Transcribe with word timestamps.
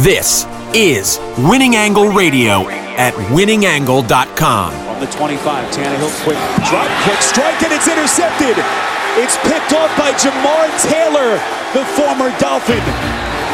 This 0.00 0.48
is 0.72 1.20
Winning 1.44 1.76
Angle 1.76 2.08
Radio 2.08 2.64
at 2.96 3.12
winningangle.com. 3.28 4.72
On 4.88 4.96
the 4.96 5.04
25, 5.12 5.36
Tannehill 5.76 6.08
quick 6.24 6.40
drop, 6.64 6.88
quick 7.04 7.20
strike, 7.20 7.60
and 7.60 7.68
it's 7.68 7.84
intercepted. 7.84 8.56
It's 9.20 9.36
picked 9.44 9.76
off 9.76 9.92
by 10.00 10.16
Jamar 10.16 10.72
Taylor, 10.80 11.36
the 11.76 11.84
former 12.00 12.32
Dolphin. 12.40 12.80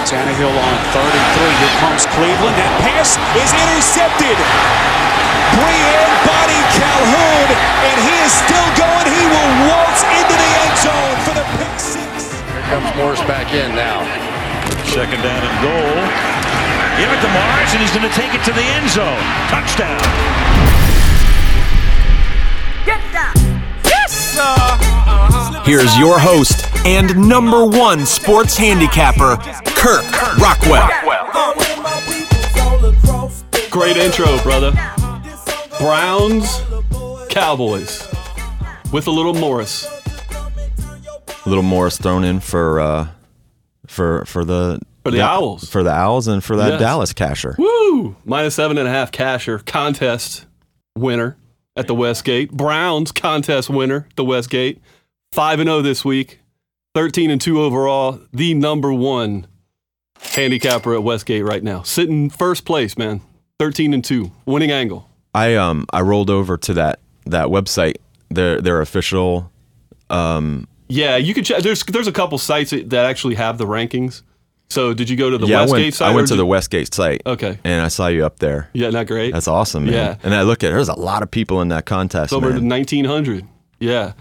Tannehill 0.07 0.55
on 0.55 0.77
third 0.95 1.11
and 1.19 1.27
three. 1.35 1.51
Here 1.51 1.77
comes 1.83 2.07
Cleveland. 2.15 2.55
That 2.55 2.71
pass 2.79 3.19
is 3.35 3.51
intercepted. 3.51 4.39
Brian 5.59 6.11
Body 6.31 6.63
Calhoun, 6.79 7.49
and 7.91 7.97
he 8.07 8.15
is 8.23 8.31
still 8.31 8.71
going. 8.79 9.07
He 9.11 9.25
will 9.35 9.51
waltz 9.67 10.07
into 10.15 10.37
the 10.39 10.51
end 10.63 10.77
zone 10.79 11.17
for 11.27 11.35
the 11.43 11.47
pick 11.59 11.75
six. 11.75 12.39
Here 12.39 12.67
comes 12.71 12.87
Morris 12.95 13.23
back 13.27 13.51
in 13.51 13.75
now. 13.75 14.07
Second 14.95 15.21
down 15.23 15.43
and 15.43 15.57
goal. 15.67 16.36
Give 16.97 17.13
it 17.13 17.21
to 17.21 17.29
Morris, 17.29 17.73
and 17.73 17.83
he's 17.83 17.93
going 17.93 18.09
to 18.09 18.15
take 18.17 18.33
it 18.33 18.43
to 18.45 18.53
the 18.53 18.63
end 18.63 18.89
zone. 18.89 19.21
Touchdown. 19.49 20.01
Get 22.87 23.01
down. 23.13 23.35
Yes! 23.85 24.39
Here's 25.67 25.99
your 25.99 26.19
host 26.19 26.67
and 26.87 27.29
number 27.29 27.67
one 27.67 28.07
sports 28.07 28.57
handicapper, 28.57 29.37
Kirk 29.77 30.05
Rockwell. 30.39 30.89
Great 33.71 33.97
intro, 33.99 34.39
brother. 34.43 34.73
Browns, 35.79 36.63
Cowboys, 37.29 38.09
with 38.91 39.07
a 39.07 39.11
little 39.11 39.35
Morris. 39.35 39.87
A 41.45 41.49
little 41.49 41.63
Morris 41.63 41.99
thrown 41.99 42.25
in 42.25 42.41
for 42.41 42.81
uh, 42.81 43.09
for 43.87 44.25
for 44.25 44.45
the 44.45 44.81
For 45.07 45.11
the 45.13 45.23
Owls. 45.23 45.69
for 45.69 45.83
the 45.83 45.91
Owls 45.93 46.27
and 46.29 46.43
for 46.43 46.57
that 46.57 46.73
Yes. 46.73 46.81
Dallas 46.81 47.13
casher. 47.13 47.57
Woo! 47.59 48.17
Minus 48.25 48.55
seven 48.55 48.77
and 48.79 48.89
a 48.89 48.91
half 48.91 49.13
casher 49.13 49.65
contest 49.65 50.47
winner 50.97 51.37
at 51.77 51.87
the 51.87 51.95
Westgate. 51.95 52.51
Browns 52.53 53.13
contest 53.13 53.71
winner 53.71 54.07
at 54.11 54.17
the 54.17 54.25
Westgate. 54.25 54.81
Five 55.33 55.61
and 55.61 55.69
zero 55.69 55.83
this 55.83 56.05
week. 56.05 56.41
Thirteen 56.95 57.31
and 57.31 57.41
two 57.41 57.61
overall. 57.61 58.21
The 58.33 58.55
number 58.55 58.93
one 58.93 59.47
handicapper 60.21 60.95
at 60.95 61.03
Westgate 61.03 61.45
right 61.45 61.63
now. 61.63 61.83
Sitting 61.83 62.31
first 62.31 62.65
place, 62.65 62.97
man. 62.99 63.21
Thirteen 63.59 63.95
and 63.95 64.05
two. 64.05 64.33
Winning 64.45 64.71
angle. 64.71 65.09
I 65.35 65.55
um 65.55 65.87
I 65.93 66.01
rolled 66.01 66.31
over 66.31 66.57
to 66.57 66.75
that 66.75 67.01
that 67.27 67.49
website 67.49 67.97
their 68.31 68.61
their 68.61 68.81
official 68.81 69.51
um 70.11 70.67
Yeah, 70.89 71.17
you 71.17 71.35
can 71.35 71.45
check. 71.45 71.63
There's 71.63 71.83
there's 71.85 72.09
a 72.09 72.13
couple 72.13 72.39
sites 72.39 72.71
that 72.71 72.91
that 72.91 73.05
actually 73.07 73.35
have 73.37 73.59
the 73.59 73.67
rankings. 73.67 74.23
So 74.69 74.93
did 74.95 75.09
you 75.09 75.17
go 75.17 75.31
to 75.31 75.39
the 75.39 75.47
yeah 75.47 75.59
I 75.59 75.61
Westgate 75.63 75.81
went 75.83 75.95
site? 75.95 76.09
I 76.11 76.15
went 76.15 76.29
to 76.29 76.35
did 76.35 76.41
the 76.41 76.47
Westgate 76.47 76.93
site 76.95 77.23
Okay. 77.25 77.59
and 77.65 77.83
I 77.83 77.89
saw 77.89 78.09
you 78.09 78.27
up 78.27 78.39
there. 78.41 78.69
Yeah, 78.73 78.91
not 78.91 79.07
great. 79.07 79.33
That's 79.33 79.49
awesome, 79.49 79.85
man. 79.85 79.95
Yeah. 79.95 80.17
And 80.23 80.35
I 80.35 80.43
look 80.43 80.65
at 80.65 80.71
there's 80.71 80.89
a 80.89 80.95
lot 80.99 81.23
of 81.23 81.31
people 81.31 81.61
in 81.63 81.69
that 81.69 81.87
contest. 81.87 82.27
It's 82.27 82.33
over 82.33 82.51
man. 82.51 82.69
1900. 82.69 83.47
Yeah. 83.79 84.13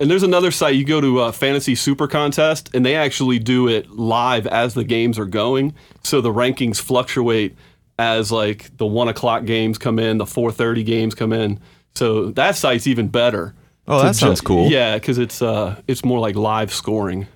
And 0.00 0.10
there's 0.10 0.24
another 0.24 0.50
site 0.50 0.74
you 0.74 0.84
go 0.84 1.00
to 1.00 1.20
uh, 1.20 1.32
Fantasy 1.32 1.76
Super 1.76 2.08
Contest, 2.08 2.70
and 2.74 2.84
they 2.84 2.96
actually 2.96 3.38
do 3.38 3.68
it 3.68 3.88
live 3.90 4.48
as 4.48 4.74
the 4.74 4.82
games 4.82 5.16
are 5.16 5.26
going. 5.26 5.74
So 6.02 6.20
the 6.20 6.32
rankings 6.32 6.80
fluctuate 6.80 7.54
as 8.00 8.32
like 8.32 8.76
the 8.78 8.86
one 8.86 9.06
o'clock 9.06 9.44
games 9.44 9.78
come 9.78 10.00
in, 10.00 10.18
the 10.18 10.24
4:30 10.24 10.84
games 10.84 11.14
come 11.14 11.32
in. 11.32 11.60
So 11.94 12.30
that 12.32 12.56
site's 12.56 12.88
even 12.88 13.08
better. 13.08 13.54
Oh, 13.86 14.02
that 14.02 14.16
sounds 14.16 14.40
cool. 14.40 14.68
Yeah, 14.68 14.94
because 14.96 15.18
it's 15.18 15.40
uh 15.40 15.80
it's 15.86 16.04
more 16.04 16.18
like 16.18 16.34
live 16.34 16.72
scoring. 16.72 17.28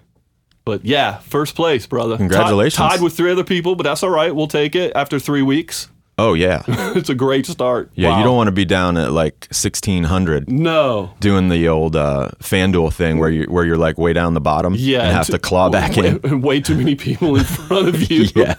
But 0.66 0.84
yeah, 0.84 1.18
first 1.18 1.54
place, 1.54 1.86
brother. 1.86 2.16
Congratulations. 2.16 2.76
Tied, 2.76 3.00
with 3.00 3.16
three 3.16 3.30
other 3.30 3.44
people, 3.44 3.76
but 3.76 3.84
that's 3.84 4.02
all 4.02 4.10
right. 4.10 4.34
We'll 4.34 4.48
take 4.48 4.74
it 4.74 4.92
after 4.96 5.20
three 5.20 5.40
weeks. 5.42 5.88
Oh 6.18 6.34
yeah. 6.34 6.62
it's 6.68 7.08
a 7.08 7.14
great 7.14 7.46
start. 7.46 7.90
Yeah, 7.94 8.08
Wow. 8.08 8.18
you 8.18 8.24
don't 8.24 8.36
want 8.36 8.48
to 8.48 8.52
be 8.52 8.64
down 8.64 8.96
at 8.96 9.12
like 9.12 9.46
1600 9.50 10.50
No. 10.50 11.10
doing 11.20 11.50
the 11.50 11.68
old 11.68 11.94
uh, 11.94 12.30
FanDuel 12.40 12.92
thing 12.92 13.18
where 13.18 13.30
you 13.30 13.44
where 13.44 13.64
you're 13.64 13.76
like 13.76 13.96
way 13.96 14.12
down 14.12 14.34
the 14.34 14.40
bottom 14.40 14.74
Yeah, 14.76 15.02
and 15.02 15.12
have 15.12 15.26
t- 15.26 15.32
to 15.34 15.38
claw 15.38 15.68
back 15.70 15.96
in. 15.98 16.20
way, 16.22 16.32
way 16.48 16.60
too 16.60 16.74
many 16.74 16.96
people 16.96 17.36
in 17.36 17.44
front 17.44 17.86
of 17.88 18.10
you. 18.10 18.24
Yeah. 18.34 18.54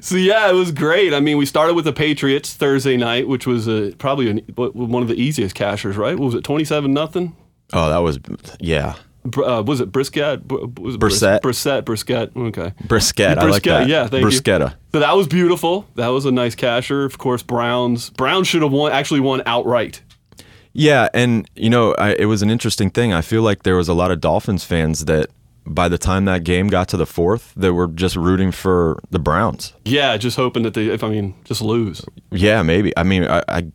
So 0.00 0.16
yeah, 0.16 0.48
it 0.48 0.54
was 0.54 0.72
great. 0.72 1.12
I 1.12 1.20
mean, 1.20 1.36
we 1.36 1.44
started 1.46 1.74
with 1.74 1.84
the 1.84 1.92
Patriots 1.92 2.54
Thursday 2.54 2.96
night, 2.96 3.28
which 3.28 3.46
was 3.46 3.68
uh, 3.68 3.92
probably 3.98 4.30
an, 4.30 4.38
one 4.56 5.02
of 5.02 5.08
the 5.08 5.14
easiest 5.20 5.54
cashers, 5.54 5.96
right? 5.96 6.18
What 6.18 6.26
was 6.26 6.34
it 6.34 6.44
twenty-seven 6.44 6.92
nothing? 6.94 7.36
Oh, 7.72 7.88
that 7.90 7.98
was 7.98 8.18
yeah. 8.60 8.94
Uh, 9.36 9.62
was 9.66 9.80
it 9.80 9.92
Brisket? 9.92 10.46
Br- 10.46 10.66
Was 10.80 10.94
it 10.96 10.98
Bris- 11.00 11.20
Brisket. 11.42 11.84
Brisket. 11.84 12.32
Okay. 12.36 12.72
Brisket. 12.86 13.38
I 13.38 13.42
like 13.42 13.62
Brisket, 13.62 13.64
that. 13.64 13.88
yeah, 13.88 14.06
thank 14.06 14.22
you. 14.22 14.28
Bruschetta. 14.28 14.74
So 14.92 15.00
that 15.00 15.12
was 15.16 15.26
beautiful. 15.28 15.86
That 15.94 16.08
was 16.08 16.24
a 16.24 16.30
nice 16.32 16.54
casher. 16.54 17.04
Of 17.04 17.18
course, 17.18 17.42
Browns. 17.42 18.10
Browns 18.10 18.48
should 18.48 18.62
have 18.62 18.72
won. 18.72 18.92
Actually, 18.92 19.20
won 19.20 19.42
outright. 19.46 20.02
Yeah, 20.72 21.08
and 21.14 21.48
you 21.54 21.70
know, 21.70 21.94
I, 21.98 22.14
it 22.14 22.26
was 22.26 22.42
an 22.42 22.50
interesting 22.50 22.90
thing. 22.90 23.12
I 23.12 23.22
feel 23.22 23.42
like 23.42 23.62
there 23.62 23.76
was 23.76 23.88
a 23.88 23.94
lot 23.94 24.10
of 24.10 24.20
Dolphins 24.20 24.62
fans 24.64 25.06
that 25.06 25.30
by 25.66 25.88
the 25.88 25.98
time 25.98 26.26
that 26.26 26.44
game 26.44 26.68
got 26.68 26.86
to 26.88 26.96
the 26.96 27.06
fourth, 27.06 27.52
they 27.56 27.70
were 27.70 27.88
just 27.88 28.14
rooting 28.14 28.52
for 28.52 29.00
the 29.10 29.18
Browns. 29.18 29.72
Yeah, 29.84 30.16
just 30.16 30.36
hoping 30.36 30.62
that 30.64 30.74
they. 30.74 30.86
If 30.88 31.02
I 31.02 31.08
mean, 31.08 31.34
just 31.44 31.62
lose. 31.62 32.04
Yeah, 32.30 32.62
maybe. 32.62 32.92
I 32.96 33.02
mean, 33.04 33.24
I, 33.24 33.42
I 33.48 33.66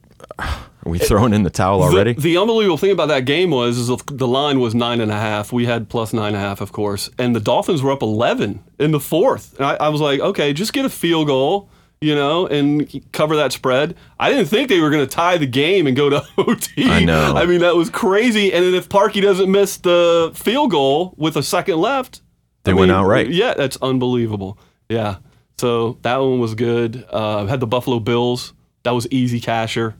are 0.85 0.89
we 0.91 0.97
throwing 0.99 1.33
in 1.33 1.43
the 1.43 1.49
towel 1.49 1.81
already? 1.83 2.13
The, 2.13 2.37
unbelievable 2.37 2.77
thing 2.77 2.91
about 2.91 3.09
that 3.09 3.25
game 3.25 3.51
was 3.51 3.77
is 3.77 3.87
the 3.87 4.27
line 4.27 4.59
was 4.59 4.73
nine 4.73 4.99
and 5.01 5.11
a 5.11 5.15
half. 5.19 5.51
We 5.53 5.65
had 5.65 5.89
plus 5.89 6.11
nine 6.13 6.29
and 6.29 6.37
a 6.37 6.39
half, 6.39 6.59
of 6.61 6.71
course, 6.71 7.09
and 7.19 7.35
the 7.35 7.39
Dolphins 7.39 7.81
were 7.83 7.91
up 7.91 8.01
eleven 8.01 8.63
in 8.79 8.91
the 8.91 8.99
fourth. 8.99 9.55
And 9.57 9.65
I, 9.65 9.75
I 9.75 9.89
was 9.89 10.01
like, 10.01 10.19
okay, 10.19 10.53
just 10.53 10.73
get 10.73 10.83
a 10.85 10.89
field 10.89 11.27
goal, 11.27 11.69
you 11.99 12.15
know, 12.15 12.47
and 12.47 12.89
cover 13.11 13.35
that 13.35 13.51
spread. 13.51 13.95
I 14.19 14.29
didn't 14.31 14.47
think 14.47 14.69
they 14.69 14.79
were 14.79 14.89
going 14.89 15.05
to 15.07 15.15
tie 15.15 15.37
the 15.37 15.45
game 15.45 15.85
and 15.85 15.95
go 15.95 16.09
to 16.09 16.23
OT. 16.37 16.89
I 16.89 17.03
know. 17.05 17.33
I 17.35 17.45
mean, 17.45 17.59
that 17.59 17.75
was 17.75 17.89
crazy. 17.91 18.51
And 18.51 18.65
then 18.65 18.73
if 18.73 18.89
Parkey 18.89 19.21
doesn't 19.21 19.51
miss 19.51 19.77
the 19.77 20.31
field 20.33 20.71
goal 20.71 21.13
with 21.15 21.37
a 21.37 21.43
second 21.43 21.77
left, 21.79 22.21
They 22.63 22.71
I 22.71 22.75
went 22.75 22.89
mean, 22.89 22.97
outright. 22.97 23.29
Yeah, 23.29 23.53
that's 23.53 23.77
unbelievable. 23.83 24.57
Yeah. 24.89 25.17
So 25.59 25.99
that 26.01 26.17
one 26.17 26.39
was 26.39 26.55
good. 26.55 27.05
Uh, 27.07 27.45
had 27.45 27.59
the 27.59 27.67
Buffalo 27.67 27.99
Bills. 27.99 28.53
That 28.81 28.91
was 28.91 29.07
easy 29.11 29.39
casher. 29.39 29.93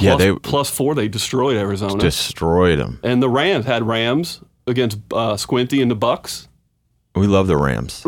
Yeah, 0.00 0.16
they 0.16 0.32
plus 0.34 0.70
four, 0.70 0.94
they 0.94 1.08
destroyed 1.08 1.56
Arizona. 1.56 1.98
destroyed 2.00 2.78
them. 2.78 2.98
and 3.02 3.22
the 3.22 3.28
Rams 3.28 3.66
had 3.66 3.86
Rams 3.86 4.40
against 4.66 4.98
uh, 5.12 5.36
Squinty 5.36 5.80
and 5.82 5.90
the 5.90 5.94
Bucks, 5.96 6.48
We 7.14 7.26
love 7.26 7.46
the 7.48 7.56
Rams. 7.56 8.02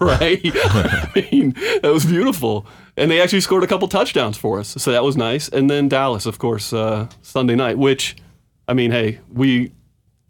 right? 0.00 0.40
I 0.44 1.26
mean, 1.30 1.54
that 1.82 1.90
was 1.92 2.04
beautiful. 2.04 2.66
And 2.96 3.10
they 3.10 3.20
actually 3.20 3.40
scored 3.42 3.62
a 3.62 3.66
couple 3.66 3.86
touchdowns 3.88 4.36
for 4.36 4.58
us, 4.58 4.68
so 4.76 4.90
that 4.92 5.04
was 5.04 5.16
nice. 5.16 5.48
And 5.48 5.70
then 5.70 5.88
Dallas, 5.88 6.26
of 6.26 6.38
course, 6.38 6.72
uh, 6.72 7.06
Sunday 7.22 7.54
night. 7.54 7.78
Which, 7.78 8.16
I 8.68 8.74
mean, 8.74 8.90
hey, 8.90 9.20
we 9.32 9.72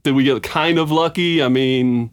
did 0.02 0.14
we 0.14 0.24
get 0.24 0.42
kind 0.42 0.78
of 0.78 0.90
lucky? 0.90 1.42
I 1.42 1.48
mean, 1.48 2.10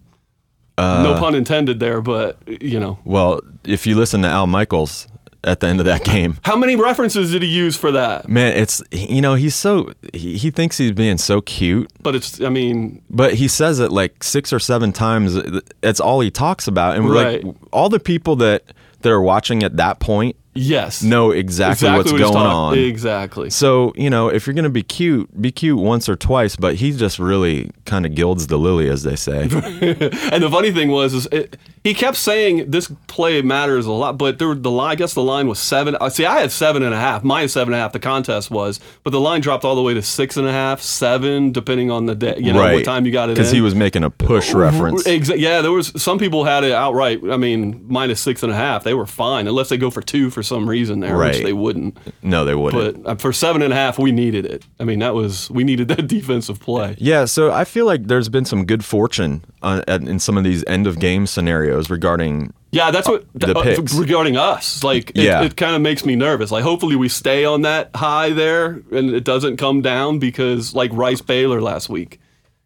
Uh, 0.77 1.03
no 1.03 1.19
pun 1.19 1.35
intended 1.35 1.79
there, 1.79 2.01
but 2.01 2.37
you 2.47 2.79
know, 2.79 2.97
well, 3.03 3.41
if 3.65 3.85
you 3.85 3.95
listen 3.95 4.21
to 4.21 4.27
Al 4.29 4.47
Michaels 4.47 5.07
at 5.43 5.59
the 5.59 5.67
end 5.67 5.79
of 5.79 5.85
that 5.85 6.03
game, 6.03 6.37
how 6.43 6.55
many 6.55 6.75
references 6.75 7.31
did 7.31 7.41
he 7.41 7.47
use 7.47 7.75
for 7.77 7.91
that? 7.91 8.27
man, 8.27 8.55
it's 8.57 8.81
you 8.91 9.21
know 9.21 9.35
he's 9.35 9.55
so 9.55 9.91
he, 10.13 10.37
he 10.37 10.51
thinks 10.51 10.77
he's 10.77 10.91
being 10.91 11.17
so 11.17 11.41
cute, 11.41 11.89
But 12.01 12.15
it's, 12.15 12.41
I 12.41 12.49
mean, 12.49 13.01
but 13.09 13.35
he 13.35 13.47
says 13.47 13.79
it 13.79 13.91
like 13.91 14.23
six 14.23 14.51
or 14.51 14.59
seven 14.59 14.91
times. 14.93 15.35
That's 15.81 15.99
all 15.99 16.19
he 16.21 16.31
talks 16.31 16.67
about, 16.67 16.95
and 16.97 17.09
Right. 17.09 17.43
like 17.43 17.55
all 17.71 17.89
the 17.89 17.99
people 17.99 18.35
that 18.37 18.63
that 19.01 19.09
are 19.11 19.21
watching 19.21 19.63
at 19.63 19.77
that 19.77 19.99
point 19.99 20.35
yes, 20.57 21.03
know 21.03 21.31
exactly, 21.31 21.89
what's 21.89 22.11
what 22.11 22.19
going 22.19 22.35
on. 22.35 22.77
Exactly. 22.77 23.49
So 23.49 23.93
you 23.95 24.09
know, 24.09 24.29
if 24.29 24.47
you're 24.47 24.53
gonna 24.53 24.69
be 24.69 24.83
cute, 24.83 25.41
be 25.41 25.51
cute 25.51 25.79
once 25.79 26.09
or 26.09 26.15
twice. 26.15 26.55
But 26.55 26.75
he 26.75 26.91
just 26.91 27.19
really 27.19 27.71
kind 27.85 28.05
of 28.05 28.15
gilds 28.15 28.47
the 28.47 28.57
lily, 28.57 28.89
as 28.89 29.03
they 29.03 29.15
say. 29.15 29.47
And 30.37 30.43
the 30.43 30.49
funny 30.49 30.71
thing 30.71 30.89
was, 30.89 31.13
is 31.13 31.25
it, 31.27 31.57
he 31.83 31.93
kept 31.93 32.17
saying 32.17 32.69
this 32.69 32.91
play 33.07 33.41
matters 33.41 33.85
a 33.85 33.91
lot, 33.91 34.17
but 34.17 34.39
there 34.39 34.49
were 34.49 34.55
the 34.55 34.71
line. 34.71 34.91
I 34.91 34.95
guess 34.95 35.13
the 35.13 35.23
line 35.23 35.47
was 35.47 35.59
seven. 35.59 35.95
uh, 35.99 36.09
See, 36.09 36.25
I 36.25 36.41
had 36.41 36.51
seven 36.51 36.83
and 36.83 36.93
a 36.93 36.97
half 36.97 37.23
my 37.23 37.45
seven 37.45 37.73
and 37.73 37.79
a 37.79 37.83
half 37.83 37.93
The 37.93 37.99
contest 37.99 38.51
was, 38.51 38.79
but 39.03 39.11
the 39.11 39.19
line 39.19 39.41
dropped 39.41 39.63
all 39.63 39.75
the 39.75 39.81
way 39.81 39.93
to 39.93 40.01
six 40.01 40.37
and 40.37 40.47
a 40.47 40.51
half, 40.51 40.81
seven, 40.81 41.51
depending 41.51 41.91
on 41.91 42.05
the 42.05 42.15
day. 42.15 42.35
You 42.37 42.53
know 42.53 42.59
right? 42.59 42.73
what 42.73 42.85
time 42.85 43.05
you 43.05 43.11
got 43.11 43.29
it 43.29 43.35
Because 43.35 43.51
he 43.51 43.61
was 43.61 43.75
making 43.75 44.03
a 44.03 44.09
push 44.09 44.53
reference. 44.53 45.05
Yeah, 45.07 45.61
there 45.61 45.71
was 45.71 45.91
some 46.01 46.19
people 46.19 46.45
had 46.45 46.63
it 46.63 46.71
outright. 46.71 47.21
I 47.29 47.37
mean, 47.37 47.85
minus 47.87 48.19
six 48.19 48.43
and 48.43 48.51
a 48.51 48.55
half, 48.55 48.83
they 48.83 48.93
were 48.93 49.05
fine 49.05 49.47
unless 49.47 49.69
they 49.69 49.77
go 49.77 49.89
for 49.89 50.01
two 50.01 50.29
for 50.29 50.43
some 50.47 50.67
reason 50.69 50.99
there, 51.01 51.17
which 51.17 51.37
they 51.43 51.53
wouldn't. 51.53 51.97
No, 52.23 52.45
they 52.45 52.55
wouldn't. 52.55 53.03
But 53.03 53.11
uh, 53.11 53.15
for 53.15 53.31
seven 53.33 53.61
and 53.61 53.71
a 53.73 53.75
half, 53.75 53.99
we 53.99 54.11
needed 54.11 54.45
it. 54.45 54.65
I 54.79 54.83
mean, 54.83 54.99
that 54.99 55.13
was 55.13 55.49
we 55.51 55.63
needed 55.63 55.87
that 55.89 56.07
defensive 56.17 56.59
play. 56.59 56.95
Yeah, 56.97 57.25
so 57.25 57.51
I 57.51 57.63
feel 57.65 57.85
like 57.85 58.07
there's 58.07 58.29
been 58.29 58.45
some 58.45 58.65
good 58.65 58.83
fortune 58.85 59.43
uh, 59.61 59.81
in 59.87 60.19
some 60.19 60.37
of 60.37 60.43
these 60.43 60.63
end 60.67 60.87
of 60.87 60.99
game 60.99 61.27
scenarios 61.27 61.89
regarding. 61.89 62.53
Yeah, 62.71 62.91
that's 62.91 63.07
what 63.07 63.25
The 63.33 63.57
uh, 63.57 63.63
picks. 63.63 63.93
regarding 63.93 64.35
us. 64.37 64.83
Like, 64.83 65.11
it, 65.11 65.17
Yeah. 65.23 65.41
it 65.43 65.55
kind 65.55 65.73
of 65.75 65.81
makes 65.81 66.05
me 66.05 66.15
nervous. 66.15 66.51
Like, 66.51 66.63
hopefully 66.63 66.95
we 66.97 67.07
stay 67.09 67.45
on 67.45 67.61
that 67.61 67.89
high 67.95 68.31
there 68.31 68.81
and 68.91 69.09
it 69.11 69.23
doesn't 69.23 69.55
come 69.57 69.81
down 69.81 70.19
because, 70.19 70.73
like 70.75 70.91
Rice 70.93 71.21
Baylor 71.21 71.61
last 71.61 71.87
week, 71.87 72.19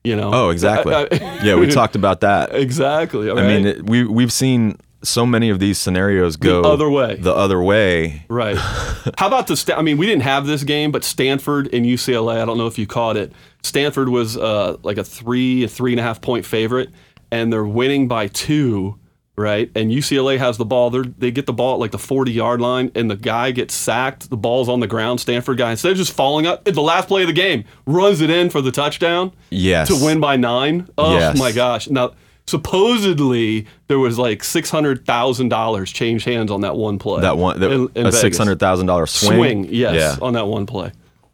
you 0.04 0.16
know. 0.16 0.32
Oh, 0.34 0.50
exactly. 0.50 0.96
I- 0.96 1.08
I- 1.12 1.40
yeah, 1.44 1.56
we 1.56 1.68
talked 1.68 1.96
about 1.96 2.22
that. 2.22 2.54
exactly. 2.56 3.30
I 3.30 3.36
mean, 3.48 3.68
it, 3.68 3.86
we 3.88 4.04
we've 4.04 4.34
seen 4.34 4.78
so 5.04 5.26
many 5.26 5.50
of 5.50 5.60
these 5.60 5.78
scenarios 5.78 6.36
go 6.38 6.62
the 6.62 6.70
other 6.70 6.90
way. 6.90 7.16
The 7.16 7.34
other 7.34 7.62
way. 7.62 8.26
Right. 8.30 8.56
How 9.18 9.28
about 9.28 9.48
the? 9.48 9.56
Sta- 9.58 9.76
I 9.78 9.82
mean, 9.82 9.98
we 9.98 10.06
didn't 10.06 10.24
have 10.24 10.46
this 10.46 10.64
game, 10.64 10.92
but 10.92 11.04
Stanford 11.04 11.74
and 11.74 11.86
UCLA. 11.86 12.42
I 12.42 12.46
don't 12.46 12.58
know 12.58 12.68
if 12.68 12.78
you 12.78 12.86
caught 12.88 13.18
it. 13.18 13.32
Stanford 13.64 14.10
was 14.10 14.38
uh, 14.38 14.78
like 14.84 14.98
a 14.98 15.04
three, 15.04 15.64
a 15.64 15.68
three 15.68 15.92
and 15.94 16.00
a 16.00 16.04
half 16.04 16.22
point 16.22 16.46
favorite, 16.46 16.90
and 17.32 17.52
they're 17.52 17.66
winning 17.66 18.08
by 18.08 18.28
two. 18.28 18.98
Right, 19.38 19.72
and 19.76 19.90
UCLA 19.90 20.38
has 20.38 20.58
the 20.58 20.66
ball. 20.66 20.90
They 20.92 21.02
they 21.18 21.32
get 21.32 21.46
the 21.48 21.54
ball 21.54 21.76
at 21.76 21.80
like 21.80 21.92
the 21.92 21.98
forty 21.98 22.34
yard 22.34 22.60
line, 22.62 22.92
and 22.94 23.10
the 23.10 23.16
guy 23.16 23.50
gets 23.52 23.74
sacked. 23.74 24.30
The 24.30 24.38
ball's 24.38 24.68
on 24.70 24.82
the 24.82 24.88
ground. 24.88 25.20
Stanford 25.22 25.58
guy 25.58 25.72
instead 25.72 25.94
of 25.94 25.98
just 25.98 26.12
falling 26.14 26.46
up 26.46 26.68
at 26.68 26.76
the 26.76 26.82
last 26.82 27.08
play 27.08 27.22
of 27.22 27.28
the 27.28 27.34
game, 27.34 27.64
runs 27.88 28.20
it 28.22 28.30
in 28.30 28.50
for 28.52 28.62
the 28.62 28.72
touchdown. 28.72 29.32
Yes. 29.50 29.88
to 29.88 30.06
win 30.06 30.20
by 30.20 30.36
nine. 30.36 30.90
Oh 30.98 31.18
Yes. 31.18 31.40
my 31.40 31.52
gosh! 31.54 31.90
Now 31.90 32.12
supposedly 32.48 33.66
there 33.88 34.00
was 34.00 34.18
like 34.18 34.44
six 34.44 34.70
hundred 34.70 35.06
thousand 35.06 35.50
dollars 35.50 35.92
changed 35.92 36.26
hands 36.26 36.52
on 36.52 36.62
that 36.62 36.76
one 36.76 37.00
play. 37.00 37.22
That 37.22 37.38
one, 37.38 37.60
that, 37.60 37.72
in- 37.72 37.90
in 37.96 38.06
a 38.08 38.12
six 38.12 38.38
hundred 38.38 38.60
thousand 38.60 38.88
dollar 38.88 39.06
swing. 39.06 39.38
swing. 39.38 39.68
Yes, 39.70 39.96
Yeah. 39.96 40.26
on 40.26 40.34
that 40.34 40.48
one 40.48 40.66
play. 40.66 40.92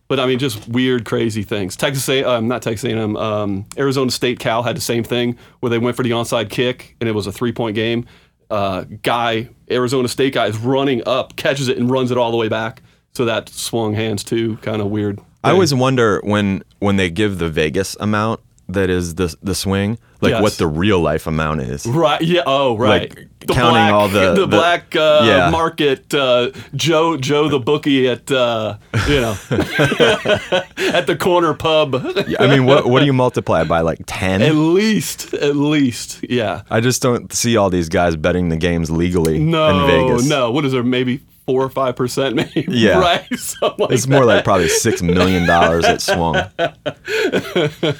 But 0.09 0.19
I 0.21 0.25
mean, 0.25 0.39
just 0.39 0.67
weird, 0.69 1.03
crazy 1.03 1.43
things. 1.43 1.75
Texas, 1.75 2.07
A, 2.07 2.23
um, 2.23 2.47
not 2.47 2.61
Texas 2.61 2.89
A&M, 2.89 3.17
um, 3.17 3.65
Arizona 3.77 4.09
State 4.09 4.39
Cal 4.39 4.63
had 4.63 4.77
the 4.77 4.81
same 4.81 5.03
thing 5.03 5.37
where 5.59 5.69
they 5.69 5.79
went 5.79 5.97
for 5.97 6.03
the 6.03 6.11
onside 6.11 6.49
kick 6.49 6.95
and 7.01 7.09
it 7.09 7.11
was 7.11 7.27
a 7.27 7.31
three 7.31 7.51
point 7.51 7.75
game. 7.75 8.05
Uh, 8.49 8.85
guy, 9.03 9.49
Arizona 9.69 10.07
State 10.07 10.33
guy, 10.33 10.47
is 10.47 10.57
running 10.57 11.03
up, 11.05 11.35
catches 11.35 11.67
it, 11.67 11.77
and 11.77 11.89
runs 11.91 12.09
it 12.11 12.17
all 12.17 12.31
the 12.31 12.37
way 12.37 12.47
back. 12.47 12.81
So 13.13 13.25
that 13.25 13.49
swung 13.49 13.93
hands 13.95 14.23
too. 14.23 14.55
Kind 14.57 14.81
of 14.81 14.87
weird. 14.87 15.19
I 15.43 15.51
always 15.51 15.73
wonder 15.73 16.21
when 16.23 16.63
when 16.79 16.95
they 16.95 17.09
give 17.09 17.37
the 17.39 17.49
Vegas 17.49 17.97
amount 17.99 18.39
that 18.69 18.89
is 18.89 19.15
the 19.15 19.35
the 19.41 19.55
swing, 19.55 19.97
like 20.21 20.31
Yes. 20.31 20.41
what 20.41 20.53
the 20.53 20.67
real 20.67 20.99
life 20.99 21.27
amount 21.27 21.61
is. 21.61 21.85
Right. 21.85 22.21
Yeah. 22.21 22.41
Oh, 22.45 22.77
right. 22.77 23.09
Like, 23.15 23.27
counting 23.49 23.93
all 23.93 24.07
the- 24.09 24.33
the, 24.33 24.41
the- 24.41 24.47
black 24.47 24.95
uh, 24.95 25.21
Yeah. 25.25 25.49
market 25.49 26.13
uh, 26.13 26.51
Joe 26.75 27.17
Joe 27.17 27.47
the 27.49 27.59
bookie 27.59 28.07
at 28.09 28.29
uh, 28.31 28.77
you 29.07 29.21
know 29.21 29.37
at 29.49 31.05
the 31.07 31.15
corner 31.19 31.53
pub. 31.53 31.95
I 32.39 32.47
mean, 32.47 32.65
what 32.65 32.87
what 32.87 32.99
do 32.99 33.05
you 33.05 33.13
multiply 33.13 33.63
by 33.63 33.81
like 33.81 33.99
ten? 34.07 34.41
at 34.41 34.55
least, 34.55 35.33
at 35.33 35.55
least, 35.55 36.19
yeah. 36.29 36.63
I 36.69 36.79
just 36.81 37.01
don't 37.01 37.31
see 37.33 37.57
all 37.57 37.69
these 37.69 37.89
guys 37.89 38.15
betting 38.15 38.49
the 38.49 38.57
games 38.57 38.89
legally 38.89 39.39
No, 39.39 39.69
in 39.85 39.87
Vegas. 40.09 40.27
no. 40.27 40.51
What 40.51 40.65
is 40.65 40.71
there? 40.71 40.83
Maybe 40.83 41.21
four 41.47 41.63
or 41.63 41.69
five 41.69 41.95
percent, 41.95 42.35
maybe. 42.35 42.65
Yeah. 42.69 42.99
Right. 42.99 43.25
Like 43.79 43.91
It's 43.91 44.07
more 44.07 44.25
like 44.25 44.43
probably 44.43 44.69
six 44.69 45.01
million 45.01 45.47
dollars 45.47 45.83
that 45.83 46.01
swung. 46.01 46.35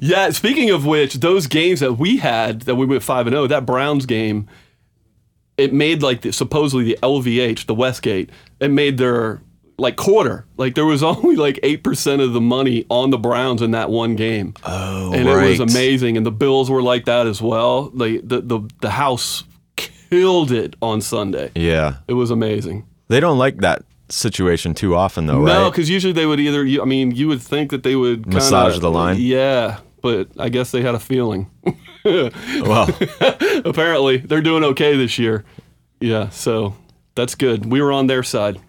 Yeah, 0.00 0.30
speaking 0.30 0.70
of 0.70 0.84
which, 0.84 1.14
those 1.14 1.46
games 1.46 1.80
that 1.80 1.94
we 1.94 2.16
had 2.16 2.62
that 2.62 2.74
we 2.74 2.86
went 2.86 3.02
five 3.02 3.26
and 3.26 3.34
zero, 3.34 3.46
that 3.46 3.66
Browns 3.66 4.06
game, 4.06 4.48
it 5.56 5.72
made 5.72 6.02
like 6.02 6.22
the, 6.22 6.32
supposedly 6.32 6.84
the 6.84 6.98
LVH, 7.02 7.66
the 7.66 7.74
Westgate, 7.74 8.30
it 8.60 8.70
made 8.70 8.98
their 8.98 9.40
like 9.78 9.96
quarter. 9.96 10.46
Like 10.56 10.74
there 10.74 10.86
was 10.86 11.02
only 11.02 11.36
like 11.36 11.58
eight 11.62 11.82
percent 11.82 12.22
of 12.22 12.32
the 12.32 12.40
money 12.40 12.86
on 12.88 13.10
the 13.10 13.18
Browns 13.18 13.62
in 13.62 13.72
that 13.72 13.90
one 13.90 14.16
game. 14.16 14.54
Oh, 14.64 15.12
and 15.12 15.28
it 15.28 15.48
was 15.48 15.60
amazing. 15.60 16.16
And 16.16 16.24
the 16.26 16.32
Bills 16.32 16.70
were 16.70 16.82
like 16.82 17.04
that 17.06 17.26
as 17.26 17.40
well. 17.42 17.90
Like 17.94 18.26
the 18.26 18.40
the 18.40 18.60
the 18.80 18.90
house 18.90 19.44
killed 20.10 20.52
it 20.52 20.76
on 20.82 21.00
Sunday. 21.00 21.50
Yeah, 21.54 21.96
It 22.08 22.14
was 22.14 22.30
amazing. 22.30 22.86
they 23.08 23.20
don't 23.20 23.38
like 23.38 23.58
that 23.58 23.82
situation 24.08 24.74
too 24.74 24.94
often, 24.94 25.26
though, 25.26 25.40
right? 25.40 25.52
No, 25.52 25.70
because 25.70 25.90
usually 25.90 26.12
they 26.12 26.26
would 26.26 26.38
either. 26.40 26.62
I 26.80 26.84
mean, 26.84 27.10
you 27.12 27.28
would 27.28 27.42
think 27.42 27.70
that 27.70 27.82
they 27.82 27.96
would 27.96 28.22
kinda, 28.24 28.36
Massage 28.36 28.78
the 28.78 28.90
line? 28.90 29.16
Yeah, 29.18 29.78
but 30.02 30.28
I 30.38 30.48
guess 30.48 30.70
they 30.70 30.82
had 30.82 30.94
a 30.94 31.00
feeling. 31.00 31.50
Well, 32.04 32.88
Apparently, 33.64 34.18
they're 34.18 34.40
doing 34.40 34.62
okay 34.62 34.96
this 34.96 35.18
year. 35.18 35.44
Yeah, 36.00 36.28
so 36.28 36.76
that's 37.16 37.34
good. 37.34 37.66
We 37.66 37.82
were 37.82 37.90
on 37.90 38.06
their 38.06 38.22
side. 38.22 38.60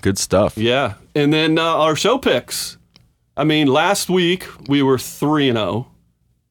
good 0.00 0.18
stuff. 0.18 0.58
Yeah, 0.58 0.94
and 1.14 1.32
then 1.32 1.58
uh, 1.58 1.62
our 1.62 1.94
show 1.94 2.18
picks. 2.18 2.78
I 3.36 3.44
mean, 3.44 3.68
last 3.68 4.10
week 4.10 4.48
we 4.68 4.82
were 4.82 4.98
three 4.98 5.48
and 5.48 5.56
zero. 5.58 5.91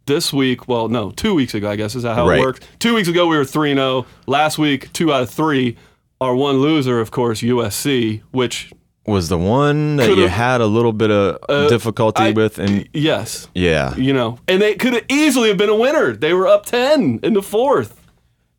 This 0.08 0.34
week, 0.34 0.68
well, 0.68 0.90
no, 0.90 1.12
two 1.12 1.34
weeks 1.36 1.54
ago, 1.54 1.70
I 1.70 1.76
guess 1.76 1.96
is 1.96 2.04
that 2.04 2.16
how 2.16 2.28
Right. 2.28 2.40
it 2.40 2.42
works. 2.42 2.60
Two 2.80 2.96
weeks 2.96 3.08
ago 3.08 3.28
we 3.28 3.38
were 3.38 3.46
three 3.46 3.72
and 3.72 3.78
zero. 3.78 4.06
Last 4.28 4.58
week, 4.58 4.92
two 4.94 5.14
out 5.14 5.22
of 5.24 5.30
three. 5.30 5.78
Our 6.20 6.36
one 6.36 6.60
loser, 6.60 7.00
of 7.00 7.12
course, 7.12 7.42
USC, 7.42 8.22
which 8.32 8.72
Was 9.08 9.30
the 9.30 9.38
one 9.38 9.96
that 9.98 10.16
you 10.16 10.28
had 10.28 10.62
a 10.62 10.66
little 10.68 10.94
bit 10.94 11.10
of 11.12 11.38
uh, 11.50 11.68
difficulty 11.68 12.22
I- 12.24 12.32
with, 12.32 12.60
and 12.60 12.88
yes, 12.94 13.48
yeah, 13.56 13.96
you 13.96 14.14
know, 14.14 14.38
and 14.48 14.62
they 14.62 14.76
could 14.76 14.94
have 14.94 15.06
easily 15.10 15.50
have 15.50 15.58
been 15.58 15.70
a 15.70 15.76
winner. 15.76 16.14
They 16.14 16.34
were 16.34 16.48
up 16.48 16.66
ten 16.68 17.20
in 17.24 17.34
the 17.34 17.42
fourth, 17.42 18.00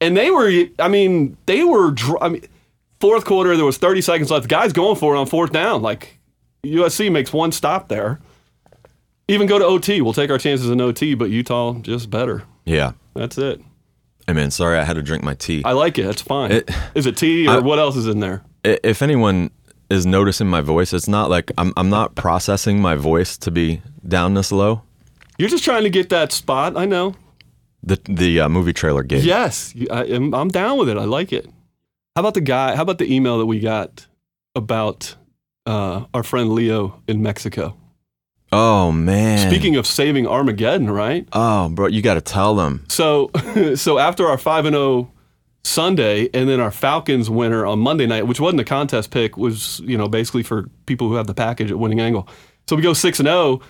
and 0.00 0.16
they 0.16 0.30
were. 0.30 0.50
I 0.80 0.88
mean, 0.88 1.36
they 1.46 1.62
were. 1.62 1.94
I 2.20 2.28
mean, 2.30 2.42
fourth 3.00 3.24
quarter 3.24 3.56
there 3.56 3.64
was 3.64 3.78
thirty 3.78 4.00
seconds 4.00 4.30
left. 4.32 4.42
The 4.44 4.48
guys 4.48 4.72
going 4.72 4.96
for 4.96 5.14
it 5.14 5.18
on 5.18 5.26
fourth 5.26 5.52
down. 5.52 5.80
Like 5.82 6.18
USC 6.66 7.10
makes 7.12 7.32
one 7.32 7.52
stop 7.52 7.88
there. 7.88 8.20
Even 9.28 9.46
go 9.46 9.58
to 9.58 9.64
OT. 9.64 10.00
We'll 10.00 10.12
take 10.12 10.30
our 10.30 10.38
chances 10.38 10.68
in 10.70 10.80
OT, 10.80 11.14
but 11.14 11.30
Utah 11.30 11.74
just 11.80 12.10
better. 12.10 12.44
yeah. 12.64 12.92
That's 13.14 13.36
it. 13.36 13.60
I 14.26 14.32
mean, 14.32 14.50
sorry, 14.50 14.78
I 14.78 14.84
had 14.84 14.94
to 14.94 15.02
drink 15.02 15.22
my 15.22 15.34
tea. 15.34 15.62
I 15.66 15.72
like 15.72 15.98
it. 15.98 16.04
That's 16.04 16.22
fine. 16.22 16.50
It- 16.52 16.70
Is 16.94 17.04
it 17.06 17.16
tea 17.16 17.46
or 17.46 17.56
I- 17.56 17.58
what 17.58 17.78
else 17.78 17.96
is 17.96 18.06
in 18.06 18.20
there? 18.20 18.42
If 18.64 19.02
anyone 19.02 19.50
is 19.90 20.06
noticing 20.06 20.46
my 20.46 20.60
voice, 20.62 20.92
it's 20.94 21.08
not 21.08 21.28
like 21.28 21.50
I'm 21.58 21.72
I'm 21.76 21.90
not 21.90 22.14
processing 22.14 22.80
my 22.80 22.94
voice 22.94 23.36
to 23.38 23.50
be 23.50 23.82
down 24.06 24.34
this 24.34 24.50
low. 24.52 24.82
You're 25.38 25.48
just 25.50 25.64
trying 25.64 25.82
to 25.82 25.90
get 25.90 26.08
that 26.10 26.32
spot. 26.32 26.76
I 26.76 26.84
know. 26.86 27.14
The 27.82 27.98
the 28.08 28.40
uh, 28.40 28.48
movie 28.48 28.72
trailer 28.72 29.02
gave. 29.02 29.24
Yes, 29.24 29.74
I, 29.90 30.04
am 30.04 30.32
I'm 30.34 30.48
down 30.48 30.78
with 30.78 30.88
it. 30.88 30.96
I 30.96 31.04
like 31.04 31.32
it. 31.32 31.46
How 32.14 32.20
about 32.20 32.34
the 32.34 32.40
guy? 32.40 32.76
How 32.76 32.82
about 32.82 32.98
the 32.98 33.12
email 33.12 33.38
that 33.38 33.46
we 33.46 33.58
got 33.60 34.06
about 34.54 35.16
uh, 35.66 36.04
our 36.14 36.22
friend 36.22 36.52
Leo 36.52 37.02
in 37.08 37.20
Mexico? 37.22 37.76
Oh 38.52 38.92
man. 38.92 39.50
Speaking 39.50 39.76
of 39.76 39.86
saving 39.86 40.26
Armageddon, 40.26 40.90
right? 40.90 41.26
Oh, 41.32 41.70
bro, 41.70 41.86
you 41.86 42.02
got 42.02 42.14
to 42.14 42.20
tell 42.20 42.54
them. 42.54 42.84
So, 42.88 43.30
so 43.74 43.98
after 43.98 44.26
our 44.26 44.36
five 44.36 44.66
and 44.66 44.74
zero 44.74 45.10
Sunday, 45.64 46.28
and 46.34 46.48
then 46.48 46.60
our 46.60 46.70
Falcons 46.70 47.30
winner 47.30 47.64
on 47.64 47.78
Monday 47.78 48.06
night, 48.06 48.26
which 48.26 48.40
wasn't 48.40 48.60
a 48.60 48.64
contest 48.64 49.10
pick, 49.10 49.36
was 49.38 49.80
you 49.80 49.96
know 49.96 50.06
basically 50.06 50.42
for 50.42 50.68
people 50.86 51.08
who 51.08 51.14
have 51.14 51.26
the 51.26 51.34
package 51.34 51.70
at 51.70 51.78
Winning 51.78 52.00
Angle. 52.00 52.28
So 52.68 52.76
we 52.76 52.82
go 52.82 52.92
six 52.92 53.18
and 53.18 53.26
zero. 53.26 53.60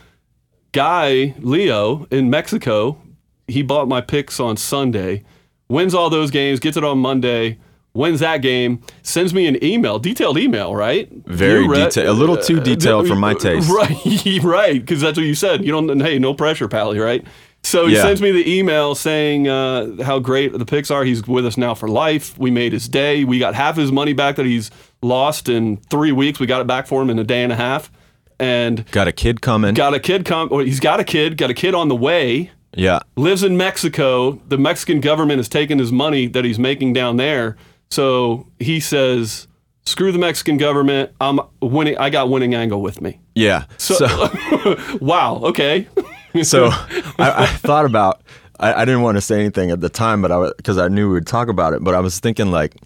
Guy 0.72 1.34
Leo 1.38 2.06
in 2.10 2.30
Mexico, 2.30 3.00
he 3.46 3.62
bought 3.62 3.88
my 3.88 4.00
picks 4.00 4.40
on 4.40 4.56
Sunday, 4.56 5.22
wins 5.68 5.94
all 5.94 6.10
those 6.10 6.30
games, 6.30 6.58
gets 6.60 6.76
it 6.76 6.84
on 6.84 6.98
Monday. 6.98 7.58
Wins 7.94 8.20
that 8.20 8.38
game, 8.38 8.80
sends 9.02 9.34
me 9.34 9.46
an 9.46 9.62
email, 9.62 9.98
detailed 9.98 10.38
email, 10.38 10.74
right? 10.74 11.10
Very 11.26 11.68
read- 11.68 11.90
detailed, 11.90 12.08
a 12.08 12.12
little 12.18 12.38
too 12.38 12.58
detailed 12.60 13.06
for 13.06 13.14
my 13.16 13.34
taste. 13.40 13.68
Right, 13.70 14.38
right, 14.42 14.80
because 14.80 15.00
that's 15.02 15.18
what 15.18 15.26
you 15.26 15.34
said. 15.34 15.62
You 15.64 15.72
don't. 15.72 16.00
Hey, 16.00 16.18
no 16.18 16.32
pressure, 16.32 16.68
pally. 16.68 16.98
Right. 16.98 17.26
So 17.64 17.86
he 17.86 17.94
Yeah. 17.94 18.02
sends 18.02 18.20
me 18.22 18.32
the 18.32 18.50
email 18.58 18.94
saying 18.94 19.46
uh, 19.46 20.02
how 20.02 20.18
great 20.18 20.52
the 20.58 20.64
picks 20.64 20.90
are. 20.90 21.04
He's 21.04 21.26
with 21.28 21.44
us 21.46 21.56
now 21.56 21.74
for 21.74 21.86
life. 21.86 22.36
We 22.38 22.50
made 22.50 22.72
his 22.72 22.88
day. 22.88 23.24
We 23.24 23.38
got 23.38 23.54
half 23.54 23.76
his 23.76 23.92
money 23.92 24.14
back 24.14 24.34
that 24.36 24.46
he's 24.46 24.70
lost 25.02 25.48
in 25.48 25.76
three 25.90 26.12
weeks. 26.12 26.40
We 26.40 26.46
got 26.46 26.60
it 26.60 26.66
back 26.66 26.86
for 26.86 27.00
him 27.02 27.10
in 27.10 27.18
a 27.18 27.24
day 27.24 27.42
and 27.44 27.52
a 27.52 27.56
half, 27.56 27.92
and 28.40 28.90
Got 28.90 29.06
a 29.06 29.12
kid 29.12 29.42
coming. 29.42 29.74
got 29.74 29.94
a 29.94 30.00
kid 30.00 30.24
come. 30.24 30.48
Or 30.50 30.62
he's 30.62 30.80
got 30.80 30.98
a 30.98 31.04
kid. 31.04 31.36
Got 31.36 31.50
a 31.50 31.54
kid 31.54 31.74
on 31.74 31.88
the 31.88 31.94
way. 31.96 32.50
yeah. 32.74 33.00
Lives 33.16 33.42
in 33.44 33.56
Mexico. 33.56 34.40
The 34.48 34.58
Mexican 34.58 35.00
government 35.00 35.38
has 35.38 35.48
taken 35.48 35.78
his 35.78 35.92
money 35.92 36.26
that 36.28 36.44
he's 36.44 36.58
making 36.58 36.94
down 36.94 37.16
there. 37.16 37.56
So 37.92 38.46
he 38.58 38.80
says, 38.80 39.46
"Screw 39.84 40.12
the 40.12 40.18
Mexican 40.18 40.56
government. 40.56 41.10
I'm 41.20 41.40
winning. 41.60 41.98
I 41.98 42.08
got 42.08 42.30
winning 42.30 42.54
angle 42.54 42.80
with 42.80 43.02
me." 43.02 43.20
Yeah. 43.34 43.66
So 43.76 43.94
so, 43.94 44.78
wow. 45.02 45.40
Okay. 45.44 45.86
I, 47.18 47.42
I 47.42 47.46
thought 47.46 47.84
about. 47.84 48.22
I, 48.58 48.72
I 48.72 48.84
didn't 48.86 49.02
want 49.02 49.18
to 49.18 49.20
say 49.20 49.38
anything 49.38 49.70
at 49.70 49.82
the 49.82 49.90
time, 49.90 50.22
but 50.22 50.32
I 50.32 50.52
because 50.56 50.78
I 50.78 50.88
knew 50.88 51.08
we 51.08 51.14
would 51.14 51.26
talk 51.26 51.48
about 51.48 51.74
it. 51.74 51.84
But 51.84 51.94
I 51.94 52.00
was 52.00 52.18
thinking 52.18 52.50
like, 52.50 52.76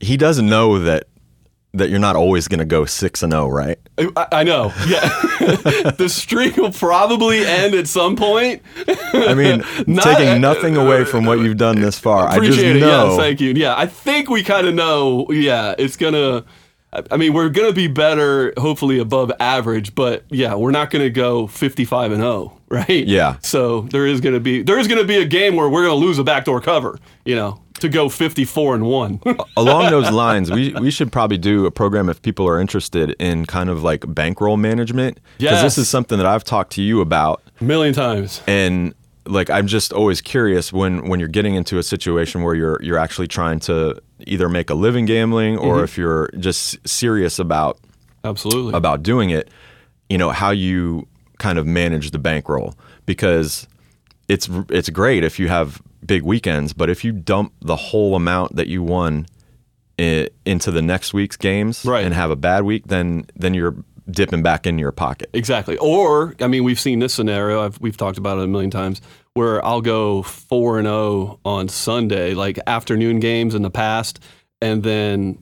he 0.00 0.16
doesn't 0.16 0.46
know 0.46 0.80
that 0.80 1.04
that 1.74 1.90
you're 1.90 1.98
not 1.98 2.16
always 2.16 2.48
going 2.48 2.60
to 2.60 2.64
go 2.64 2.84
six 2.84 3.22
and 3.22 3.32
zero, 3.32 3.48
right? 3.48 3.78
I, 3.98 4.26
I 4.32 4.44
know. 4.44 4.72
Yeah. 4.86 5.00
the 5.98 6.08
streak 6.08 6.56
will 6.56 6.72
probably 6.72 7.44
end 7.44 7.74
at 7.74 7.86
some 7.88 8.16
point. 8.16 8.62
I 9.12 9.34
mean, 9.34 9.62
Not- 9.86 10.04
taking 10.04 10.40
nothing 10.40 10.76
away 10.76 11.04
from 11.04 11.24
what 11.26 11.40
you've 11.40 11.56
done 11.58 11.80
this 11.80 11.98
far. 11.98 12.26
I 12.28 12.38
just 12.38 12.58
it. 12.58 12.80
know. 12.80 13.10
Yeah, 13.10 13.16
thank 13.16 13.40
you. 13.40 13.52
Yeah, 13.52 13.74
I 13.76 13.86
think 13.86 14.30
we 14.30 14.42
kind 14.42 14.66
of 14.66 14.74
know. 14.74 15.26
Yeah, 15.30 15.74
it's 15.78 15.96
gonna. 15.96 16.44
I- 16.92 17.02
I 17.10 17.16
mean, 17.16 17.32
we're 17.32 17.48
gonna 17.48 17.72
be 17.72 17.88
better, 17.88 18.52
hopefully 18.56 18.98
above 18.98 19.32
average, 19.40 19.94
but 19.94 20.24
yeah, 20.30 20.54
we're 20.54 20.70
not 20.70 20.90
gonna 20.90 21.10
go 21.10 21.46
55 21.48 22.12
and 22.12 22.20
0, 22.20 22.60
right? 22.88 23.06
Yeah. 23.06 23.36
So 23.42 23.82
there 23.90 24.06
is 24.06 24.20
gonna 24.20 24.40
be 24.40 24.62
there 24.62 24.78
is 24.78 24.86
gonna 24.88 25.04
be 25.04 25.16
a 25.16 25.24
game 25.24 25.56
where 25.56 25.68
we're 25.68 25.82
gonna 25.84 25.94
lose 25.94 26.18
a 26.18 26.24
backdoor 26.24 26.60
cover, 26.60 26.98
you 27.24 27.34
know, 27.34 27.60
to 27.80 27.88
go 27.88 28.08
54 28.08 28.74
and 28.76 28.84
one. 28.86 29.20
Along 29.56 29.90
those 29.90 30.10
lines, 30.10 30.50
we 30.50 30.72
we 30.74 30.90
should 30.90 31.10
probably 31.12 31.38
do 31.38 31.66
a 31.66 31.70
program 31.70 32.08
if 32.08 32.20
people 32.22 32.46
are 32.48 32.60
interested 32.60 33.14
in 33.18 33.44
kind 33.46 33.68
of 33.70 33.82
like 33.82 34.04
bankroll 34.14 34.56
management. 34.56 35.18
Because 35.38 35.52
Yes. 35.52 35.62
this 35.62 35.78
is 35.78 35.88
something 35.88 36.18
that 36.18 36.26
I've 36.26 36.44
talked 36.44 36.72
to 36.72 36.82
you 36.82 37.00
about, 37.00 37.42
a 37.60 37.64
million 37.64 37.94
times. 37.94 38.42
and 38.46 38.94
like 39.26 39.48
I'm 39.48 39.66
just 39.66 39.92
always 39.92 40.20
curious 40.20 40.70
when 40.72 41.08
when 41.08 41.18
you're 41.18 41.30
getting 41.30 41.54
into 41.54 41.78
a 41.78 41.82
situation 41.82 42.42
where 42.42 42.54
you're 42.54 42.78
you're 42.82 42.98
actually 42.98 43.26
trying 43.28 43.58
to 43.60 44.00
either 44.26 44.48
make 44.50 44.68
a 44.70 44.74
living 44.74 45.06
gambling 45.06 45.56
or 45.56 45.76
Mm-hmm. 45.76 45.84
if 45.84 45.96
you're 45.98 46.28
just 46.38 46.86
serious 46.86 47.38
about 47.38 47.78
Absolutely. 48.22 48.74
about 48.74 49.02
doing 49.02 49.30
it, 49.30 49.48
you 50.08 50.18
know, 50.18 50.30
how 50.30 50.50
you 50.50 51.06
kind 51.38 51.58
of 51.58 51.66
manage 51.66 52.10
the 52.10 52.18
bankroll 52.18 52.74
because 53.06 53.66
it's 54.28 54.48
it's 54.70 54.88
great 54.90 55.24
if 55.24 55.38
you 55.38 55.48
have 55.48 55.80
big 56.04 56.22
weekends, 56.22 56.72
but 56.72 56.88
if 56.90 57.04
you 57.04 57.12
dump 57.12 57.52
the 57.60 57.76
whole 57.76 58.14
amount 58.14 58.56
that 58.56 58.66
you 58.68 58.82
won 58.82 59.26
into 59.96 60.70
the 60.70 60.82
next 60.82 61.14
week's 61.14 61.36
games 61.36 61.84
Right. 61.84 62.04
and 62.04 62.12
have 62.14 62.30
a 62.30 62.36
bad 62.36 62.64
week, 62.64 62.86
then 62.88 63.26
then 63.36 63.54
you're 63.54 63.76
dipping 64.10 64.42
back 64.42 64.66
into 64.66 64.80
your 64.80 64.92
pocket. 64.92 65.30
Exactly. 65.32 65.78
Or 65.78 66.34
I 66.40 66.46
mean, 66.48 66.64
we've 66.64 66.80
seen 66.80 66.98
this 66.98 67.14
scenario. 67.14 67.64
I've, 67.64 67.80
we've 67.80 67.96
talked 67.96 68.18
about 68.18 68.38
it 68.38 68.44
a 68.44 68.46
million 68.48 68.70
times, 68.70 69.00
where 69.34 69.64
I'll 69.64 69.80
go 69.80 70.22
four 70.22 70.78
and 70.78 70.86
zero 70.86 71.38
on 71.44 71.68
Sunday, 71.68 72.34
like 72.34 72.58
afternoon 72.66 73.20
games 73.20 73.54
in 73.54 73.62
the 73.62 73.70
past, 73.70 74.20
and 74.60 74.82
then 74.82 75.38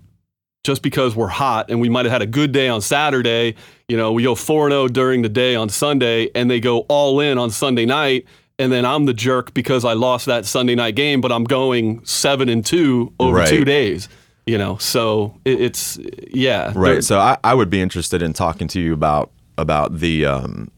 just 0.65 0.83
because 0.83 1.17
we're 1.17 1.29
hot 1.29 1.71
and 1.71 1.81
we 1.81 1.89
might 1.89 2.05
have 2.05 2.13
had 2.13 2.23
a 2.23 2.27
good 2.27 2.53
day 2.53 2.69
on 2.69 2.81
Saturday, 2.81 3.55
you 3.89 3.97
know, 3.97 4.13
we 4.13 4.23
go 4.23 4.35
four 4.35 4.67
and 4.67 4.73
zero 4.73 4.89
during 4.89 5.23
the 5.23 5.29
day 5.29 5.55
on 5.57 5.69
Sunday, 5.69 6.31
and 6.35 6.51
they 6.51 6.61
go 6.61 6.81
all 6.89 7.21
in 7.21 7.39
on 7.39 7.51
Sunday 7.51 7.85
night. 7.87 8.27
And 8.59 8.71
then 8.71 8.85
I'm 8.85 9.07
the 9.07 9.15
jerk 9.15 9.55
because 9.55 9.85
I 9.85 9.95
lost 9.95 10.27
that 10.27 10.45
Sunday 10.47 10.75
night 10.77 10.95
game, 10.95 11.21
but 11.21 11.33
I'm 11.33 11.45
going 11.45 12.05
seven 12.05 12.49
and 12.49 12.65
two 12.65 13.13
over 13.19 13.39
Right. 13.39 13.49
two 13.49 13.65
days. 13.65 14.09
You 14.47 14.59
know, 14.59 14.77
so 14.77 15.39
it, 15.45 15.61
it's 15.61 15.99
yeah, 16.33 16.73
Right. 16.75 17.03
So 17.03 17.19
I, 17.19 17.39
I 17.45 17.55
would 17.55 17.71
be 17.71 17.81
interested 17.81 18.23
in 18.23 18.33
talking 18.33 18.69
to 18.69 18.81
you 18.81 18.93
about 18.93 19.31
about 19.57 19.99
the 19.99 20.27
um, 20.27 20.71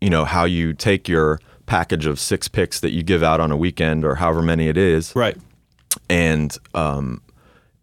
you 0.00 0.10
know 0.10 0.24
how 0.24 0.44
you 0.44 0.72
take 0.72 1.08
your 1.08 1.40
package 1.66 2.04
of 2.06 2.18
six 2.18 2.48
picks 2.48 2.80
that 2.80 2.90
you 2.90 3.02
give 3.04 3.22
out 3.22 3.38
on 3.40 3.50
a 3.52 3.56
weekend 3.56 4.04
or 4.04 4.16
however 4.16 4.42
many 4.42 4.66
it 4.68 4.76
is, 4.76 5.14
right. 5.14 5.36
and 6.10 6.58
um, 6.74 7.22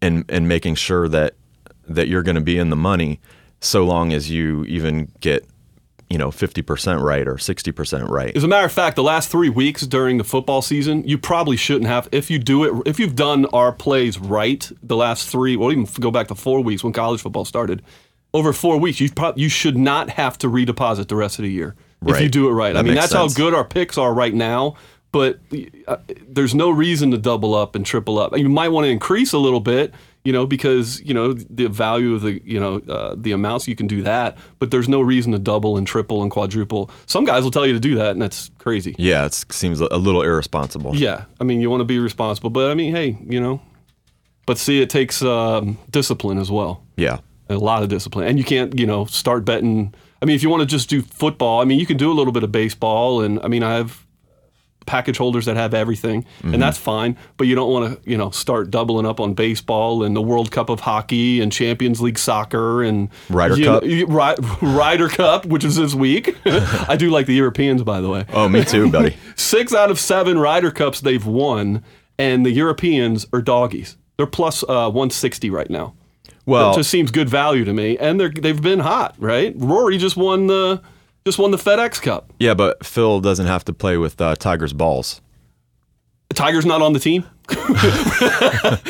and 0.02 0.24
and 0.28 0.46
making 0.46 0.74
sure 0.74 1.08
that 1.08 1.34
that 1.90 2.08
you're 2.08 2.22
going 2.22 2.36
to 2.36 2.40
be 2.40 2.58
in 2.58 2.70
the 2.70 2.76
money 2.76 3.20
so 3.60 3.84
long 3.84 4.12
as 4.12 4.30
you 4.30 4.64
even 4.64 5.12
get 5.20 5.46
you 6.08 6.18
know 6.18 6.30
50% 6.30 7.02
right 7.02 7.26
or 7.26 7.34
60% 7.34 8.08
right. 8.08 8.36
As 8.36 8.42
a 8.42 8.48
matter 8.48 8.66
of 8.66 8.72
fact, 8.72 8.96
the 8.96 9.02
last 9.02 9.30
three 9.30 9.48
weeks 9.48 9.82
during 9.82 10.18
the 10.18 10.24
football 10.24 10.60
season, 10.60 11.06
you 11.06 11.16
probably 11.16 11.56
shouldn't 11.56 11.86
have. 11.86 12.08
If 12.10 12.30
you 12.30 12.38
do 12.38 12.64
it, 12.64 12.88
if 12.88 12.98
you've 12.98 13.14
done 13.14 13.46
our 13.46 13.72
plays 13.72 14.18
right, 14.18 14.70
the 14.82 14.96
last 14.96 15.28
three, 15.28 15.56
or 15.56 15.70
even 15.70 15.86
go 16.00 16.10
back 16.10 16.28
to 16.28 16.34
four 16.34 16.62
weeks 16.62 16.82
when 16.82 16.92
college 16.92 17.20
football 17.22 17.44
started. 17.44 17.82
Over 18.32 18.52
four 18.52 18.78
weeks, 18.78 19.00
you 19.00 19.10
prob- 19.10 19.38
you 19.38 19.48
should 19.48 19.76
not 19.76 20.10
have 20.10 20.38
to 20.38 20.48
redeposit 20.48 21.08
the 21.08 21.16
rest 21.16 21.40
of 21.40 21.44
the 21.44 21.50
year 21.50 21.74
if 22.06 22.20
you 22.20 22.28
do 22.28 22.48
it 22.48 22.52
right. 22.52 22.76
I 22.76 22.82
mean, 22.82 22.94
that's 22.94 23.12
how 23.12 23.26
good 23.28 23.54
our 23.54 23.64
picks 23.64 23.98
are 23.98 24.14
right 24.14 24.32
now. 24.34 24.76
But 25.12 25.40
uh, 25.88 25.96
there's 26.28 26.54
no 26.54 26.70
reason 26.70 27.10
to 27.10 27.18
double 27.18 27.54
up 27.54 27.74
and 27.74 27.84
triple 27.84 28.18
up. 28.18 28.36
You 28.36 28.48
might 28.48 28.68
want 28.68 28.84
to 28.84 28.90
increase 28.90 29.32
a 29.32 29.38
little 29.38 29.58
bit, 29.58 29.92
you 30.24 30.32
know, 30.32 30.46
because 30.46 31.00
you 31.02 31.14
know 31.14 31.32
the 31.32 31.66
value 31.68 32.14
of 32.14 32.20
the 32.22 32.40
you 32.44 32.60
know 32.60 32.76
uh, 32.88 33.14
the 33.16 33.32
amounts 33.32 33.66
you 33.68 33.74
can 33.76 33.86
do 33.86 34.02
that. 34.02 34.36
But 34.58 34.70
there's 34.70 34.88
no 34.88 35.00
reason 35.00 35.32
to 35.32 35.38
double 35.38 35.76
and 35.76 35.86
triple 35.86 36.22
and 36.22 36.30
quadruple. 36.30 36.90
Some 37.06 37.24
guys 37.24 37.42
will 37.42 37.50
tell 37.50 37.66
you 37.66 37.72
to 37.72 37.80
do 37.80 37.94
that, 37.96 38.10
and 38.12 38.20
that's 38.22 38.50
crazy. 38.58 38.94
Yeah, 38.98 39.24
it 39.26 39.34
seems 39.50 39.80
a 39.80 39.96
little 39.96 40.22
irresponsible. 40.22 40.94
Yeah, 40.94 41.24
I 41.40 41.44
mean, 41.44 41.60
you 41.60 41.70
want 41.70 41.80
to 41.80 41.86
be 41.86 41.98
responsible, 41.98 42.50
but 42.50 42.70
I 42.70 42.74
mean, 42.74 42.94
hey, 42.94 43.18
you 43.28 43.40
know, 43.40 43.60
but 44.46 44.58
see, 44.58 44.80
it 44.82 44.90
takes 44.90 45.22
um, 45.22 45.78
discipline 45.90 46.38
as 46.38 46.50
well, 46.50 46.82
Yeah. 46.96 47.18
a 47.48 47.56
lot 47.56 47.82
of 47.82 47.88
discipline, 47.88 48.26
and 48.28 48.38
you 48.38 48.44
can't, 48.44 48.78
you 48.78 48.86
know, 48.86 49.04
start 49.06 49.44
betting. 49.44 49.94
I 50.22 50.26
mean, 50.26 50.36
if 50.36 50.42
you 50.42 50.50
want 50.50 50.60
to 50.60 50.66
just 50.66 50.90
do 50.90 51.00
football, 51.02 51.60
I 51.62 51.64
mean, 51.64 51.78
you 51.80 51.86
can 51.86 51.96
do 51.96 52.12
a 52.12 52.14
little 52.14 52.32
bit 52.32 52.42
of 52.42 52.52
baseball, 52.52 53.22
and 53.22 53.40
I 53.42 53.48
mean, 53.48 53.62
I 53.62 53.74
have 53.76 54.04
package 54.90 55.18
holders 55.18 55.44
that 55.46 55.56
have 55.56 55.72
everything, 55.72 56.22
Mm-hmm. 56.22 56.54
and 56.54 56.62
that's 56.62 56.76
fine. 56.78 57.16
But 57.36 57.46
you 57.46 57.54
don't 57.54 57.70
want 57.72 58.02
to, 58.02 58.10
you 58.10 58.16
know, 58.18 58.30
start 58.30 58.70
doubling 58.70 59.06
up 59.06 59.20
on 59.20 59.34
baseball 59.34 60.02
and 60.02 60.16
the 60.16 60.20
World 60.22 60.50
Cup 60.50 60.68
of 60.68 60.80
hockey 60.80 61.40
and 61.40 61.52
Champions 61.52 62.00
League 62.00 62.18
soccer 62.18 62.82
and 62.82 63.08
Ryder 63.28 63.56
Cup. 63.64 63.82
know, 63.84 64.04
Ry- 64.06 64.34
Ryder 64.62 65.08
Cup, 65.08 65.46
which 65.46 65.64
is 65.64 65.76
this 65.76 65.94
week. 65.94 66.36
I 66.44 66.96
do 66.96 67.08
like 67.10 67.26
the 67.26 67.34
Europeans, 67.34 67.82
by 67.84 68.00
the 68.00 68.08
way 68.08 68.24
Oh, 68.32 68.48
me 68.48 68.64
too, 68.64 68.90
buddy. 68.90 69.16
six 69.36 69.72
out 69.72 69.90
of 69.90 69.98
seven 70.00 70.38
Ryder 70.38 70.70
Cups 70.72 71.00
they've 71.00 71.24
won, 71.24 71.84
and 72.18 72.44
the 72.44 72.50
Europeans 72.50 73.26
are 73.32 73.40
doggies. 73.42 73.96
They're 74.16 74.26
plus 74.26 74.62
uh, 74.64 74.90
160 74.90 75.50
right 75.50 75.70
now. 75.70 75.94
Well, 76.46 76.72
it 76.72 76.76
just 76.76 76.90
seems 76.90 77.10
good 77.12 77.28
value 77.28 77.64
to 77.64 77.72
me, 77.72 77.96
and 77.98 78.18
they're 78.18 78.30
they've 78.30 78.60
been 78.60 78.80
hot, 78.80 79.14
right? 79.18 79.54
Rory 79.56 79.98
just 79.98 80.16
won 80.16 80.46
the 80.48 80.82
just 81.26 81.38
won 81.38 81.50
the 81.50 81.56
FedEx 81.58 82.00
Cup. 82.02 82.32
yeah, 82.38 82.54
but 82.54 82.84
Phil 82.84 83.20
doesn't 83.20 83.46
have 83.46 83.64
to 83.64 83.72
play 83.72 83.96
with 83.96 84.20
uh, 84.20 84.34
Tiger's 84.36 84.72
balls. 84.72 85.20
Tiger's 86.34 86.64
not 86.66 86.80
on 86.80 86.92
the 86.92 87.00
team. 87.00 87.26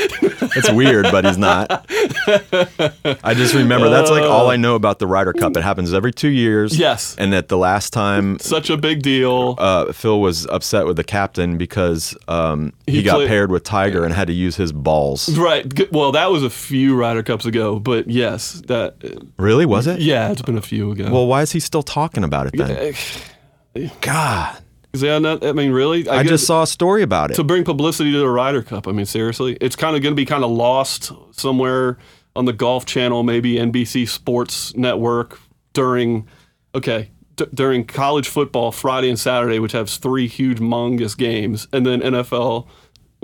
It's 0.57 0.71
weird, 0.73 1.05
but 1.12 1.25
he's 1.25 1.38
not. 1.38 1.87
I 1.88 3.35
just 3.35 3.55
remember 3.55 3.88
that's 3.88 4.11
like 4.11 4.23
all 4.25 4.50
I 4.50 4.57
know 4.57 4.75
about 4.75 4.99
the 4.99 5.07
Ryder 5.07 5.33
Cup. 5.33 5.57
It 5.57 5.62
happens 5.62 5.95
every 5.95 6.12
two 6.12 6.29
years. 6.29 6.76
Yes. 6.79 7.14
And 7.19 7.33
that 7.33 7.49
the 7.49 7.57
last 7.57 7.93
time 7.93 8.38
Such 8.40 8.69
a 8.69 8.76
big 8.76 9.02
deal. 9.02 9.55
uh, 9.59 9.93
Phil 9.93 10.21
was 10.21 10.47
upset 10.47 10.87
with 10.87 10.97
the 10.97 11.05
captain 11.05 11.57
because 11.57 12.17
um, 12.26 12.73
he, 12.87 12.97
He 12.97 13.02
got 13.05 13.17
played- 13.17 13.29
paired 13.29 13.50
with 13.52 13.62
Tiger 13.62 14.05
and 14.05 14.12
had 14.12 14.26
to 14.26 14.33
use 14.35 14.57
his 14.57 14.73
balls. 14.73 15.29
right. 15.38 15.93
Well, 15.93 16.12
that 16.12 16.31
was 16.33 16.43
a 16.43 16.50
few 16.50 16.97
Ryder 16.97 17.23
Cups 17.23 17.47
ago, 17.47 17.79
but 17.79 18.09
yes, 18.09 18.62
that 18.67 18.97
Really? 19.37 19.67
Was 19.67 19.87
it? 19.87 20.00
yeah, 20.00 20.31
it's 20.33 20.43
been 20.43 20.59
a 20.59 20.62
few 20.62 20.90
ago. 20.90 21.11
Well, 21.12 21.26
why 21.29 21.43
is 21.43 21.52
he 21.52 21.61
still 21.61 21.83
talking 21.85 22.25
about 22.25 22.49
it 22.52 22.57
then? 22.57 23.88
God. 24.00 24.59
Yeah, 24.94 25.18
not, 25.18 25.44
I 25.44 25.52
mean, 25.52 25.70
really, 25.73 26.09
I 26.09 26.23
guess- 26.23 26.30
just 26.30 26.47
saw 26.47 26.62
a 26.62 26.66
story 26.66 27.02
about 27.02 27.30
it. 27.30 27.35
to 27.35 27.44
bring 27.44 27.64
publicity 27.64 28.12
to 28.12 28.18
the 28.18 28.28
Ryder 28.28 28.62
Cup. 28.62 28.88
I 28.88 28.92
mean, 28.92 29.06
seriously, 29.06 29.56
it's 29.61 29.76
kind 29.76 29.97
of 29.97 30.02
going 30.02 30.12
to 30.12 30.16
be 30.16 30.25
kind 30.26 30.44
of 30.44 30.50
lost 30.50 31.12
somewhere 31.32 31.99
on 32.37 32.44
the 32.44 32.52
Golf 32.52 32.87
Channel, 32.87 33.23
maybe 33.23 33.54
NBC 33.54 34.09
Sports 34.09 34.75
Network 34.76 35.38
during, 35.73 36.26
okay, 36.75 37.11
d- 37.37 37.47
during 37.54 37.85
college 37.85 38.28
football 38.28 38.73
Friday 38.73 39.09
and 39.09 39.18
Saturday, 39.18 39.59
which 39.59 39.73
has 39.73 39.97
three 39.97 40.26
huge, 40.28 40.59
humongous 40.59 41.16
games, 41.16 41.66
and 41.73 41.85
then 41.87 42.00
NFL. 42.00 42.66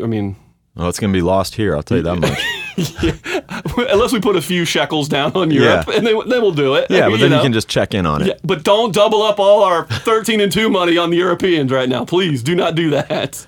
I 0.03 0.07
mean, 0.07 0.37
Well, 0.77 0.89
it's 0.89 1.01
going 1.01 1.13
to 1.13 1.17
be 1.17 1.23
lost 1.23 1.55
here. 1.55 1.75
I'll 1.75 1.83
tell 1.83 1.97
you 1.97 2.03
that 2.03 2.17
much. 2.17 2.39
unless 3.91 4.13
we 4.13 4.21
put 4.21 4.37
a 4.37 4.43
few 4.43 4.67
shekels 4.67 5.09
down 5.09 5.33
on 5.33 5.51
Europe, 5.51 5.87
Yeah. 5.89 5.95
and 5.97 6.07
then, 6.07 6.29
then 6.29 6.43
we'll 6.43 6.53
do 6.53 6.75
it. 6.75 6.91
Yeah, 6.91 7.09
but 7.09 7.19
then 7.19 7.31
know? 7.31 7.37
you 7.37 7.43
can 7.43 7.55
just 7.55 7.69
check 7.69 7.95
in 7.95 8.05
on 8.05 8.21
it. 8.23 8.29
Yeah, 8.29 8.35
but 8.45 8.63
don't 8.63 8.93
double 8.95 9.23
up 9.23 9.39
all 9.41 9.63
our 9.63 9.87
13 9.87 10.41
and 10.41 10.53
2 10.53 10.69
money 10.69 10.99
on 10.99 11.09
the 11.11 11.17
Europeans 11.17 11.73
right 11.73 11.89
now. 11.89 12.05
Please 12.05 12.43
do 12.43 12.55
not 12.55 12.75
do 12.75 12.91
that. 12.91 13.47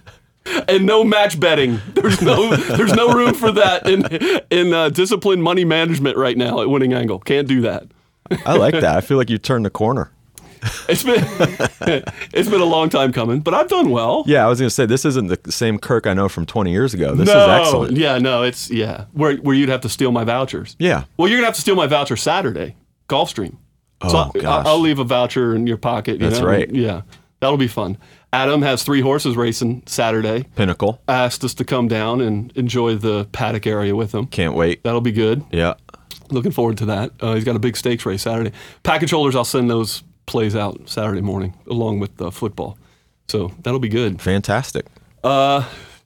And 0.67 0.87
no 0.87 1.05
match 1.05 1.39
betting. 1.39 1.79
There's 1.93 2.23
no 2.23 2.57
there's 2.57 2.95
no 2.95 3.13
room 3.13 3.35
for 3.35 3.53
that 3.53 3.87
in 3.87 4.07
in 4.51 4.73
uh, 4.73 4.89
disciplined 4.89 5.43
money 5.43 5.67
management 5.67 6.17
right 6.17 6.39
now 6.39 6.63
at 6.63 6.71
Winning 6.71 6.95
Angle. 6.95 7.19
Can't 7.19 7.47
do 7.47 7.61
that. 7.61 7.87
I 8.47 8.57
like 8.57 8.73
that. 8.73 8.97
I 8.97 9.03
feel 9.03 9.19
like 9.19 9.29
you 9.29 9.37
turned 9.37 9.67
the 9.67 9.71
corner. 9.71 10.11
It's 10.89 11.03
been 11.03 11.23
it's 12.33 12.49
been 12.49 12.61
a 12.61 12.65
long 12.65 12.89
time 12.89 13.13
coming, 13.13 13.41
but 13.41 13.53
I've 13.55 13.69
done 13.69 13.91
well. 13.91 14.25
Yeah, 14.27 14.45
I 14.45 14.49
was 14.49 14.59
going 14.59 14.69
to 14.69 14.75
say 14.75 14.87
this 14.87 15.05
isn't 15.05 15.27
the 15.45 15.53
same 15.53 15.79
Kirk 15.79 16.07
I 16.07 16.15
know 16.15 16.29
from 16.29 16.47
20 16.47 16.71
years 16.71 16.95
ago. 16.95 17.15
This 17.15 17.27
no, 17.29 17.43
is 17.43 17.61
excellent. 17.67 17.97
Yeah, 17.97 18.19
no, 18.19 18.43
it's 18.43 18.71
yeah. 18.71 19.05
Where 19.13 19.37
where 19.37 19.55
you'd 19.55 19.69
have 19.69 19.83
to 19.83 19.89
steal 19.89 20.13
my 20.13 20.25
vouchers. 20.25 20.77
Yeah. 20.79 21.05
Well, 21.17 21.29
you're 21.29 21.39
gonna 21.39 21.47
have 21.47 21.55
to 21.57 21.61
steal 21.61 21.77
my 21.77 21.87
voucher 21.87 22.17
Saturday, 22.17 22.77
Gulfstream. 23.09 23.57
Oh, 24.01 24.09
so 24.09 24.19
I- 24.35 24.41
gosh. 24.41 24.67
I'll 24.67 24.79
leave 24.81 24.99
a 24.99 25.05
voucher 25.05 25.55
in 25.55 25.67
your 25.67 25.77
pocket. 25.79 26.21
You 26.21 26.29
That's 26.29 26.41
know? 26.41 26.47
right. 26.47 26.71
Yeah, 26.71 27.03
that'll 27.41 27.59
be 27.59 27.69
fun. 27.69 27.99
Adam 28.33 28.63
has 28.63 28.83
three 28.83 29.01
horses 29.01 29.37
racing 29.37 29.83
Saturday. 29.87 30.45
Pinnacle. 30.55 31.01
Asked 31.09 31.45
us 31.45 31.55
to 31.55 31.65
come 31.65 31.89
down 31.89 32.21
and 32.21 32.53
enjoy 32.57 32.97
the 32.97 33.25
paddock 33.33 33.67
area 33.67 33.97
with 33.97 34.15
him. 34.15 34.27
Can't 34.27 34.55
wait. 34.55 34.83
That'll 34.85 35.01
be 35.01 35.13
good. 35.13 35.45
Yeah. 35.51 35.75
Looking 36.31 36.53
forward 36.53 36.77
to 36.79 36.87
that. 36.87 37.13
Uh, 37.21 37.35
he's 37.35 37.45
got 37.45 37.57
a 37.57 37.59
big 37.59 37.75
stakes 37.75 38.05
race 38.05 38.23
Saturday. 38.23 38.53
Package 38.83 39.13
holders, 39.13 39.35
I'll 39.35 39.47
send 39.47 39.71
those 39.71 40.03
plays 40.29 40.55
out 40.55 40.89
Saturday 40.89 41.21
morning 41.21 41.55
along 41.67 41.99
with 41.99 42.21
uh, 42.23 42.31
football. 42.31 42.79
So 43.29 43.53
that'll 43.63 43.81
be 43.81 43.89
good. 43.89 44.21
Fantastic. 44.23 44.87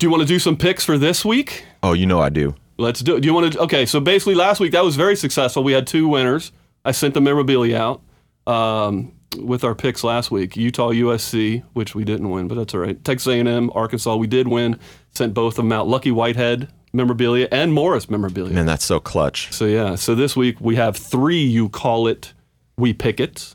Do 0.02 0.06
you 0.06 0.10
want 0.10 0.22
to 0.22 0.26
do 0.26 0.38
some 0.38 0.56
picks 0.56 0.84
for 0.84 0.98
this 0.98 1.24
week? 1.24 1.64
Oh, 1.82 1.92
you 1.92 2.06
know 2.06 2.20
I 2.20 2.28
do. 2.28 2.54
Let's 2.76 3.00
do 3.00 3.16
it. 3.16 3.20
Do 3.20 3.26
you 3.26 3.34
want 3.34 3.52
to? 3.52 3.60
Okay, 3.60 3.86
so 3.86 4.00
basically 4.00 4.34
last 4.34 4.58
week 4.58 4.72
that 4.72 4.82
was 4.82 4.96
very 4.96 5.14
successful. 5.14 5.62
We 5.62 5.72
had 5.72 5.86
two 5.86 6.08
winners. 6.08 6.50
I 6.84 6.90
sent 6.90 7.14
the 7.14 7.20
memorabilia 7.20 7.78
out 7.78 8.02
um, 8.46 9.12
with 9.38 9.62
our 9.62 9.76
picks 9.76 10.02
last 10.02 10.32
week. 10.32 10.56
Utah, 10.56 10.90
USC, 10.90 11.62
which 11.74 11.94
we 11.94 12.04
didn't 12.04 12.30
win, 12.30 12.48
but 12.48 12.56
that's 12.56 12.74
all 12.74 12.80
right. 12.80 13.02
Texas 13.04 13.28
A&M, 13.28 13.70
Arkansas, 13.74 14.16
we 14.16 14.26
did 14.26 14.48
win. 14.48 14.78
Sent 15.10 15.34
both 15.34 15.52
of 15.52 15.64
them 15.64 15.70
out. 15.70 15.86
Lucky 15.86 16.10
Whitehead 16.10 16.68
memorabilia 16.92 17.48
and 17.52 17.72
Morris 17.72 18.10
memorabilia. 18.10 18.54
Man, 18.54 18.66
that's 18.66 18.84
so 18.84 19.00
clutch. 19.00 19.52
So 19.52 19.66
yeah, 19.66 19.94
so 19.94 20.14
this 20.14 20.36
week 20.36 20.60
we 20.60 20.76
have 20.76 20.96
three. 20.96 21.42
You 21.42 21.68
call 21.68 22.08
it, 22.08 22.32
we 22.76 22.92
pick 22.92 23.20
it. 23.20 23.54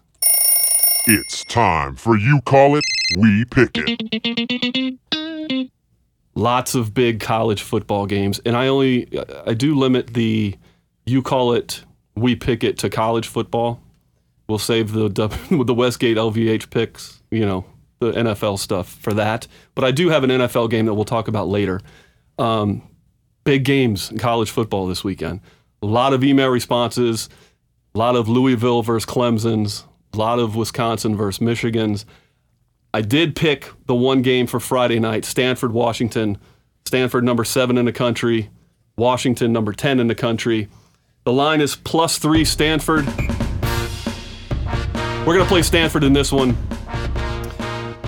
It's 1.09 1.45
time 1.45 1.95
for 1.95 2.17
You 2.17 2.41
Call 2.41 2.75
It, 2.75 2.83
We 3.17 3.45
Pick 3.45 3.69
It. 3.75 4.99
Lots 6.35 6.75
of 6.75 6.93
big 6.93 7.21
college 7.21 7.61
football 7.61 8.05
games, 8.05 8.41
and 8.45 8.57
I 8.57 8.67
only 8.67 9.07
I 9.45 9.53
do 9.53 9.73
limit 9.73 10.07
the 10.15 10.57
you 11.05 11.21
call 11.21 11.53
it 11.53 11.85
we 12.15 12.35
pick 12.35 12.61
it 12.61 12.77
to 12.79 12.89
college 12.89 13.25
football. 13.25 13.81
We'll 14.49 14.59
save 14.59 14.91
the 14.91 15.07
the 15.49 15.73
Westgate 15.73 16.17
LVH 16.17 16.71
picks, 16.71 17.23
you 17.31 17.45
know, 17.45 17.63
the 17.99 18.11
NFL 18.11 18.59
stuff 18.59 18.89
for 18.89 19.13
that. 19.13 19.47
But 19.75 19.85
I 19.85 19.91
do 19.91 20.09
have 20.09 20.25
an 20.25 20.29
NFL 20.29 20.69
game 20.69 20.87
that 20.87 20.93
we'll 20.93 21.05
talk 21.05 21.29
about 21.29 21.47
later. 21.47 21.79
Um, 22.37 22.81
big 23.45 23.63
games 23.63 24.11
in 24.11 24.17
college 24.17 24.51
football 24.51 24.87
this 24.87 25.05
weekend. 25.05 25.39
A 25.81 25.85
lot 25.85 26.11
of 26.11 26.21
email 26.21 26.49
responses, 26.49 27.29
a 27.95 27.97
lot 27.97 28.17
of 28.17 28.27
Louisville 28.27 28.81
versus 28.81 29.09
Clemson's, 29.09 29.85
a 30.13 30.17
lot 30.17 30.39
of 30.39 30.55
Wisconsin 30.55 31.15
versus 31.15 31.41
Michigan's. 31.41 32.05
I 32.93 33.01
did 33.01 33.35
pick 33.35 33.71
the 33.85 33.95
one 33.95 34.21
game 34.21 34.47
for 34.47 34.59
Friday 34.59 34.99
night 34.99 35.25
Stanford, 35.25 35.71
Washington. 35.71 36.37
Stanford, 36.85 37.23
number 37.23 37.43
seven 37.43 37.77
in 37.77 37.85
the 37.85 37.91
country. 37.91 38.49
Washington, 38.97 39.53
number 39.53 39.73
10 39.73 39.99
in 39.99 40.07
the 40.07 40.15
country. 40.15 40.69
The 41.23 41.31
line 41.31 41.61
is 41.61 41.75
plus 41.75 42.17
three 42.17 42.43
Stanford. 42.43 43.05
We're 45.25 45.35
going 45.35 45.39
to 45.39 45.45
play 45.45 45.61
Stanford 45.61 46.03
in 46.03 46.13
this 46.13 46.31
one. 46.31 46.57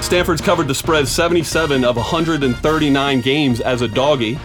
Stanford's 0.01 0.41
covered 0.41 0.67
the 0.67 0.73
spread 0.73 1.07
77 1.07 1.83
of 1.83 1.95
139 1.97 3.21
games 3.21 3.61
as 3.61 3.83
a 3.83 3.87
doggy. 3.87 4.39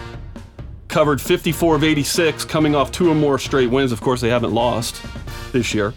Covered 0.88 1.20
54 1.22 1.76
of 1.76 1.84
86, 1.84 2.44
coming 2.44 2.74
off 2.74 2.92
two 2.92 3.10
or 3.10 3.14
more 3.14 3.38
straight 3.38 3.70
wins. 3.70 3.90
Of 3.90 4.02
course, 4.02 4.20
they 4.20 4.28
haven't 4.28 4.52
lost 4.52 5.02
this 5.52 5.72
year. 5.72 5.94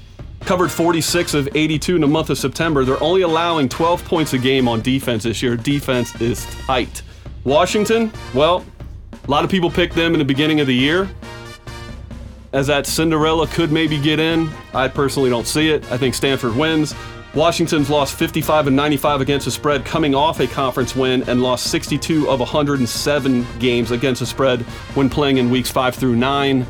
Covered 0.48 0.72
46 0.72 1.34
of 1.34 1.50
82 1.58 1.96
in 1.96 2.00
the 2.00 2.08
month 2.08 2.30
of 2.30 2.38
September. 2.38 2.86
They're 2.86 3.04
only 3.04 3.24
allowing 3.24 3.68
12 3.68 4.06
points 4.06 4.32
a 4.32 4.38
game 4.38 4.70
on 4.70 4.80
defense 4.80 5.24
this 5.24 5.44
year. 5.44 5.58
Defense 5.58 6.16
is 6.22 6.46
tight. 6.66 7.02
Washington, 7.44 8.14
well, 8.34 8.66
a 9.12 9.30
lot 9.30 9.44
of 9.44 9.52
people 9.52 9.70
picked 9.70 9.94
them 9.94 10.14
in 10.14 10.20
the 10.20 10.26
beginning 10.26 10.62
of 10.62 10.68
the 10.68 10.74
year 10.74 11.10
as 12.54 12.68
that 12.68 12.86
Cinderella 12.86 13.46
could 13.48 13.74
maybe 13.74 14.00
get 14.00 14.22
in. 14.22 14.50
I 14.74 14.88
personally 14.88 15.30
don't 15.30 15.46
see 15.46 15.70
it. 15.70 15.84
I 15.92 15.98
think 15.98 16.16
Stanford 16.16 16.56
wins. 16.56 16.96
Washington's 17.36 17.90
lost 17.90 18.16
55 18.16 18.68
and 18.68 18.76
95 18.78 19.20
against 19.20 19.44
the 19.48 19.52
spread, 19.52 19.84
coming 19.84 20.16
off 20.16 20.40
a 20.40 20.48
conference 20.48 20.96
win, 20.96 21.28
and 21.30 21.44
lost 21.44 21.66
62 21.72 22.30
of 22.30 22.40
107 22.40 23.46
games 23.60 23.92
against 23.92 24.22
the 24.22 24.26
spread 24.26 24.62
when 24.96 25.10
playing 25.10 25.40
in 25.40 25.50
weeks 25.50 25.70
five 25.70 25.94
through 25.94 26.16
nine 26.16 26.66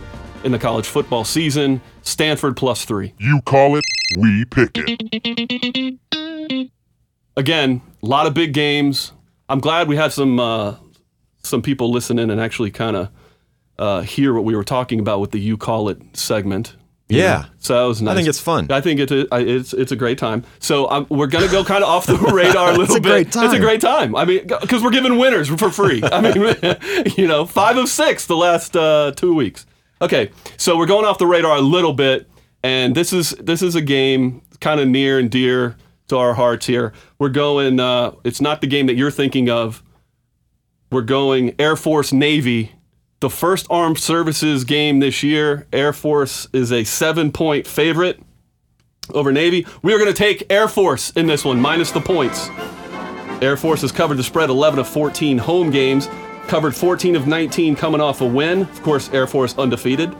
in 0.47 0.51
the 0.53 0.57
college 0.57 0.87
football 0.87 1.23
season. 1.23 1.81
Stanford 2.01 2.57
plus 2.57 2.85
three. 2.85 3.13
You 3.19 3.41
call 3.45 3.75
it, 3.75 3.83
we 4.17 4.45
pick 4.45 4.71
it. 4.75 6.69
Again, 7.35 7.81
a 8.01 8.05
lot 8.05 8.25
of 8.25 8.33
big 8.33 8.53
games. 8.53 9.11
I'm 9.49 9.59
glad 9.59 9.87
we 9.87 9.95
had 9.95 10.11
some 10.11 10.39
uh, 10.39 10.75
some 11.43 11.61
people 11.61 11.91
listen 11.91 12.17
in 12.17 12.31
and 12.31 12.41
actually 12.41 12.71
kind 12.71 12.95
of 12.95 13.09
uh, 13.77 14.01
hear 14.01 14.33
what 14.33 14.43
we 14.43 14.55
were 14.55 14.63
talking 14.63 14.99
about 14.99 15.19
with 15.19 15.31
the 15.31 15.39
"You 15.39 15.57
Call 15.57 15.89
It" 15.89 16.01
segment. 16.17 16.75
Yeah. 17.09 17.37
know? 17.37 17.45
So 17.59 17.79
that 17.81 17.85
was 17.87 18.01
nice. 18.01 18.11
I 18.13 18.15
think 18.15 18.27
it's 18.27 18.39
fun. 18.41 18.69
I 18.69 18.81
think 18.81 18.99
it's 18.99 19.11
a, 19.11 19.27
I- 19.31 19.39
it's 19.41 19.73
it's 19.73 19.91
a 19.91 19.95
great 19.95 20.17
time. 20.17 20.43
So 20.59 20.89
um, 20.89 21.05
we're 21.09 21.27
gonna 21.27 21.47
go 21.47 21.63
kind 21.63 21.83
of 21.83 21.89
off 21.89 22.05
the 22.07 22.15
radar 22.33 22.69
a 22.69 22.71
little 22.71 22.83
it's 22.85 22.95
a 22.95 23.01
bit. 23.01 23.09
great 23.09 23.27
It's 23.27 23.53
a 23.53 23.59
great 23.59 23.81
time. 23.81 24.15
I 24.15 24.25
mean, 24.25 24.47
because 24.47 24.81
we're 24.83 24.91
giving 24.91 25.17
winners 25.17 25.47
for 25.47 25.69
free. 25.69 26.01
I 26.03 26.21
mean, 26.21 27.13
you 27.17 27.27
know, 27.27 27.45
five 27.45 27.77
of 27.77 27.87
six 27.87 28.25
the 28.25 28.35
last 28.37 28.75
uh, 28.75 29.11
two 29.15 29.33
weeks. 29.35 29.65
Okay, 30.01 30.31
so 30.57 30.77
we're 30.77 30.85
going 30.85 31.05
off 31.05 31.17
the 31.17 31.25
radar 31.25 31.57
a 31.57 31.61
little 31.61 31.93
bit, 31.93 32.29
and 32.61 32.93
this 32.93 33.11
is 33.11 33.31
this 33.39 33.61
is 33.61 33.75
a 33.75 33.81
game 33.81 34.43
kind 34.59 34.79
of 34.79 34.87
near 34.87 35.17
and 35.17 35.31
dear 35.31 35.75
to 36.07 36.17
our 36.17 36.35
hearts 36.35 36.67
here. 36.67 36.93
We're 37.17 37.29
going. 37.29 37.79
Uh, 37.79 38.11
it's 38.23 38.39
not 38.39 38.61
the 38.61 38.67
game 38.67 38.85
that 38.87 38.95
you're 38.95 39.11
thinking 39.11 39.49
of. 39.49 39.83
We're 40.91 41.01
going 41.01 41.55
Air 41.59 41.75
Force 41.75 42.13
Navy. 42.13 42.73
The 43.19 43.29
first 43.31 43.65
armed 43.71 43.97
services 43.97 44.63
game 44.63 44.99
this 44.99 45.23
year. 45.23 45.65
Air 45.73 45.91
Force 45.93 46.47
is 46.53 46.71
a 46.71 46.83
seven 46.83 47.31
point 47.31 47.65
favorite 47.65 48.21
over 49.13 49.31
Navy. 49.31 49.65
We 49.81 49.93
are 49.93 49.97
going 49.97 50.13
to 50.13 50.17
take 50.17 50.45
Air 50.51 50.67
Force 50.67 51.09
in 51.11 51.25
this 51.25 51.43
one, 51.43 51.59
minus 51.59 51.91
the 51.91 52.01
points. 52.01 52.49
Air 53.41 53.57
Force 53.57 53.81
has 53.81 53.91
covered 53.91 54.17
the 54.17 54.23
spread 54.23 54.49
11 54.49 54.79
of 54.79 54.87
14 54.87 55.39
home 55.39 55.71
games, 55.71 56.07
covered 56.47 56.75
14 56.75 57.15
of 57.15 57.27
19 57.27 57.75
coming 57.75 58.01
off 58.01 58.21
a 58.21 58.25
win. 58.25 58.61
Of 58.61 58.81
course, 58.81 59.09
Air 59.11 59.27
Force 59.27 59.57
undefeated. 59.57 60.15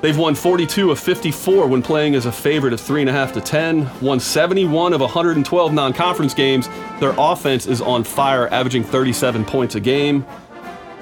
They've 0.00 0.16
won 0.16 0.34
42 0.34 0.90
of 0.90 0.98
54 0.98 1.66
when 1.66 1.82
playing 1.82 2.14
as 2.14 2.24
a 2.24 2.32
favorite 2.32 2.72
of 2.72 2.80
3.5 2.80 3.34
to 3.34 3.40
10, 3.42 4.00
won 4.00 4.18
71 4.18 4.94
of 4.94 5.00
112 5.00 5.72
non 5.74 5.92
conference 5.92 6.32
games. 6.32 6.68
Their 7.00 7.14
offense 7.18 7.66
is 7.66 7.82
on 7.82 8.04
fire, 8.04 8.48
averaging 8.48 8.82
37 8.82 9.44
points 9.44 9.74
a 9.74 9.80
game. 9.80 10.24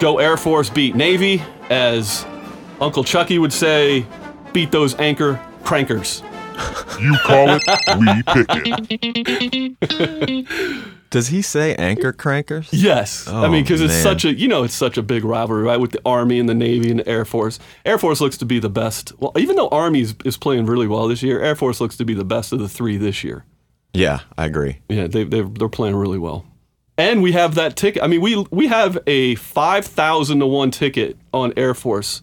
Go 0.00 0.18
Air 0.18 0.36
Force, 0.36 0.68
beat 0.68 0.96
Navy, 0.96 1.42
as 1.70 2.26
Uncle 2.80 3.04
Chucky 3.04 3.38
would 3.38 3.52
say, 3.52 4.04
beat 4.52 4.72
those 4.72 4.96
anchor 4.96 5.40
crankers. 5.62 6.22
You 7.00 7.16
call 7.24 7.50
it, 7.50 7.62
we 8.00 8.22
pick 8.24 8.46
it. 9.90 10.94
Does 11.10 11.28
he 11.28 11.40
say 11.40 11.74
anchor 11.76 12.12
crankers? 12.12 12.68
Yes, 12.70 13.26
I 13.28 13.46
Oh, 13.46 13.50
mean 13.50 13.62
because 13.64 13.80
it's 13.80 13.94
such 13.94 14.24
a 14.26 14.34
you 14.34 14.46
know 14.48 14.62
it's 14.62 14.74
such 14.74 14.98
a 14.98 15.02
big 15.02 15.24
rivalry, 15.24 15.62
right? 15.62 15.80
With 15.80 15.92
the 15.92 16.00
Army 16.04 16.38
and 16.38 16.48
the 16.48 16.54
Navy 16.54 16.90
and 16.90 17.00
the 17.00 17.08
Air 17.08 17.24
Force. 17.24 17.58
Air 17.86 17.96
Force 17.98 18.20
looks 18.20 18.36
to 18.38 18.44
be 18.44 18.58
the 18.58 18.68
best. 18.68 19.12
Well, 19.18 19.32
even 19.36 19.56
though 19.56 19.68
Army 19.68 20.00
is, 20.02 20.36
playing 20.36 20.66
really 20.66 20.86
well 20.86 21.08
this 21.08 21.22
year, 21.22 21.40
Air 21.40 21.56
Force 21.56 21.80
looks 21.80 21.96
to 21.96 22.04
be 22.04 22.12
the 22.14 22.24
best 22.26 22.52
of 22.52 22.58
the 22.58 22.68
three 22.68 22.96
this 22.98 23.24
year. 23.24 23.44
Yeah, 23.94 24.20
I 24.36 24.44
agree. 24.44 24.78
Yeah, 24.90 25.06
they 25.06 25.24
they 25.24 25.40
they're 25.40 25.68
playing 25.70 25.96
really 25.96 26.18
well. 26.18 26.44
And 26.98 27.22
we 27.22 27.32
have 27.32 27.54
that 27.54 27.76
ticket. 27.76 28.02
I 28.02 28.06
mean, 28.06 28.20
we 28.20 28.44
we 28.50 28.66
have 28.66 28.98
a 29.06 29.36
five 29.36 29.86
thousand 29.86 30.40
to 30.40 30.46
one 30.46 30.70
ticket 30.70 31.16
on 31.32 31.52
Air 31.56 31.72
Force 31.72 32.22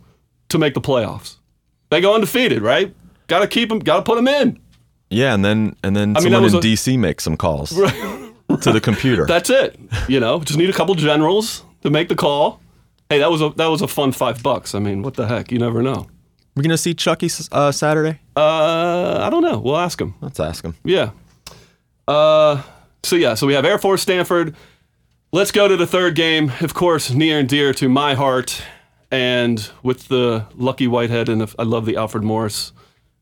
to 0.50 0.58
make 0.60 0.74
the 0.76 0.82
playoffs. 0.82 1.38
They 1.90 2.02
go 2.02 2.14
undefeated, 2.14 2.62
right? 2.62 2.94
Got 3.28 3.40
to 3.40 3.48
keep 3.48 3.70
them. 3.70 3.80
Got 3.80 3.98
to 3.98 4.04
put 4.04 4.16
them 4.16 4.28
in. 4.28 4.60
Yeah, 5.10 5.34
and 5.34 5.44
then 5.44 5.76
and 5.84 5.96
then 5.96 6.16
I 6.16 6.20
mean, 6.20 6.32
someone 6.34 6.50
in 6.52 6.56
a- 6.56 6.60
DC 6.60 7.00
makes 7.00 7.24
some 7.24 7.38
calls 7.38 7.72
to 8.62 8.72
the 8.72 8.82
computer. 8.82 9.26
That's 9.26 9.50
it. 9.50 9.80
You 10.08 10.20
know, 10.20 10.40
just 10.40 10.58
need 10.58 10.70
a 10.70 10.74
couple 10.74 10.96
generals 10.96 11.64
to 11.82 11.90
make 11.90 12.10
the 12.10 12.16
call. 12.16 12.62
Hey, 13.10 13.20
that 13.20 13.30
was 13.30 13.42
a 13.42 13.50
that 13.58 13.68
was 13.68 13.82
a 13.82 13.88
fun 13.88 14.12
five 14.12 14.42
bucks. 14.42 14.74
I 14.74 14.80
mean, 14.80 15.04
what 15.04 15.14
the 15.14 15.28
heck? 15.28 15.52
You 15.52 15.60
never 15.60 15.82
know. 15.82 16.08
We're 16.56 16.64
gonna 16.64 16.78
see 16.78 16.94
Chucky 16.94 17.30
uh, 17.52 17.72
Saturday? 17.72 18.20
Uh, 18.36 19.20
I 19.22 19.30
don't 19.30 19.44
know. 19.44 19.60
We'll 19.60 19.78
ask 19.78 20.00
him. 20.00 20.16
Let's 20.22 20.40
ask 20.40 20.64
him. 20.64 20.76
Yeah. 20.84 21.12
Uh, 22.08 22.64
so 23.04 23.16
yeah, 23.16 23.34
so 23.34 23.46
we 23.46 23.54
have 23.54 23.66
Air 23.66 23.78
Force 23.78 24.02
Stanford. 24.02 24.56
Let's 25.32 25.52
go 25.52 25.68
to 25.68 25.76
the 25.76 25.88
third 25.88 26.16
game. 26.16 26.52
Of 26.62 26.74
course, 26.74 27.12
near 27.12 27.40
and 27.40 27.50
dear 27.50 27.74
to 27.74 27.90
my 27.90 28.14
heart, 28.14 28.64
and 29.12 29.70
with 29.84 30.08
the 30.08 30.46
Lucky 30.56 30.88
Whitehead 30.88 31.30
and 31.30 31.42
the, 31.42 31.56
I 31.60 31.64
love 31.64 31.86
the 31.86 31.98
Alfred 31.98 32.24
Morris 32.24 32.72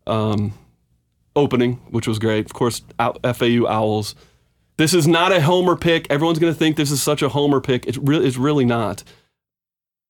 um, 0.06 0.54
opening, 1.36 1.76
which 1.90 2.08
was 2.08 2.20
great. 2.20 2.46
Of 2.46 2.54
course, 2.54 2.84
FAU 3.00 3.68
Owls. 3.68 4.16
This 4.78 4.94
is 4.94 5.08
not 5.08 5.32
a 5.32 5.42
homer 5.42 5.76
pick. 5.76 6.08
Everyone's 6.10 6.40
going 6.40 6.52
to 6.54 6.58
think 6.58 6.78
this 6.78 6.92
is 6.92 7.02
such 7.02 7.22
a 7.22 7.30
homer 7.30 7.62
pick. 7.62 7.86
It's 7.86 7.98
really, 7.98 8.26
it's 8.28 8.38
really 8.38 8.66
not. 8.66 9.04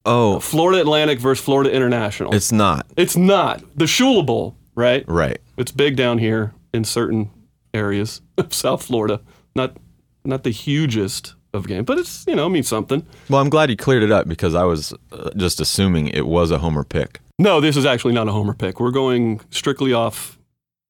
Oh, 0.05 0.39
Florida 0.39 0.81
Atlantic 0.81 1.19
versus 1.19 1.43
Florida 1.43 1.71
International. 1.71 2.33
it's 2.33 2.51
not 2.51 2.85
it's 2.97 3.15
not 3.15 3.63
the 3.77 3.85
Shula 3.85 4.25
Bowl, 4.25 4.57
right? 4.75 5.05
right. 5.07 5.39
It's 5.57 5.71
big 5.71 5.95
down 5.95 6.17
here 6.17 6.53
in 6.73 6.83
certain 6.83 7.29
areas 7.73 8.21
of 8.37 8.53
South 8.53 8.83
Florida. 8.83 9.21
Not 9.55 9.77
not 10.25 10.43
the 10.43 10.49
hugest 10.49 11.35
of 11.53 11.67
game, 11.67 11.85
but 11.85 11.97
it's 11.99 12.25
you 12.27 12.35
know 12.35 12.49
means 12.49 12.67
something. 12.67 13.05
Well, 13.29 13.39
I'm 13.39 13.49
glad 13.49 13.69
you 13.69 13.77
cleared 13.77 14.03
it 14.03 14.11
up 14.11 14.27
because 14.27 14.55
I 14.55 14.63
was 14.65 14.93
uh, 15.13 15.29
just 15.37 15.61
assuming 15.61 16.07
it 16.07 16.25
was 16.27 16.51
a 16.51 16.57
homer 16.57 16.83
pick. 16.83 17.21
No, 17.39 17.61
this 17.61 17.77
is 17.77 17.85
actually 17.85 18.13
not 18.13 18.27
a 18.27 18.31
homer 18.31 18.53
pick. 18.53 18.79
We're 18.81 18.91
going 18.91 19.39
strictly 19.51 19.93
off. 19.93 20.37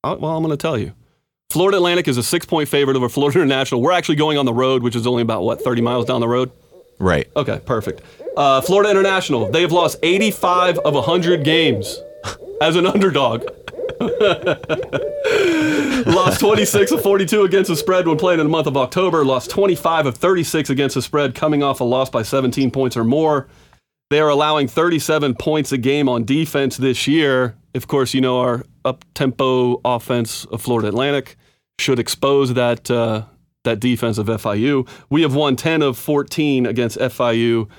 uh, 0.03 0.15
Well, 0.19 0.35
I'm 0.35 0.43
going 0.43 0.57
to 0.57 0.61
tell 0.61 0.77
you. 0.77 0.93
Florida 1.53 1.77
Atlantic 1.77 2.07
is 2.07 2.17
a 2.17 2.23
six 2.23 2.47
point 2.47 2.67
favorite 2.67 2.97
over 2.97 3.07
Florida 3.07 3.39
International. 3.39 3.79
We're 3.79 3.91
actually 3.91 4.15
going 4.15 4.39
on 4.39 4.45
the 4.45 4.53
road, 4.53 4.81
which 4.81 4.95
is 4.95 5.05
only 5.05 5.21
about 5.21 5.43
what 5.43 5.61
30 5.61 5.83
miles 5.83 6.05
down 6.05 6.19
the 6.19 6.27
road. 6.27 6.51
Right. 6.97 7.29
Okay, 7.35 7.61
perfect. 7.63 8.01
Uh, 8.35 8.59
Florida 8.61 8.89
International, 8.89 9.51
they 9.51 9.61
have 9.61 9.71
lost 9.71 9.99
85 10.01 10.79
of 10.79 10.95
100 10.95 11.43
games 11.43 12.01
as 12.61 12.75
an 12.75 12.87
underdog. 12.87 13.43
lost 16.07 16.39
26 16.39 16.91
of 16.91 17.03
42 17.03 17.43
against 17.43 17.69
the 17.69 17.75
spread 17.75 18.07
when 18.07 18.17
playing 18.17 18.39
in 18.39 18.47
the 18.47 18.51
month 18.51 18.65
of 18.65 18.75
October. 18.75 19.23
Lost 19.23 19.51
25 19.51 20.07
of 20.07 20.17
36 20.17 20.71
against 20.71 20.95
the 20.95 21.03
spread, 21.03 21.35
coming 21.35 21.61
off 21.61 21.81
a 21.81 21.83
loss 21.83 22.09
by 22.09 22.23
17 22.23 22.71
points 22.71 22.97
or 22.97 23.03
more. 23.03 23.47
They 24.09 24.19
are 24.19 24.29
allowing 24.29 24.67
37 24.67 25.35
points 25.35 25.71
a 25.71 25.77
game 25.77 26.09
on 26.09 26.25
defense 26.25 26.77
this 26.77 27.07
year. 27.07 27.55
Of 27.75 27.87
course, 27.87 28.15
you 28.15 28.21
know 28.21 28.39
our 28.39 28.63
up-tempo 28.85 29.81
offense 29.85 30.45
of 30.45 30.59
Florida 30.59 30.87
Atlantic 30.87 31.37
should 31.79 31.99
expose 31.99 32.53
that 32.53 32.89
uh, 32.89 33.23
that 33.63 33.79
defense 33.79 34.17
of 34.17 34.27
FIU. 34.27 34.87
We 35.09 35.21
have 35.21 35.35
won 35.35 35.55
10 35.55 35.81
of 35.81 35.97
14 35.97 36.65
against 36.65 36.97
FIU, 36.97 37.69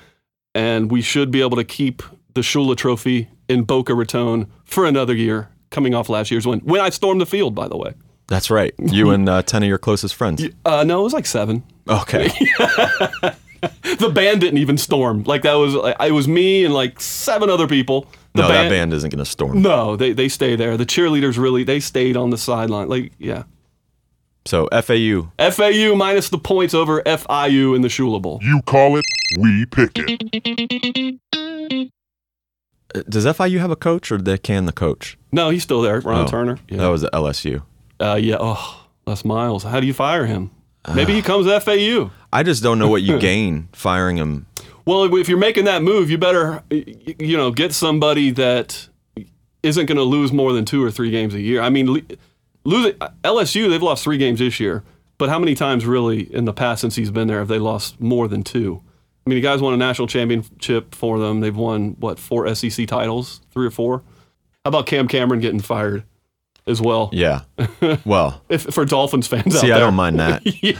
and 0.53 0.91
we 0.91 1.01
should 1.01 1.31
be 1.31 1.41
able 1.41 1.57
to 1.57 1.63
keep 1.63 2.01
the 2.33 2.41
Shula 2.41 2.75
Trophy 2.75 3.29
in 3.47 3.63
Boca 3.63 3.93
Raton 3.93 4.51
for 4.63 4.85
another 4.85 5.13
year, 5.13 5.49
coming 5.69 5.93
off 5.93 6.09
last 6.09 6.31
year's 6.31 6.47
win. 6.47 6.59
When 6.61 6.81
I 6.81 6.89
stormed 6.89 7.21
the 7.21 7.25
field, 7.25 7.55
by 7.55 7.67
the 7.67 7.77
way. 7.77 7.93
That's 8.27 8.49
right. 8.49 8.73
You 8.79 9.09
and 9.11 9.29
uh, 9.29 9.41
ten 9.43 9.63
of 9.63 9.69
your 9.69 9.77
closest 9.77 10.15
friends. 10.15 10.43
Uh, 10.65 10.83
no, 10.83 11.01
it 11.01 11.03
was 11.03 11.13
like 11.13 11.25
seven. 11.25 11.63
Okay. 11.87 12.29
The 13.97 14.09
band 14.09 14.41
didn't 14.41 14.59
even 14.59 14.77
storm. 14.77 15.23
Like 15.23 15.43
that 15.43 15.53
was 15.53 15.73
like, 15.73 15.95
it 15.99 16.11
was 16.11 16.27
me 16.27 16.65
and 16.65 16.73
like 16.73 16.99
seven 16.99 17.49
other 17.49 17.67
people. 17.67 18.07
The 18.33 18.41
no, 18.41 18.47
that 18.49 18.69
band 18.69 18.93
isn't 18.93 19.09
gonna 19.09 19.25
storm. 19.25 19.61
No, 19.61 19.95
they 19.95 20.13
they 20.13 20.27
stay 20.27 20.55
there. 20.55 20.77
The 20.77 20.85
cheerleaders 20.85 21.37
really 21.37 21.63
they 21.63 21.79
stayed 21.79 22.17
on 22.17 22.29
the 22.29 22.37
sideline. 22.37 22.89
Like 22.89 23.13
yeah, 23.17 23.43
So 24.47 24.67
FAU. 24.71 25.31
FAU 25.39 25.95
minus 25.95 26.29
the 26.29 26.37
points 26.37 26.73
over 26.73 27.01
FIU 27.01 27.75
in 27.75 27.81
the 27.81 27.87
Shula 27.87 28.21
Bowl. 28.21 28.39
You 28.43 28.61
call 28.65 28.97
it, 28.97 29.05
we 29.39 29.65
pick 29.65 29.91
it. 29.95 31.19
Uh, 32.93 33.01
Does 33.09 33.25
FIU 33.25 33.59
have 33.59 33.71
a 33.71 33.75
coach 33.75 34.11
or 34.11 34.17
they 34.19 34.37
can 34.37 34.65
the 34.65 34.71
coach? 34.71 35.17
No, 35.31 35.49
he's 35.49 35.63
still 35.63 35.81
there. 35.81 35.99
Ron 35.99 36.25
Oh, 36.25 36.27
Turner. 36.27 36.59
Yeah. 36.69 36.77
That 36.77 36.87
was 36.87 37.03
at 37.03 37.11
LSU. 37.13 37.63
Uh, 37.99 38.19
yeah. 38.21 38.37
Oh, 38.39 38.85
Les 39.07 39.25
Miles. 39.25 39.63
How 39.63 39.79
do 39.79 39.87
you 39.87 39.93
fire 39.93 40.25
him? 40.25 40.51
Maybe 40.93 41.13
he 41.13 41.23
comes 41.23 41.47
to 41.47 41.59
FAU. 41.59 42.11
I 42.31 42.43
just 42.43 42.61
don't 42.61 42.77
know 42.77 42.87
what 42.87 43.01
you 43.01 43.17
gain 43.31 43.69
firing 43.71 44.17
him. 44.17 44.45
Well, 44.85 45.11
if 45.15 45.27
you're 45.27 45.39
making 45.39 45.65
that 45.65 45.81
move, 45.81 46.11
you 46.11 46.19
better, 46.19 46.61
you 46.69 47.35
know, 47.35 47.49
get 47.49 47.73
somebody 47.73 48.29
that 48.31 48.87
isn't 49.63 49.87
going 49.87 49.97
to 49.97 50.03
lose 50.03 50.31
more 50.31 50.53
than 50.53 50.63
two 50.63 50.83
or 50.83 50.91
three 50.91 51.09
games 51.09 51.33
a 51.33 51.41
year. 51.41 51.59
I 51.61 51.69
mean, 51.71 51.91
le- 51.91 52.01
losing 52.65 52.93
LSU, 53.23 53.69
they've 53.69 53.81
lost 53.81 54.03
three 54.03 54.17
games 54.17 54.39
this 54.39 54.59
year, 54.59 54.83
but 55.17 55.29
how 55.29 55.39
many 55.39 55.55
times 55.55 55.85
really 55.85 56.33
in 56.33 56.45
the 56.45 56.53
past 56.53 56.81
since 56.81 56.95
he's 56.95 57.11
been 57.11 57.27
there 57.27 57.39
have 57.39 57.47
they 57.47 57.59
lost 57.59 57.99
more 58.01 58.27
than 58.27 58.43
two? 58.43 58.81
I 59.25 59.29
mean, 59.29 59.37
the 59.37 59.41
guys 59.41 59.61
won 59.61 59.73
a 59.73 59.77
national 59.77 60.07
championship 60.07 60.93
for 60.93 61.17
them. 61.17 61.39
They've 61.39 61.55
won 61.55 61.91
what 61.99 62.19
four 62.19 62.53
SEC 62.53 62.85
titles, 62.87 63.41
three 63.51 63.65
or 63.65 63.71
four. 63.71 64.03
How 64.63 64.69
about 64.69 64.85
Cam 64.85 65.07
Cameron 65.07 65.39
getting 65.39 65.59
fired 65.61 66.03
as 66.67 66.81
well? 66.81 67.09
Yeah. 67.11 67.41
Well, 68.05 68.41
If, 68.49 68.63
for 68.73 68.83
Dolphins 68.85 69.27
fans 69.27 69.55
out 69.55 69.61
see, 69.61 69.67
there, 69.67 69.77
I 69.77 69.79
don't 69.79 69.95
mind 69.95 70.19
that. 70.19 70.41
Yeah. 70.63 70.79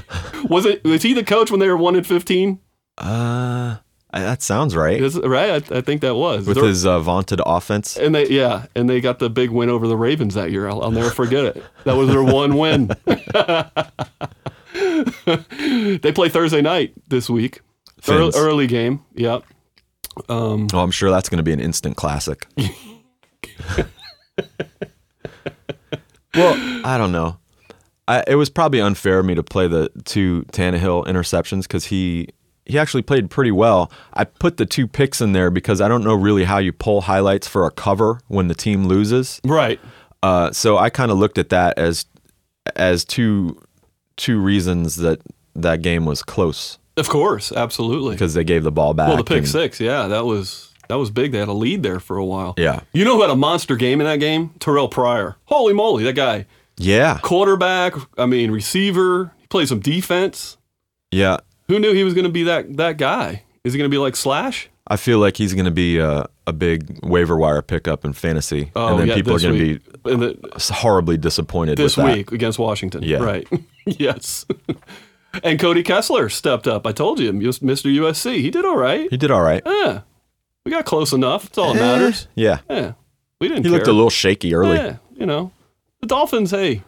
Was 0.49 0.65
it? 0.65 0.83
Was 0.83 1.01
he 1.03 1.13
the 1.13 1.23
coach 1.23 1.49
when 1.49 1.59
they 1.59 1.67
were 1.67 1.77
one 1.77 1.95
and 1.95 2.05
fifteen? 2.05 2.59
Uh, 2.97 3.77
I- 4.15 4.21
that 4.21 4.41
sounds 4.41 4.75
right. 4.75 4.99
Is 5.01 5.19
right? 5.19 5.71
I, 5.71 5.77
I 5.77 5.81
think 5.81 6.01
that 6.01 6.15
was 6.15 6.47
With 6.47 6.55
They're- 6.57 6.65
his 6.65 6.85
uh, 6.85 6.99
vaunted 7.01 7.41
offense. 7.45 7.97
And 7.97 8.15
they, 8.15 8.27
yeah, 8.29 8.65
and 8.75 8.89
they 8.89 9.01
got 9.01 9.19
the 9.19 9.29
big 9.29 9.49
win 9.51 9.69
over 9.69 9.87
the 9.87 9.97
Ravens 9.97 10.33
that 10.35 10.51
year. 10.51 10.67
I'll, 10.69 10.81
I'll 10.81 10.91
never 10.91 11.09
forget 11.11 11.43
it. 11.45 11.63
That 11.83 11.95
was 11.97 12.07
their 12.07 12.23
one 12.23 12.57
win. 12.57 12.89
they 16.01 16.11
play 16.11 16.29
Thursday 16.29 16.61
night 16.61 16.93
this 17.09 17.29
week. 17.29 17.61
Early, 18.07 18.31
early 18.35 18.67
game. 18.67 19.03
Yep. 19.15 19.43
Oh, 20.29 20.65
I'm 20.73 20.91
sure 20.91 21.09
that's 21.11 21.27
going 21.27 21.37
to 21.37 21.43
be 21.43 21.51
an 21.53 21.59
instant 21.59 21.97
classic. 21.97 22.47
well, 26.35 26.85
I 26.85 26.97
don't 26.97 27.11
know. 27.11 27.37
I, 28.07 28.23
it 28.27 28.35
was 28.35 28.49
probably 28.49 28.81
unfair 28.81 29.19
of 29.19 29.25
me 29.25 29.35
to 29.35 29.43
play 29.43 29.67
the 29.67 29.89
two 30.05 30.43
Tannehill 30.51 31.05
interceptions 31.07 31.63
because 31.63 31.85
he 31.85 32.29
he 32.65 32.77
actually 32.79 33.03
played 33.03 33.29
pretty 33.29 33.51
well. 33.51 33.91
I 34.13 34.23
put 34.23 34.57
the 34.57 34.65
two 34.65 34.87
picks 34.87 35.21
in 35.21 35.33
there 35.33 35.49
because 35.51 35.81
I 35.81 35.87
don't 35.87 36.03
know 36.03 36.15
really 36.15 36.43
how 36.45 36.57
you 36.57 36.71
pull 36.73 37.01
highlights 37.01 37.47
for 37.47 37.65
a 37.65 37.71
cover 37.71 38.19
when 38.27 38.47
the 38.47 38.55
team 38.55 38.85
loses. 38.87 39.39
Right. 39.45 39.79
Uh, 40.23 40.51
so 40.51 40.77
I 40.77 40.89
kind 40.89 41.11
of 41.11 41.17
looked 41.17 41.37
at 41.37 41.49
that 41.49 41.77
as 41.77 42.05
as 42.75 43.05
two 43.05 43.61
two 44.17 44.39
reasons 44.39 44.95
that 44.97 45.21
that 45.55 45.81
game 45.81 46.05
was 46.05 46.23
close 46.23 46.79
Of 46.97 47.09
course. 47.09 47.51
Absolutely. 47.51 48.15
because 48.15 48.33
they 48.33 48.43
gave 48.43 48.63
the 48.63 48.71
ball 48.71 48.93
back. 48.93 49.09
Well, 49.09 49.17
the 49.17 49.23
pick 49.23 49.39
and- 49.39 49.47
six. 49.47 49.79
Yeah, 49.79 50.07
that 50.07 50.25
was 50.25 50.71
that 50.87 50.95
was 50.95 51.09
big. 51.11 51.31
They 51.31 51.39
had 51.39 51.47
a 51.47 51.53
lead 51.53 51.83
there 51.83 51.99
for 51.99 52.17
a 52.17 52.25
while. 52.25 52.53
Yeah. 52.57 52.81
You 52.93 53.05
know 53.05 53.15
who 53.15 53.21
had 53.21 53.29
a 53.31 53.35
monster 53.35 53.75
game 53.75 54.01
in 54.01 54.07
that 54.07 54.19
game? 54.19 54.49
Terrelle 54.59 54.89
Pryor. 54.89 55.35
Holy 55.45 55.73
moly, 55.73 56.03
that 56.05 56.13
guy. 56.13 56.45
Yeah, 56.77 57.19
Quarterback. 57.21 57.93
I 58.17 58.25
mean, 58.25 58.51
receiver. 58.51 59.31
He 59.39 59.47
played 59.47 59.67
some 59.67 59.79
defense. 59.79 60.57
yeah. 61.11 61.37
Who 61.67 61.79
knew 61.79 61.93
he 61.93 62.03
was 62.03 62.13
going 62.13 62.25
to 62.25 62.31
be 62.31 62.43
that 62.43 62.77
that 62.77 62.97
guy? 62.97 63.43
Is 63.63 63.73
he 63.73 63.79
going 63.79 63.89
to 63.89 63.93
be 63.93 63.97
like 63.99 64.15
Slash? 64.15 64.69
I 64.87 64.97
feel 64.97 65.17
like 65.17 65.35
he's 65.37 65.53
going 65.55 65.65
to 65.65 65.71
be 65.71 65.97
a, 65.97 66.27
a 66.45 66.53
big 66.53 66.99
waiver 67.03 67.35
wire 67.35 67.63
pickup 67.63 68.05
in 68.05 68.13
fantasy, 68.13 68.71
Oh, 68.75 68.89
and 68.89 68.99
then 68.99 69.07
yeah, 69.07 69.15
people 69.15 69.33
are 69.35 69.39
going 69.39 69.57
to 69.57 69.79
be 69.79 69.81
the- 70.03 70.37
horribly 70.75 71.17
disappointed 71.17 71.77
this 71.79 71.97
with 71.97 72.05
that. 72.05 72.15
week 72.17 72.31
against 72.31 72.59
Washington. 72.59 73.01
Yeah. 73.01 73.17
Right. 73.17 73.47
yes. 73.87 74.45
and 75.43 75.59
Cody 75.59 75.81
Kessler 75.81 76.29
stepped 76.29 76.67
up. 76.67 76.85
I 76.85 76.91
told 76.91 77.19
you, 77.19 77.31
Mr. 77.33 77.61
USC. 77.63 78.35
He 78.41 78.51
did 78.51 78.63
all 78.63 78.77
right. 78.77 79.09
He 79.09 79.17
did 79.17 79.31
all 79.31 79.41
right. 79.41 79.63
Yeah. 79.65 80.01
We 80.63 80.71
got 80.71 80.85
close 80.85 81.13
enough. 81.13 81.43
That's 81.45 81.57
all 81.57 81.73
that 81.73 81.81
eh, 81.81 81.85
matters. 81.97 82.27
Yeah, 82.35 82.59
Yeah. 82.69 82.93
We 83.41 83.47
didn't 83.47 83.63
he 83.63 83.69
care. 83.69 83.77
looked 83.79 83.87
a 83.87 83.91
little 83.93 84.09
shaky 84.11 84.53
early. 84.53 84.77
Yeah. 84.77 84.97
You 85.15 85.25
know, 85.25 85.51
the 86.01 86.07
Dolphins, 86.07 86.51
hey, 86.51 86.83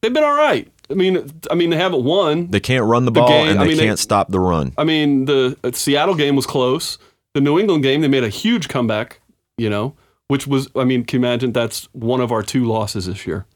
they've 0.00 0.12
been 0.12 0.24
all 0.24 0.36
right. 0.36 0.68
I 0.90 0.94
mean, 0.94 1.30
I 1.50 1.54
mean, 1.54 1.70
they 1.70 1.76
haven't 1.76 2.02
won. 2.04 2.48
They 2.48 2.60
can't 2.60 2.84
run 2.84 3.04
the 3.04 3.10
ball, 3.12 3.28
game- 3.28 3.48
and 3.50 3.58
I 3.60 3.64
they 3.64 3.70
mean, 3.70 3.78
can't 3.78 3.98
stop 3.98 4.30
the 4.30 4.40
run. 4.40 4.72
I 4.76 4.84
mean, 4.84 5.26
the 5.26 5.56
uh, 5.62 5.70
Seattle 5.72 6.14
game 6.14 6.34
was 6.36 6.46
close. 6.46 6.98
The 7.34 7.40
New 7.40 7.58
England 7.58 7.82
game, 7.84 8.00
they 8.00 8.08
made 8.08 8.24
a 8.24 8.28
huge 8.28 8.68
comeback, 8.68 9.20
you 9.56 9.70
know, 9.70 9.94
which 10.28 10.46
was, 10.48 10.68
I 10.74 10.82
mean, 10.84 11.04
can 11.04 11.20
you 11.22 11.26
imagine 11.28 11.52
that's 11.52 11.84
one 11.92 12.20
of 12.20 12.32
our 12.32 12.42
two 12.42 12.64
losses 12.64 13.06
this 13.06 13.24
year? 13.26 13.46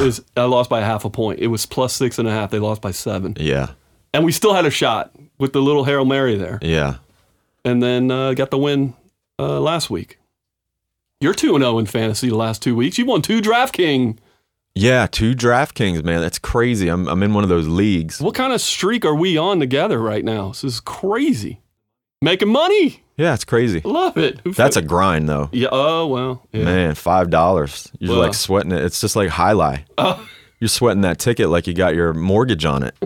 Is 0.00 0.22
I 0.36 0.44
lost 0.44 0.68
by 0.70 0.80
half 0.80 1.04
a 1.04 1.10
point. 1.10 1.38
It 1.40 1.48
was 1.48 1.66
plus 1.66 1.92
six 1.94 2.18
and 2.18 2.26
a 2.28 2.30
half. 2.30 2.50
They 2.50 2.58
lost 2.58 2.80
by 2.82 2.90
seven. 2.90 3.34
Yeah, 3.38 3.70
And 4.14 4.24
we 4.24 4.32
still 4.32 4.54
had 4.54 4.64
a 4.66 4.70
shot 4.70 5.14
with 5.38 5.52
the 5.52 5.60
little 5.62 5.84
Harold 5.84 6.08
Mary 6.08 6.36
there. 6.36 6.58
yeah. 6.62 6.96
And 7.64 7.82
then 7.82 8.10
uh, 8.10 8.32
got 8.34 8.50
the 8.50 8.56
win 8.58 8.94
uh, 9.38 9.60
last 9.60 9.90
week. 9.90 10.18
You're 11.20 11.34
2 11.34 11.58
0 11.58 11.78
in 11.78 11.86
fantasy 11.86 12.28
the 12.28 12.36
last 12.36 12.62
two 12.62 12.76
weeks. 12.76 12.96
You 12.98 13.04
won 13.04 13.20
two 13.22 13.40
DraftKings. 13.42 14.16
Yeah, 14.74 15.06
two 15.06 15.34
DraftKings, 15.34 16.04
man. 16.04 16.20
That's 16.20 16.38
crazy. 16.38 16.88
I'm 16.88 17.08
I'm 17.08 17.22
in 17.22 17.34
one 17.34 17.42
of 17.42 17.50
those 17.50 17.66
leagues. 17.66 18.20
What 18.20 18.34
kind 18.34 18.52
of 18.52 18.60
streak 18.60 19.04
are 19.04 19.14
we 19.14 19.36
on 19.36 19.58
together 19.60 19.98
right 19.98 20.24
now? 20.24 20.48
This 20.48 20.62
is 20.64 20.80
crazy. 20.80 21.60
Making 22.22 22.48
money. 22.48 23.02
Yeah, 23.16 23.34
it's 23.34 23.44
crazy. 23.44 23.80
Love 23.84 24.16
it. 24.16 24.40
That's 24.44 24.76
a 24.76 24.82
grind 24.82 25.28
though. 25.28 25.48
Yeah. 25.52 25.68
Oh, 25.72 26.06
well. 26.06 26.46
Yeah. 26.52 26.64
Man, 26.64 26.94
five 26.94 27.30
dollars. 27.30 27.90
You're 27.98 28.12
Well. 28.12 28.20
like 28.20 28.34
sweating 28.34 28.70
it. 28.72 28.84
It's 28.84 29.00
just 29.00 29.16
like 29.16 29.30
highlight. 29.30 29.84
Oh. 29.98 30.28
You're 30.60 30.66
sweating 30.68 31.02
that 31.02 31.20
ticket 31.20 31.50
like 31.50 31.68
you 31.68 31.74
got 31.74 31.94
your 31.94 32.12
mortgage 32.12 32.64
on 32.64 32.82
it. 32.82 32.96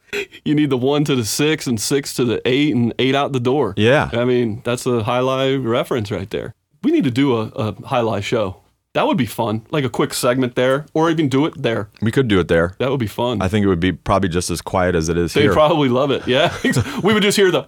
you 0.46 0.54
need 0.54 0.70
the 0.70 0.78
one 0.78 1.04
to 1.04 1.14
the 1.14 1.26
six 1.26 1.66
and 1.66 1.78
six 1.78 2.14
to 2.14 2.24
the 2.24 2.40
eight 2.48 2.74
and 2.74 2.94
eight 2.98 3.14
out 3.14 3.32
the 3.34 3.40
door. 3.40 3.74
Yeah. 3.76 4.08
I 4.14 4.24
mean, 4.24 4.62
that's 4.64 4.86
a 4.86 5.02
highlight 5.02 5.60
reference 5.60 6.10
right 6.10 6.30
there. 6.30 6.54
We 6.82 6.90
need 6.90 7.04
to 7.04 7.10
do 7.10 7.36
a, 7.36 7.42
a 7.48 7.86
highlight 7.86 8.24
show. 8.24 8.61
That 8.94 9.06
would 9.06 9.16
be 9.16 9.26
fun. 9.26 9.66
Like 9.70 9.84
a 9.84 9.88
quick 9.88 10.12
segment 10.12 10.54
there, 10.54 10.84
or 10.92 11.10
even 11.10 11.28
do 11.28 11.46
it 11.46 11.54
there. 11.60 11.88
We 12.02 12.10
could 12.12 12.28
do 12.28 12.38
it 12.40 12.48
there. 12.48 12.74
That 12.78 12.90
would 12.90 13.00
be 13.00 13.06
fun. 13.06 13.40
I 13.40 13.48
think 13.48 13.64
it 13.64 13.68
would 13.68 13.80
be 13.80 13.92
probably 13.92 14.28
just 14.28 14.50
as 14.50 14.60
quiet 14.60 14.94
as 14.94 15.08
it 15.08 15.16
is 15.16 15.32
here. 15.32 15.42
They'd 15.42 15.46
here. 15.46 15.52
probably 15.54 15.88
love 15.88 16.10
it. 16.10 16.26
Yeah. 16.28 16.54
we 17.02 17.14
would 17.14 17.22
just 17.22 17.36
hear 17.36 17.50
the 17.50 17.66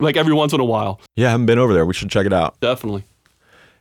like 0.00 0.16
every 0.16 0.32
once 0.34 0.52
in 0.52 0.60
a 0.60 0.64
while. 0.64 1.00
yeah, 1.16 1.28
I 1.28 1.30
haven't 1.32 1.46
been 1.46 1.58
over 1.58 1.72
there. 1.74 1.84
We 1.86 1.94
should 1.94 2.10
check 2.10 2.26
it 2.26 2.32
out. 2.32 2.58
Definitely. 2.60 3.04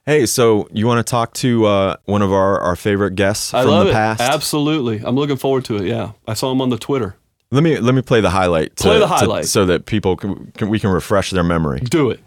Hey, 0.06 0.26
so 0.26 0.68
you 0.74 0.86
want 0.86 1.06
to 1.06 1.10
talk 1.10 1.34
to 1.36 1.66
uh, 1.66 1.96
one 2.06 2.22
of 2.22 2.32
our, 2.34 2.60
our 2.60 2.76
favorite 2.76 3.16
guests 3.16 3.54
I 3.54 3.62
from 3.62 3.72
love 3.72 3.86
the 3.86 3.92
it. 3.92 3.94
past? 3.94 4.20
Absolutely. 4.22 5.02
I'm 5.04 5.16
looking 5.16 5.38
forward 5.38 5.64
to 5.66 5.78
it. 5.78 5.86
Yeah. 5.86 6.12
I 6.28 6.34
saw 6.34 6.52
him 6.52 6.62
on 6.62 6.70
the 6.70 6.78
Twitter. 6.78 7.16
Let 7.52 7.64
me 7.64 7.78
let 7.80 7.94
me 7.96 8.02
play 8.02 8.20
the 8.20 8.30
highlight. 8.32 8.76
to- 8.78 8.84
Play 8.84 8.96
the 9.00 9.02
to- 9.02 9.08
highlight. 9.08 9.46
so 9.46 9.66
that 9.68 9.86
people 9.86 10.18
can, 10.18 10.52
can 10.58 10.68
we 10.70 10.80
can 10.80 10.90
refresh 10.90 11.30
their 11.30 11.44
memory. 11.44 11.80
Do 11.80 12.10
it. 12.10 12.20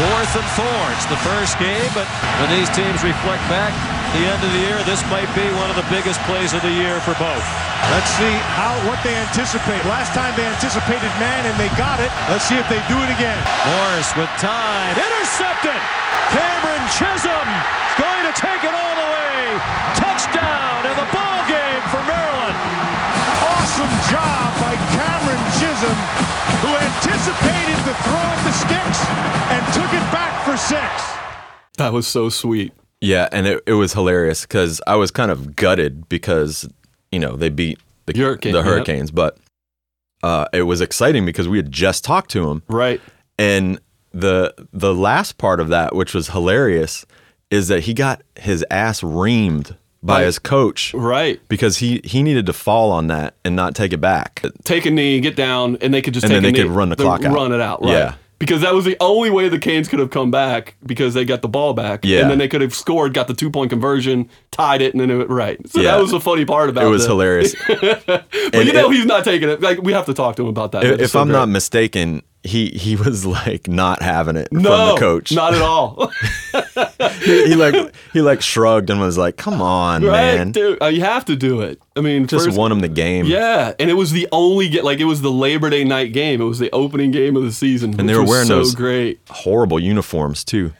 Fourth 0.00 0.32
and 0.40 0.48
four. 0.56 0.82
It's 0.96 1.08
the 1.12 1.20
first 1.20 1.60
game, 1.60 1.90
but 1.92 2.08
when 2.40 2.48
these 2.48 2.68
teams 2.72 3.04
reflect 3.04 3.44
back 3.52 3.76
the 4.16 4.24
end 4.24 4.40
of 4.40 4.50
the 4.52 4.62
year, 4.64 4.80
this 4.88 5.04
might 5.12 5.28
be 5.36 5.44
one 5.60 5.68
of 5.68 5.76
the 5.76 5.84
biggest 5.92 6.20
plays 6.28 6.52
of 6.56 6.60
the 6.64 6.72
year 6.72 7.00
for 7.04 7.12
both. 7.20 7.44
Let's 7.92 8.08
see 8.16 8.36
how 8.56 8.72
what 8.88 9.00
they 9.04 9.12
anticipate. 9.12 9.84
Last 9.84 10.16
time 10.16 10.32
they 10.36 10.48
anticipated 10.48 11.12
man 11.20 11.44
and 11.44 11.56
they 11.60 11.68
got 11.76 12.00
it. 12.00 12.08
Let's 12.32 12.48
see 12.48 12.56
if 12.56 12.68
they 12.72 12.80
do 12.88 12.96
it 13.04 13.10
again. 13.12 13.36
Morris 13.68 14.12
with 14.16 14.32
time. 14.40 14.96
Intercepted. 14.96 15.80
Cameron 16.32 16.84
Chism 16.96 17.46
going 18.00 18.24
to 18.28 18.34
take 18.36 18.64
it 18.64 18.72
all 18.72 18.94
the 18.96 19.08
way. 19.12 19.36
Touchdown 20.00 20.88
in 20.88 20.96
the 20.96 21.08
ball 21.12 21.40
game 21.48 21.82
for 21.92 22.00
Maryland. 22.08 22.56
Awesome 23.44 23.94
job 24.08 24.48
by 24.56 24.72
Cameron 24.96 25.42
Chism, 25.60 25.96
who 26.64 26.70
anticipated 26.80 27.61
the 27.84 27.94
throw 27.94 28.14
of 28.14 28.40
the 28.44 28.52
sticks 28.52 29.00
and 29.50 29.62
took 29.74 29.92
it 29.92 30.04
back 30.12 30.44
for 30.44 30.56
six. 30.56 30.82
That 31.78 31.92
was 31.92 32.06
so 32.06 32.28
sweet. 32.28 32.72
Yeah, 33.00 33.28
and 33.32 33.46
it, 33.46 33.62
it 33.66 33.72
was 33.74 33.92
hilarious 33.94 34.42
because 34.42 34.80
I 34.86 34.94
was 34.96 35.10
kind 35.10 35.30
of 35.30 35.56
gutted 35.56 36.08
because 36.08 36.68
you 37.10 37.18
know 37.18 37.34
they 37.36 37.48
beat 37.48 37.78
the, 38.06 38.16
Hurricane- 38.16 38.52
the 38.52 38.58
yep. 38.58 38.66
Hurricanes, 38.66 39.10
but 39.10 39.38
uh, 40.22 40.46
it 40.52 40.62
was 40.62 40.80
exciting 40.80 41.24
because 41.26 41.48
we 41.48 41.56
had 41.58 41.72
just 41.72 42.04
talked 42.04 42.30
to 42.32 42.48
him, 42.48 42.62
Right. 42.68 43.00
and 43.38 43.80
the 44.12 44.54
the 44.72 44.94
last 44.94 45.36
part 45.38 45.58
of 45.58 45.68
that, 45.68 45.96
which 45.96 46.14
was 46.14 46.28
hilarious, 46.28 47.04
is 47.50 47.68
that 47.68 47.80
he 47.80 47.94
got 47.94 48.22
his 48.38 48.64
ass 48.70 49.00
reamed 49.00 49.76
by 50.02 50.18
By- 50.20 50.24
his 50.24 50.38
coach 50.38 50.92
Right. 50.94 51.40
because 51.48 51.78
he 51.78 52.00
he 52.04 52.22
needed 52.22 52.46
to 52.46 52.52
fall 52.52 52.90
on 52.90 53.06
that 53.08 53.34
and 53.44 53.54
not 53.54 53.74
take 53.74 53.92
it 53.92 54.00
back. 54.00 54.44
Take 54.64 54.84
a 54.86 54.90
knee, 54.90 55.20
get 55.20 55.36
down, 55.36 55.76
and 55.80 55.94
they 55.94 56.02
could 56.02 56.14
just 56.14 56.24
And 56.24 56.30
take 56.32 56.42
then 56.42 56.44
a 56.44 56.52
they 56.52 56.62
knee, 56.62 56.68
could 56.68 56.76
run 56.76 56.88
the 56.88 56.96
clock 56.96 57.24
out. 57.24 57.34
Run 57.34 57.52
it 57.52 57.60
out. 57.60 57.82
Right. 57.82 57.92
Yeah. 57.92 58.14
Because 58.38 58.62
that 58.62 58.74
was 58.74 58.84
the 58.84 58.96
only 58.98 59.30
way 59.30 59.48
the 59.48 59.58
Canes 59.60 59.86
could 59.86 60.00
have 60.00 60.10
come 60.10 60.32
back 60.32 60.74
because 60.84 61.14
they 61.14 61.24
got 61.24 61.42
the 61.42 61.48
ball 61.48 61.74
back. 61.74 62.04
Yeah. 62.04 62.22
And 62.22 62.30
then 62.32 62.38
they 62.38 62.48
could 62.48 62.60
have 62.60 62.74
scored, 62.74 63.14
got 63.14 63.28
the 63.28 63.34
two 63.34 63.48
point 63.50 63.70
conversion, 63.70 64.28
tied 64.50 64.82
it, 64.82 64.92
and 64.94 65.00
then 65.00 65.12
it 65.12 65.30
right. 65.30 65.58
So 65.70 65.80
Yeah. 65.80 65.92
that 65.92 66.00
was 66.02 66.10
the 66.10 66.18
funny 66.18 66.44
part 66.44 66.68
about 66.68 66.82
It 66.82 66.86
It 66.88 66.90
was 66.90 67.06
hilarious. 67.06 67.54
But 67.68 68.24
And 68.52 68.66
you 68.66 68.72
know 68.72 68.90
it- 68.90 68.96
he's 68.96 69.06
not 69.06 69.22
taking 69.24 69.48
it. 69.48 69.60
Like 69.62 69.80
we 69.82 69.92
have 69.92 70.06
to 70.06 70.14
talk 70.14 70.34
to 70.36 70.42
him 70.42 70.48
about 70.48 70.72
that. 70.72 70.82
if 70.82 71.00
if 71.02 71.10
so 71.10 71.20
I'm 71.20 71.28
great. 71.28 71.38
not 71.38 71.48
mistaken, 71.50 72.22
he 72.44 72.68
he 72.70 72.96
was 72.96 73.24
like 73.24 73.68
not 73.68 74.02
having 74.02 74.36
it 74.36 74.48
from 74.48 74.62
the 74.62 74.96
coach. 74.98 75.32
not 75.32 75.54
at 75.54 75.62
all. 75.62 76.10
he, 77.20 77.48
he 77.48 77.54
like 77.54 77.94
he 78.12 78.20
like 78.20 78.42
shrugged 78.42 78.90
and 78.90 79.00
was 79.00 79.16
like, 79.16 79.36
"Come 79.36 79.62
on, 79.62 80.02
right, 80.02 80.36
man, 80.36 80.52
dude? 80.52 80.82
Uh, 80.82 80.86
you 80.86 81.02
have 81.02 81.24
to 81.26 81.36
do 81.36 81.60
it. 81.60 81.80
I 81.94 82.00
mean, 82.00 82.26
just 82.26 82.46
first- 82.46 82.58
won 82.58 82.72
him 82.72 82.80
the 82.80 82.88
game." 82.88 83.26
Yeah, 83.26 83.74
and 83.78 83.88
it 83.90 83.94
was 83.94 84.10
the 84.10 84.28
only 84.32 84.68
get 84.68 84.84
like 84.84 84.98
it 84.98 85.04
was 85.04 85.22
the 85.22 85.30
Labor 85.30 85.70
Day 85.70 85.84
night 85.84 86.12
game. 86.12 86.40
It 86.40 86.44
was 86.44 86.58
the 86.58 86.70
opening 86.72 87.12
game 87.12 87.36
of 87.36 87.44
the 87.44 87.52
season, 87.52 87.98
and 87.98 88.08
they 88.08 88.16
were 88.16 88.24
wearing 88.24 88.48
so 88.48 88.56
those 88.56 88.74
great. 88.74 89.20
horrible 89.30 89.78
uniforms 89.78 90.42
too. 90.44 90.72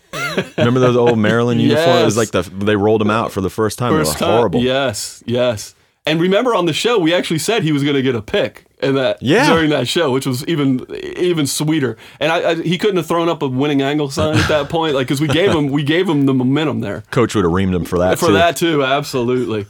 Remember 0.58 0.80
those 0.80 0.96
old 0.96 1.18
Maryland 1.18 1.60
uniforms? 1.62 2.02
It 2.02 2.04
was 2.04 2.16
like 2.16 2.30
the 2.32 2.42
they 2.42 2.76
rolled 2.76 3.00
them 3.00 3.10
out 3.10 3.30
for 3.30 3.40
the 3.40 3.50
first 3.50 3.78
time. 3.78 3.92
First 3.92 4.18
they 4.18 4.24
were 4.24 4.30
time, 4.30 4.36
horrible. 4.38 4.60
Yes, 4.60 5.22
yes. 5.26 5.74
And 6.04 6.20
remember 6.20 6.54
on 6.54 6.66
the 6.66 6.72
show, 6.72 6.98
we 6.98 7.14
actually 7.14 7.38
said 7.38 7.62
he 7.62 7.70
was 7.70 7.84
going 7.84 7.94
to 7.94 8.02
get 8.02 8.16
a 8.16 8.22
pick 8.22 8.64
in 8.82 8.94
that 8.96 9.22
Yeah. 9.22 9.48
during 9.52 9.70
that 9.70 9.88
show, 9.88 10.10
which 10.10 10.26
was 10.26 10.46
even 10.46 10.86
even 11.16 11.46
sweeter. 11.46 11.96
And 12.20 12.32
I, 12.32 12.50
I, 12.50 12.54
he 12.56 12.78
couldn't 12.78 12.96
have 12.96 13.06
thrown 13.06 13.28
up 13.28 13.42
a 13.42 13.48
winning 13.48 13.82
angle 13.82 14.10
sign 14.10 14.36
at 14.36 14.48
that 14.48 14.68
point, 14.68 14.94
like 14.94 15.06
because 15.06 15.20
we 15.20 15.28
gave 15.28 15.50
him 15.50 15.68
we 15.68 15.82
gave 15.82 16.08
him 16.08 16.26
the 16.26 16.34
momentum 16.34 16.80
there 16.80 17.02
Coach 17.10 17.34
would 17.34 17.44
have 17.44 17.52
reamed 17.52 17.74
him 17.74 17.84
for 17.84 17.98
that. 17.98 18.18
for 18.18 18.26
too. 18.28 18.32
that 18.34 18.56
too. 18.56 18.84
Absolutely. 18.84 19.66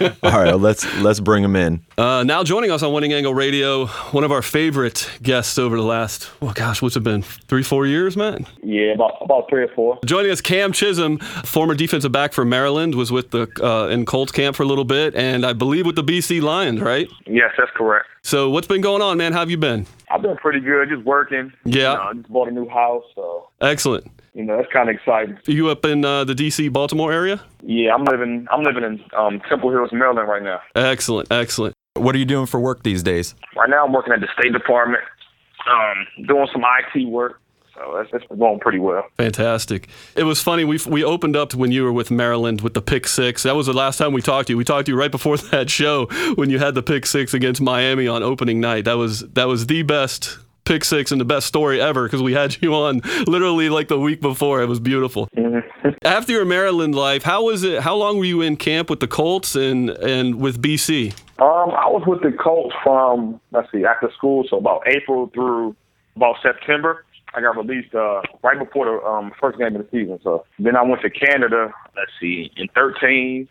All 0.22 0.30
right, 0.32 0.54
let's 0.58 0.84
let's 1.00 1.20
bring 1.20 1.42
him 1.44 1.56
in. 1.56 1.80
Uh, 1.98 2.22
now 2.24 2.44
joining 2.44 2.70
us 2.70 2.82
on 2.82 2.92
Winning 2.92 3.14
Angle 3.14 3.32
Radio, 3.32 3.86
one 3.86 4.22
of 4.22 4.30
our 4.30 4.42
favorite 4.42 5.10
guests 5.22 5.56
over 5.56 5.76
the 5.76 5.82
last, 5.82 6.28
well, 6.42 6.52
gosh, 6.52 6.82
what's 6.82 6.94
it 6.94 7.00
been, 7.00 7.22
three, 7.22 7.62
four 7.62 7.86
years, 7.86 8.18
man? 8.18 8.44
Yeah, 8.62 8.92
about 8.92 9.16
about 9.22 9.48
three 9.48 9.62
or 9.62 9.68
four. 9.68 9.98
Joining 10.04 10.30
us, 10.30 10.42
Cam 10.42 10.72
Chism, 10.72 11.22
former 11.46 11.74
defensive 11.74 12.12
back 12.12 12.34
for 12.34 12.44
Maryland, 12.44 12.94
was 12.96 13.10
with 13.10 13.30
the 13.30 13.48
uh, 13.62 13.88
in 13.88 14.04
Colts 14.04 14.30
camp 14.30 14.56
for 14.56 14.62
a 14.62 14.66
little 14.66 14.84
bit, 14.84 15.14
and 15.14 15.46
I 15.46 15.54
believe 15.54 15.86
with 15.86 15.96
the 15.96 16.04
BC 16.04 16.42
Lions, 16.42 16.82
right? 16.82 17.08
Yes, 17.24 17.52
that's 17.56 17.70
correct. 17.74 18.06
So 18.20 18.50
what's 18.50 18.66
been 18.66 18.82
going 18.82 19.00
on, 19.00 19.16
man? 19.16 19.32
How 19.32 19.38
have 19.38 19.50
you 19.50 19.56
been? 19.56 19.86
I've 20.10 20.20
been 20.20 20.36
pretty 20.36 20.60
good, 20.60 20.90
just 20.90 21.04
working. 21.06 21.50
Yeah. 21.64 21.92
You 21.92 21.96
know, 21.96 22.02
I 22.02 22.12
just 22.12 22.28
bought 22.28 22.48
a 22.48 22.50
new 22.50 22.68
house, 22.68 23.04
so 23.14 23.48
Excellent. 23.62 24.06
you 24.34 24.44
know 24.44 24.58
that's 24.58 24.70
kind 24.70 24.90
of 24.90 24.96
exciting. 24.96 25.38
Are 25.48 25.50
you 25.50 25.70
up 25.70 25.86
in 25.86 26.04
uh, 26.04 26.24
the 26.24 26.34
DC 26.34 26.70
Baltimore 26.70 27.10
area? 27.10 27.40
Yeah, 27.62 27.94
I'm 27.94 28.04
living 28.04 28.46
I'm 28.50 28.64
living 28.64 28.84
in 28.84 29.02
um, 29.16 29.40
Temple 29.48 29.70
Hills, 29.70 29.88
Maryland 29.94 30.28
right 30.28 30.42
now. 30.42 30.60
Excellent, 30.74 31.32
excellent. 31.32 31.74
What 31.96 32.14
are 32.14 32.18
you 32.18 32.24
doing 32.24 32.46
for 32.46 32.60
work 32.60 32.82
these 32.82 33.02
days? 33.02 33.34
Right 33.56 33.68
now, 33.68 33.84
I'm 33.84 33.92
working 33.92 34.12
at 34.12 34.20
the 34.20 34.28
State 34.38 34.52
Department, 34.52 35.02
um, 35.68 36.26
doing 36.26 36.46
some 36.52 36.62
IT 36.64 37.08
work. 37.08 37.40
So 37.74 37.94
that's, 37.96 38.10
that's 38.10 38.24
going 38.38 38.58
pretty 38.60 38.78
well. 38.78 39.04
Fantastic. 39.18 39.88
It 40.14 40.22
was 40.22 40.42
funny. 40.42 40.64
We 40.64 40.80
we 40.88 41.04
opened 41.04 41.36
up 41.36 41.54
when 41.54 41.72
you 41.72 41.84
were 41.84 41.92
with 41.92 42.10
Maryland 42.10 42.62
with 42.62 42.72
the 42.72 42.80
pick 42.80 43.06
six. 43.06 43.42
That 43.42 43.54
was 43.54 43.66
the 43.66 43.74
last 43.74 43.98
time 43.98 44.14
we 44.14 44.22
talked 44.22 44.46
to 44.46 44.54
you. 44.54 44.56
We 44.56 44.64
talked 44.64 44.86
to 44.86 44.92
you 44.92 44.98
right 44.98 45.10
before 45.10 45.36
that 45.52 45.68
show 45.68 46.06
when 46.36 46.48
you 46.48 46.58
had 46.58 46.74
the 46.74 46.82
pick 46.82 47.04
six 47.04 47.34
against 47.34 47.60
Miami 47.60 48.08
on 48.08 48.22
opening 48.22 48.60
night. 48.60 48.86
That 48.86 48.96
was 48.96 49.28
that 49.30 49.46
was 49.46 49.66
the 49.66 49.82
best 49.82 50.38
pick 50.66 50.84
six 50.84 51.12
and 51.12 51.20
the 51.20 51.24
best 51.24 51.46
story 51.46 51.80
ever 51.80 52.04
because 52.04 52.22
we 52.22 52.34
had 52.34 52.56
you 52.62 52.74
on 52.74 53.00
literally 53.26 53.68
like 53.68 53.88
the 53.88 53.98
week 53.98 54.20
before. 54.20 54.62
It 54.62 54.66
was 54.66 54.80
beautiful. 54.80 55.28
After 56.04 56.32
your 56.32 56.44
Maryland 56.44 56.94
life, 56.94 57.22
how 57.22 57.44
was 57.44 57.62
it? 57.62 57.80
How 57.82 57.94
long 57.94 58.18
were 58.18 58.24
you 58.24 58.42
in 58.42 58.56
camp 58.56 58.90
with 58.90 59.00
the 59.00 59.08
Colts 59.08 59.56
and 59.56 59.90
and 59.90 60.40
with 60.40 60.60
BC? 60.60 61.12
Um, 61.38 61.70
I 61.70 61.86
was 61.88 62.02
with 62.06 62.22
the 62.22 62.36
Colts 62.36 62.74
from 62.82 63.40
let's 63.52 63.70
see, 63.72 63.84
after 63.84 64.10
school, 64.16 64.44
so 64.48 64.58
about 64.58 64.82
April 64.86 65.30
through 65.32 65.74
about 66.16 66.36
September. 66.42 67.04
I 67.34 67.42
got 67.42 67.56
released 67.56 67.94
uh, 67.94 68.22
right 68.42 68.58
before 68.58 68.86
the 68.86 69.06
um, 69.06 69.30
first 69.38 69.58
game 69.58 69.76
of 69.76 69.82
the 69.82 69.88
season. 69.90 70.18
So 70.22 70.46
then 70.58 70.74
I 70.74 70.82
went 70.82 71.02
to 71.02 71.10
Canada. 71.10 71.70
Let's 71.94 72.10
see, 72.18 72.50
in 72.56 72.68
13, 72.68 73.46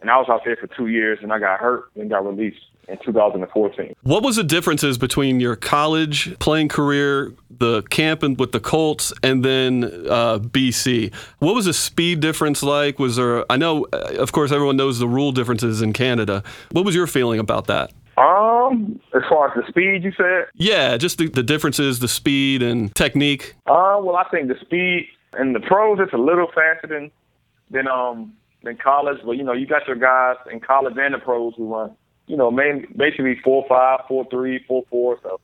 and 0.00 0.10
I 0.10 0.18
was 0.18 0.28
out 0.28 0.42
there 0.44 0.56
for 0.56 0.66
two 0.66 0.88
years, 0.88 1.18
and 1.22 1.32
I 1.32 1.38
got 1.38 1.60
hurt 1.60 1.90
and 1.94 2.10
got 2.10 2.26
released 2.26 2.60
in 2.88 2.98
2014. 3.04 3.94
What 4.02 4.22
was 4.22 4.36
the 4.36 4.44
differences 4.44 4.98
between 4.98 5.40
your 5.40 5.56
college 5.56 6.38
playing 6.38 6.68
career, 6.68 7.32
the 7.50 7.82
camp 7.84 8.22
and 8.22 8.38
with 8.38 8.52
the 8.52 8.60
Colts, 8.60 9.12
and 9.22 9.44
then 9.44 9.84
uh, 9.84 10.38
BC? 10.38 11.14
What 11.38 11.54
was 11.54 11.64
the 11.64 11.72
speed 11.72 12.20
difference 12.20 12.62
like? 12.62 12.98
Was 12.98 13.16
there? 13.16 13.50
I 13.50 13.56
know, 13.56 13.86
uh, 13.92 14.14
of 14.18 14.32
course, 14.32 14.52
everyone 14.52 14.76
knows 14.76 14.98
the 14.98 15.08
rule 15.08 15.32
differences 15.32 15.82
in 15.82 15.92
Canada. 15.92 16.42
What 16.72 16.84
was 16.84 16.94
your 16.94 17.06
feeling 17.06 17.40
about 17.40 17.66
that? 17.66 17.92
Um, 18.16 18.98
as 19.14 19.22
far 19.28 19.48
as 19.48 19.62
the 19.62 19.68
speed, 19.68 20.02
you 20.02 20.12
said. 20.16 20.46
Yeah, 20.54 20.96
just 20.96 21.18
the, 21.18 21.28
the 21.28 21.42
differences, 21.42 21.98
the 21.98 22.08
speed 22.08 22.62
and 22.62 22.94
technique. 22.94 23.54
Uh, 23.66 24.00
well, 24.00 24.16
I 24.16 24.24
think 24.30 24.48
the 24.48 24.58
speed 24.60 25.08
in 25.38 25.52
the 25.52 25.60
pros 25.60 25.98
it's 26.00 26.12
a 26.12 26.16
little 26.16 26.46
faster 26.46 26.86
than 26.88 27.10
than 27.70 27.88
um 27.88 28.32
than 28.62 28.76
college, 28.76 29.18
but 29.24 29.32
you 29.32 29.44
know 29.44 29.52
you 29.52 29.66
got 29.66 29.86
your 29.86 29.96
guys 29.96 30.36
in 30.50 30.60
college 30.60 30.94
and 30.98 31.14
the 31.14 31.18
pros 31.18 31.54
who 31.56 31.74
run, 31.74 31.96
you 32.26 32.36
know, 32.36 32.50
main 32.50 32.86
basically 32.96 33.38
four 33.42 33.64
five, 33.68 34.00
four 34.08 34.26
three, 34.30 34.64
four 34.66 34.84
four. 34.90 35.18
So 35.22 35.40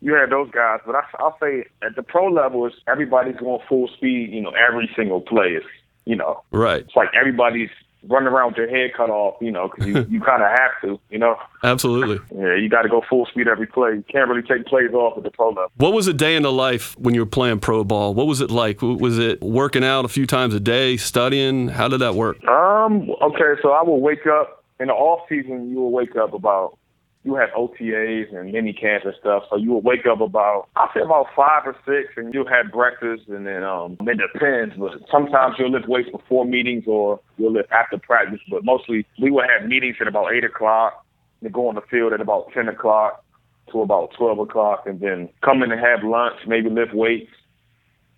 you 0.00 0.14
have 0.14 0.30
those 0.30 0.50
guys, 0.50 0.80
but 0.84 0.94
I, 0.94 1.02
I'll 1.18 1.36
say 1.40 1.64
at 1.82 1.96
the 1.96 2.02
pro 2.02 2.28
level, 2.28 2.66
it's 2.66 2.76
everybody's 2.86 3.36
going 3.36 3.60
full 3.68 3.88
speed. 3.88 4.30
You 4.32 4.42
know, 4.42 4.50
every 4.50 4.90
single 4.96 5.20
play 5.20 5.52
is, 5.52 5.64
you 6.04 6.16
know, 6.16 6.42
Right. 6.50 6.82
it's 6.82 6.96
like 6.96 7.08
everybody's 7.18 7.70
running 8.08 8.28
around 8.28 8.48
with 8.48 8.56
your 8.56 8.68
head 8.68 8.92
cut 8.96 9.10
off. 9.10 9.36
You 9.40 9.50
know, 9.50 9.68
because 9.68 9.86
you 9.86 9.94
you 10.10 10.20
kind 10.20 10.42
of 10.42 10.48
have 10.50 10.80
to. 10.82 11.00
You 11.10 11.18
know, 11.18 11.36
Absolutely. 11.62 12.20
yeah, 12.34 12.54
you 12.54 12.68
got 12.68 12.82
to 12.82 12.88
go 12.88 13.02
full 13.08 13.26
speed 13.26 13.48
every 13.48 13.66
play. 13.66 13.94
You 13.94 14.04
can't 14.10 14.28
really 14.28 14.42
take 14.42 14.66
plays 14.66 14.92
off 14.92 15.16
at 15.16 15.24
the 15.24 15.30
pro 15.30 15.48
level. 15.48 15.70
What 15.76 15.92
was 15.92 16.06
a 16.06 16.12
day 16.14 16.36
in 16.36 16.42
the 16.42 16.52
life 16.52 16.98
when 16.98 17.14
you 17.14 17.20
were 17.20 17.26
playing 17.26 17.60
pro 17.60 17.84
ball? 17.84 18.14
What 18.14 18.26
was 18.26 18.40
it 18.40 18.50
like? 18.50 18.82
Was 18.82 19.18
it 19.18 19.40
working 19.42 19.84
out 19.84 20.04
a 20.04 20.08
few 20.08 20.26
times 20.26 20.54
a 20.54 20.60
day, 20.60 20.96
studying? 20.96 21.68
How 21.68 21.88
did 21.88 22.00
that 22.00 22.14
work? 22.14 22.42
Um. 22.44 23.10
Okay. 23.22 23.60
So 23.62 23.70
I 23.70 23.82
will 23.82 24.00
wake 24.00 24.26
up 24.26 24.64
in 24.80 24.88
the 24.88 24.94
off 24.94 25.28
season. 25.28 25.70
You 25.70 25.76
will 25.78 25.92
wake 25.92 26.16
up 26.16 26.32
about. 26.34 26.78
You 27.24 27.34
have 27.36 27.48
OTAs 27.56 28.36
and 28.36 28.52
mini 28.52 28.74
camps 28.74 29.06
and 29.06 29.14
stuff. 29.18 29.44
So 29.48 29.56
you 29.56 29.72
would 29.72 29.84
wake 29.84 30.06
up 30.10 30.20
about. 30.20 30.68
I 30.76 30.88
say 30.94 31.00
about 31.00 31.26
five 31.34 31.62
or 31.64 31.74
six, 31.86 32.12
and 32.16 32.32
you'll 32.34 32.48
have 32.48 32.70
breakfast, 32.70 33.22
and 33.28 33.46
then 33.46 33.64
um. 33.64 33.96
It 34.00 34.20
depends, 34.32 34.74
but 34.78 34.92
sometimes 35.10 35.56
you'll 35.58 35.72
lift 35.72 35.88
weights 35.88 36.10
before 36.10 36.44
meetings, 36.44 36.84
or 36.86 37.20
you'll 37.38 37.52
lift 37.52 37.72
after 37.72 37.98
practice. 37.98 38.40
But 38.50 38.64
mostly 38.64 39.06
we 39.20 39.30
would 39.30 39.46
have 39.48 39.68
meetings 39.68 39.96
at 40.00 40.06
about 40.06 40.32
eight 40.34 40.44
o'clock. 40.44 41.04
Then 41.40 41.52
go 41.52 41.68
on 41.68 41.74
the 41.74 41.82
field 41.90 42.12
at 42.12 42.20
about 42.20 42.52
ten 42.52 42.68
o'clock 42.68 43.24
to 43.72 43.80
about 43.80 44.10
twelve 44.18 44.38
o'clock, 44.38 44.84
and 44.86 45.00
then 45.00 45.30
come 45.42 45.62
in 45.62 45.72
and 45.72 45.80
have 45.80 46.04
lunch, 46.04 46.36
maybe 46.46 46.68
lift 46.68 46.94
weights, 46.94 47.30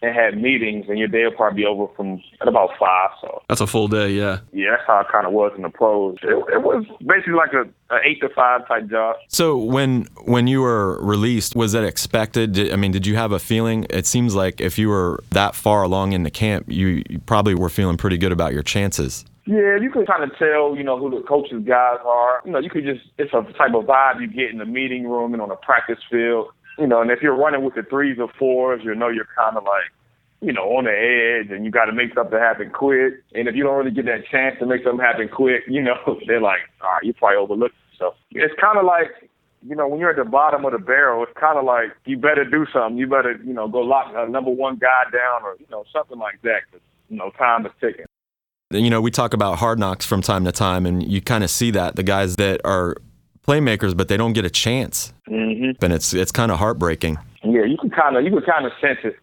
and 0.03 0.15
had 0.15 0.41
meetings, 0.41 0.87
and 0.89 0.99
your 0.99 1.09
day 1.09 1.25
will 1.25 1.33
probably 1.33 1.63
be 1.63 1.67
over 1.67 1.87
from 1.95 2.23
at 2.41 2.49
about 2.49 2.71
five. 2.79 3.11
So 3.21 3.43
That's 3.49 3.61
a 3.61 3.67
full 3.67 3.89
day, 3.89 4.11
yeah. 4.11 4.41
yeah, 4.53 4.73
that's 4.73 4.83
how 4.87 5.01
it 5.01 5.07
kind 5.11 5.27
of 5.27 5.33
was 5.33 5.53
in 5.57 5.63
the 5.63 5.71
pros. 5.71 6.17
It, 6.23 6.29
it 6.53 6.63
was 6.63 6.85
basically 7.07 7.35
like 7.35 7.53
a, 7.53 7.63
a 7.95 7.99
eight 8.05 8.21
to 8.21 8.29
five 8.29 8.67
type 8.69 8.89
job. 8.89 9.17
So 9.29 9.57
when 9.57 10.07
when 10.25 10.47
you 10.47 10.61
were 10.61 11.03
released, 11.03 11.57
was 11.57 11.73
that 11.73 11.85
expected? 11.85 12.53
Did, 12.53 12.73
I 12.73 12.77
mean, 12.77 12.93
did 12.93 13.07
you 13.07 13.17
have 13.17 13.33
a 13.33 13.39
feeling? 13.39 13.87
It 13.91 14.07
seems 14.07 14.35
like 14.35 14.61
if 14.61 14.79
you 14.79 14.89
were 14.89 15.23
that 15.31 15.55
far 15.55 15.83
along 15.83 16.13
in 16.13 16.23
the 16.25 16.31
camp, 16.31 16.67
you, 16.69 17.03
you 17.09 17.19
probably 17.21 17.55
were 17.55 17.71
feeling 17.71 17.97
pretty 17.97 18.19
good 18.19 18.33
about 18.33 18.53
your 18.53 18.63
chances. 18.63 19.25
Yeah, 19.49 19.79
you 19.81 19.91
can 19.93 20.05
kind 20.05 20.25
of 20.25 20.37
tell, 20.37 20.75
you 20.77 20.83
know, 20.83 20.99
who 20.99 21.09
the 21.09 21.25
coaches 21.25 21.63
guys 21.65 21.99
are. 22.05 22.43
You 22.45 22.51
know, 22.51 22.59
you 22.59 22.69
could 22.69 22.85
just 22.85 23.07
it's 23.17 23.33
a 23.33 23.43
type 23.57 23.75
of 23.75 23.85
vibe 23.85 24.21
you 24.21 24.27
get 24.27 24.51
in 24.51 24.59
the 24.59 24.67
meeting 24.67 25.09
room 25.09 25.33
and 25.33 25.41
on 25.41 25.49
the 25.49 25.55
practice 25.55 26.01
field. 26.11 26.49
You 26.79 26.87
know, 26.87 27.01
and 27.01 27.11
if 27.11 27.23
you're 27.23 27.37
running 27.37 27.65
with 27.65 27.75
the 27.75 27.83
threes 27.83 28.19
or 28.19 28.29
fours, 28.39 28.83
you 28.85 28.95
know 28.95 29.09
you're 29.09 29.29
kind 29.37 29.57
of 29.57 29.65
like, 29.65 29.91
you 30.41 30.53
know, 30.53 30.77
on 30.77 30.85
the 30.85 30.91
edge 30.93 31.51
and 31.51 31.65
you 31.65 31.71
got 31.71 31.87
to 31.87 31.93
make 31.93 32.13
something 32.15 32.39
happen 32.39 32.71
quick. 32.71 33.15
And 33.35 33.49
if 33.49 33.55
you 33.55 33.63
don't 33.65 33.77
really 33.79 33.91
get 33.91 34.05
that 34.07 34.27
chance 34.31 34.57
to 34.59 34.67
make 34.67 34.85
something 34.85 35.05
happen 35.05 35.29
quick, 35.29 35.63
you 35.67 35.81
know, 35.83 35.97
they're 36.27 36.41
like, 36.41 36.61
all 36.83 36.91
right, 36.93 37.03
you 37.03 37.15
probably 37.15 37.39
overlooked. 37.39 37.75
it." 37.75 37.99
So 37.99 38.15
it's 38.33 38.55
kind 38.61 38.79
of 38.79 38.85
like 38.85 39.31
you 39.67 39.75
know, 39.75 39.89
when 39.89 39.99
you're 39.99 40.11
at 40.11 40.17
the 40.17 40.25
bottom 40.25 40.65
of 40.65 40.73
the 40.73 40.79
barrel, 40.79 41.23
it's 41.25 41.33
kind 41.39 41.59
of 41.59 41.65
like 41.65 41.91
you 42.05 42.17
better 42.17 42.45
do 42.45 42.67
something. 42.73 42.99
You 42.99 43.07
better, 43.09 43.41
you 43.45 43.53
know, 43.53 43.67
go 43.67 43.81
lock 43.81 44.13
a 44.15 44.29
number 44.31 44.51
one 44.51 44.77
guy 44.77 45.05
down 45.11 45.43
or, 45.43 45.57
you 45.59 45.67
know, 45.71 45.85
something 45.93 46.19
like 46.19 46.41
that. 46.43 46.61
'cause, 46.71 46.81
you 47.09 47.17
know, 47.17 47.31
time 47.31 47.67
is 47.67 47.73
ticking. 47.81 48.05
You 48.71 48.91
know, 48.91 49.01
we 49.01 49.11
talk 49.11 49.33
about 49.35 49.59
hard 49.59 49.79
knocks 49.79 50.05
from 50.07 50.23
time 50.23 50.45
to 50.45 50.53
time, 50.53 50.87
and 50.87 51.03
you 51.03 51.21
kind 51.21 51.43
of 51.43 51.51
see 51.51 51.71
that 51.73 51.97
the 51.97 52.03
guys 52.03 52.37
that 52.37 52.61
are 52.65 52.97
playmakers, 53.47 53.97
but 53.97 54.09
they 54.09 54.17
don't 54.17 54.33
get 54.33 54.45
a 54.45 54.51
chance, 54.51 55.13
Mm-hmm. 55.29 55.85
and 55.85 55.93
it's 55.93 56.13
it's 56.15 56.33
kind 56.33 56.51
of 56.53 56.59
heartbreaking. 56.59 57.19
Yeah, 57.43 57.65
you 57.65 57.77
can 57.79 57.91
kind 57.91 58.17
of 58.17 58.25
you 58.25 58.31
can 58.31 58.43
kind 58.43 58.67
of 58.67 58.73
sense 58.81 58.99
it, 59.05 59.17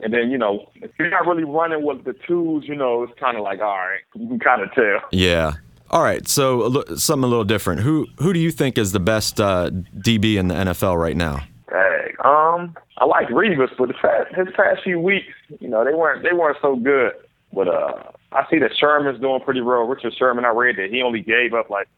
and 0.00 0.12
then 0.12 0.30
you 0.30 0.38
know 0.38 0.70
if 0.76 0.90
you're 0.98 1.10
not 1.10 1.26
really 1.26 1.44
running 1.44 1.84
with 1.84 2.04
the 2.04 2.14
twos, 2.26 2.66
you 2.68 2.74
know 2.74 3.02
it's 3.02 3.18
kind 3.18 3.36
of 3.36 3.42
like 3.42 3.60
all 3.60 3.76
right, 3.76 4.00
you 4.14 4.26
can 4.28 4.38
kind 4.40 4.62
of 4.62 4.72
tell. 4.74 5.00
Yeah. 5.12 5.52
All 5.90 6.02
right. 6.04 6.26
So 6.28 6.82
a 6.88 6.96
something 6.96 7.24
a 7.24 7.26
little 7.26 7.44
different. 7.44 7.80
Who 7.80 8.06
who 8.18 8.32
do 8.32 8.38
you 8.38 8.50
think 8.52 8.78
is 8.78 8.92
the 8.92 9.00
best 9.00 9.40
uh, 9.40 9.70
DB 9.98 10.36
in 10.36 10.46
the 10.48 10.54
NFL 10.54 10.96
right 11.00 11.16
now? 11.16 11.42
Hey, 11.68 12.14
um, 12.24 12.76
I 12.98 13.04
like 13.06 13.28
Revis, 13.28 13.70
but 13.78 13.88
the 13.88 13.94
past, 13.94 14.34
his 14.36 14.46
past 14.56 14.82
few 14.84 15.00
weeks, 15.00 15.26
you 15.60 15.68
know, 15.68 15.84
they 15.84 15.92
weren't 15.94 16.22
they 16.22 16.32
weren't 16.32 16.58
so 16.62 16.76
good. 16.76 17.12
But 17.52 17.66
uh, 17.66 17.94
I 18.30 18.46
see 18.48 18.60
that 18.60 18.70
Sherman's 18.76 19.20
doing 19.20 19.40
pretty 19.40 19.60
well. 19.62 19.82
Richard 19.82 20.14
Sherman, 20.16 20.44
I 20.44 20.50
read 20.50 20.76
that 20.76 20.90
he 20.90 21.02
only 21.02 21.20
gave 21.22 21.54
up 21.54 21.70
like 21.70 21.88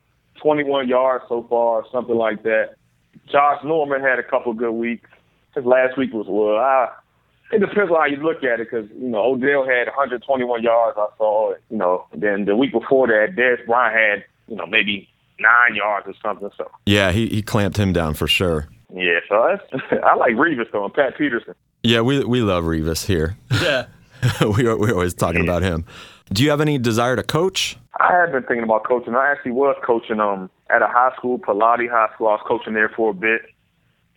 21 0.43 0.89
yards 0.89 1.25
so 1.29 1.47
far, 1.49 1.83
or 1.83 1.85
something 1.93 2.17
like 2.17 2.43
that. 2.43 2.75
Josh 3.31 3.63
Norman 3.65 4.01
had 4.01 4.19
a 4.19 4.23
couple 4.23 4.53
good 4.53 4.73
weeks. 4.73 5.09
His 5.55 5.65
last 5.65 5.97
week 5.97 6.13
was 6.13 6.27
well. 6.29 6.57
I, 6.57 6.89
it 7.55 7.61
depends 7.61 7.91
on 7.91 7.99
how 7.99 8.07
you 8.07 8.17
look 8.17 8.43
at 8.43 8.61
it, 8.61 8.71
because 8.71 8.89
you 8.91 9.09
know 9.09 9.23
Odell 9.23 9.67
had 9.67 9.87
121 9.87 10.63
yards. 10.63 10.97
I 10.99 11.07
saw 11.19 11.53
it. 11.53 11.63
You 11.71 11.77
know, 11.77 12.07
then 12.15 12.47
the 12.47 12.57
week 12.57 12.73
before 12.73 13.07
that, 13.09 13.37
Dez 13.37 13.65
Bryant 13.67 13.95
had 13.95 14.25
you 14.49 14.57
know 14.57 14.67
maybe 14.67 15.09
nine 15.39 15.75
yards 15.75 16.07
or 16.07 16.15
something. 16.23 16.51
So 16.57 16.71
Yeah, 16.87 17.13
he 17.13 17.29
he 17.29 17.43
clamped 17.43 17.77
him 17.77 17.93
down 17.93 18.15
for 18.15 18.27
sure. 18.27 18.69
Yeah, 18.95 19.21
so 19.29 19.49
that's, 19.49 19.83
I 20.05 20.15
like 20.17 20.33
Revis 20.33 20.71
though 20.73 20.85
and 20.85 20.95
Pat 20.95 21.17
Peterson. 21.17 21.55
Yeah, 21.83 22.01
we 22.01 22.25
we 22.25 22.41
love 22.41 22.65
Revis 22.65 23.07
here. 23.07 23.37
Yeah. 23.51 23.87
we 24.57 24.67
are, 24.67 24.79
we're 24.79 24.93
always 24.93 25.15
talking 25.15 25.43
about 25.43 25.63
him. 25.63 25.85
Do 26.33 26.43
you 26.43 26.49
have 26.49 26.63
any 26.63 26.79
desire 26.79 27.15
to 27.15 27.23
coach? 27.23 27.77
I 28.01 28.11
have 28.13 28.33
been 28.33 28.43
thinking 28.45 28.63
about 28.63 28.85
coaching. 28.85 29.15
I 29.15 29.31
actually 29.31 29.53
was 29.53 29.77
coaching 29.85 30.19
um 30.19 30.49
at 30.71 30.81
a 30.81 30.87
high 30.87 31.13
school, 31.17 31.39
Pilate 31.39 31.91
High 31.91 32.09
School. 32.15 32.29
I 32.29 32.33
was 32.33 32.45
coaching 32.49 32.73
there 32.73 32.89
for 32.89 33.11
a 33.11 33.15
bit, 33.15 33.43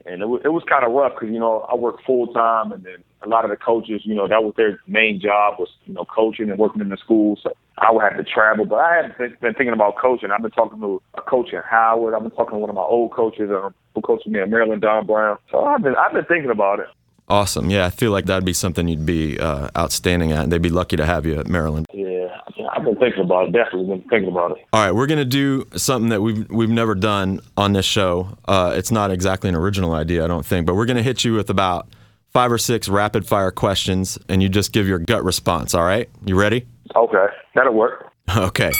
and 0.06 0.22
it 0.22 0.28
was 0.28 0.42
it 0.46 0.50
was 0.50 0.64
kind 0.70 0.86
of 0.86 0.94
rough 0.94 1.14
because 1.16 1.34
you 1.34 1.40
know 1.40 1.68
I 1.70 1.76
work 1.76 1.98
full 2.06 2.28
time, 2.28 2.72
and 2.72 2.86
then 2.86 3.04
a 3.22 3.28
lot 3.28 3.44
of 3.44 3.52
the 3.52 3.58
coaches, 3.58 4.02
you 4.06 4.16
know, 4.16 4.30
that 4.30 4.44
was 4.44 4.54
their 4.56 4.80
main 4.88 5.20
job 5.20 5.56
was 5.60 5.68
you 5.86 5.94
know 5.94 6.06
coaching 6.06 6.50
and 6.50 6.58
working 6.58 6.80
in 6.80 6.88
the 6.88 6.98
school. 6.98 7.38
So 7.44 7.52
I 7.80 7.92
would 7.92 8.04
have 8.04 8.16
to 8.16 8.24
travel, 8.24 8.66
but 8.66 8.78
I 8.78 9.10
been, 9.18 9.36
been 9.42 9.54
thinking 9.54 9.74
about 9.74 9.98
coaching. 9.98 10.32
I've 10.32 10.42
been 10.42 10.52
talking 10.52 10.80
to 10.80 11.02
a 11.16 11.22
coach 11.22 11.52
in 11.52 11.62
Howard. 11.70 12.14
I've 12.14 12.22
been 12.22 12.32
talking 12.32 12.54
to 12.54 12.60
one 12.60 12.70
of 12.70 12.76
my 12.78 12.82
old 12.82 13.12
coaches 13.12 13.50
um, 13.52 13.74
who 13.94 14.00
coached 14.02 14.26
me 14.26 14.40
at 14.40 14.50
Maryland, 14.50 14.82
Don 14.82 15.06
Brown. 15.06 15.38
So 15.52 15.66
I've 15.66 15.84
been 15.84 15.96
I've 15.98 16.14
been 16.14 16.26
thinking 16.26 16.52
about 16.52 16.80
it. 16.80 16.88
Awesome. 17.28 17.72
Yeah, 17.72 17.86
I 17.86 17.90
feel 17.90 18.12
like 18.12 18.26
that'd 18.26 18.46
be 18.46 18.54
something 18.54 18.88
you'd 18.88 19.06
be 19.06 19.40
uh, 19.40 19.70
outstanding 19.76 20.32
at, 20.32 20.44
and 20.44 20.52
they'd 20.52 20.62
be 20.62 20.70
lucky 20.70 20.96
to 20.98 21.06
have 21.06 21.26
you 21.26 21.40
at 21.40 21.48
Maryland. 21.48 21.88
Yeah, 21.92 22.28
I've 22.72 22.84
been 22.84 22.96
thinking 22.98 23.24
about 23.24 23.48
it. 23.48 23.52
Definitely 23.52 23.88
been 23.98 24.10
thinking 24.10 24.30
about 24.32 24.52
it. 24.52 24.58
All 24.72 24.84
right, 24.86 24.92
we're 24.94 25.08
gonna 25.08 25.26
do 25.26 25.66
something 25.76 26.10
that 26.10 26.22
we've 26.22 26.48
we've 26.52 26.70
never 26.70 26.94
done 26.94 27.40
on 27.58 27.74
this 27.74 27.86
show. 27.86 28.38
Uh, 28.48 28.74
it's 28.76 28.92
not 28.92 29.10
exactly 29.10 29.50
an 29.50 29.56
original 29.56 29.94
idea, 29.94 30.24
I 30.24 30.28
don't 30.28 30.46
think, 30.46 30.68
but 30.68 30.76
we're 30.76 30.86
gonna 30.86 31.02
hit 31.02 31.24
you 31.26 31.34
with 31.34 31.50
about 31.50 31.88
five 32.32 32.52
or 32.52 32.58
six 32.60 32.88
rapid 32.88 33.26
fire 33.26 33.50
questions, 33.50 34.20
and 34.30 34.44
you 34.44 34.50
just 34.50 34.72
give 34.72 34.88
your 34.88 35.00
gut 35.00 35.24
response. 35.24 35.74
All 35.74 35.84
right, 35.86 36.08
you 36.26 36.36
ready? 36.40 36.66
Okay, 36.96 37.26
that'll 37.56 37.74
work. 37.74 38.12
Okay. 38.38 38.72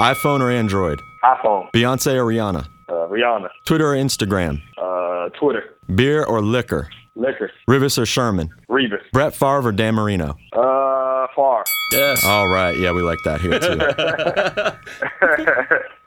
iPhone 0.00 0.40
or 0.40 0.50
Android? 0.50 1.00
iPhone, 1.24 1.70
Beyonce 1.72 2.14
or 2.14 2.24
Rihanna? 2.26 2.64
uh, 2.88 2.92
Rihanna, 3.08 3.48
Twitter 3.64 3.92
or 3.92 3.96
Instagram? 3.96 4.60
uh, 4.80 5.28
Twitter, 5.30 5.64
Beer 5.94 6.24
or 6.24 6.40
liquor? 6.42 6.88
Liquor, 7.18 7.50
Revis 7.68 7.98
or 7.98 8.06
Sherman? 8.06 8.50
Revis, 8.70 9.02
Brett 9.12 9.34
Favre 9.34 9.68
or 9.68 9.72
Dan 9.72 9.94
Marino? 9.94 10.36
uh, 10.52 11.26
Favre. 11.34 11.64
Yes. 11.92 12.24
All 12.24 12.48
right, 12.48 12.76
yeah, 12.78 12.92
we 12.92 13.02
like 13.02 13.18
that 13.24 13.40
here 13.40 13.58
too. 13.58 13.78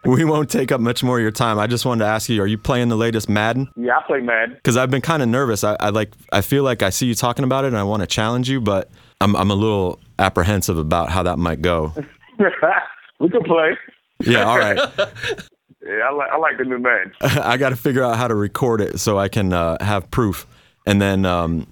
we 0.11 0.23
won't 0.23 0.49
take 0.49 0.71
up 0.71 0.79
much 0.81 1.03
more 1.03 1.17
of 1.17 1.21
your 1.21 1.31
time. 1.31 1.59
I 1.59 1.67
just 1.67 1.85
wanted 1.85 2.05
to 2.05 2.09
ask 2.09 2.29
you: 2.29 2.41
Are 2.41 2.47
you 2.47 2.57
playing 2.57 2.89
the 2.89 2.95
latest 2.95 3.29
Madden? 3.29 3.69
Yeah, 3.75 3.97
I 3.97 4.03
play 4.07 4.21
Madden. 4.21 4.55
Because 4.55 4.77
I've 4.77 4.89
been 4.89 5.01
kind 5.01 5.21
of 5.21 5.29
nervous. 5.29 5.63
I, 5.63 5.75
I 5.79 5.89
like. 5.89 6.13
I 6.31 6.41
feel 6.41 6.63
like 6.63 6.81
I 6.81 6.89
see 6.89 7.07
you 7.07 7.15
talking 7.15 7.43
about 7.43 7.65
it, 7.65 7.67
and 7.67 7.77
I 7.77 7.83
want 7.83 8.01
to 8.01 8.07
challenge 8.07 8.49
you, 8.49 8.61
but 8.61 8.89
I'm 9.19 9.35
I'm 9.35 9.51
a 9.51 9.55
little 9.55 9.99
apprehensive 10.17 10.77
about 10.77 11.09
how 11.09 11.23
that 11.23 11.37
might 11.37 11.61
go. 11.61 11.93
we 13.19 13.29
can 13.29 13.43
play. 13.43 13.77
Yeah, 14.23 14.43
all 14.43 14.57
right. 14.59 14.77
Yeah, 15.83 16.07
I 16.09 16.13
like 16.13 16.29
I 16.31 16.37
like 16.37 16.57
the 16.57 16.63
new 16.63 16.79
Madden. 16.79 17.11
I 17.21 17.57
got 17.57 17.69
to 17.69 17.75
figure 17.75 18.03
out 18.03 18.17
how 18.17 18.27
to 18.27 18.35
record 18.35 18.81
it 18.81 18.99
so 18.99 19.17
I 19.17 19.29
can 19.29 19.51
uh, 19.51 19.83
have 19.83 20.09
proof, 20.11 20.45
and 20.85 21.01
then 21.01 21.25
um, 21.25 21.67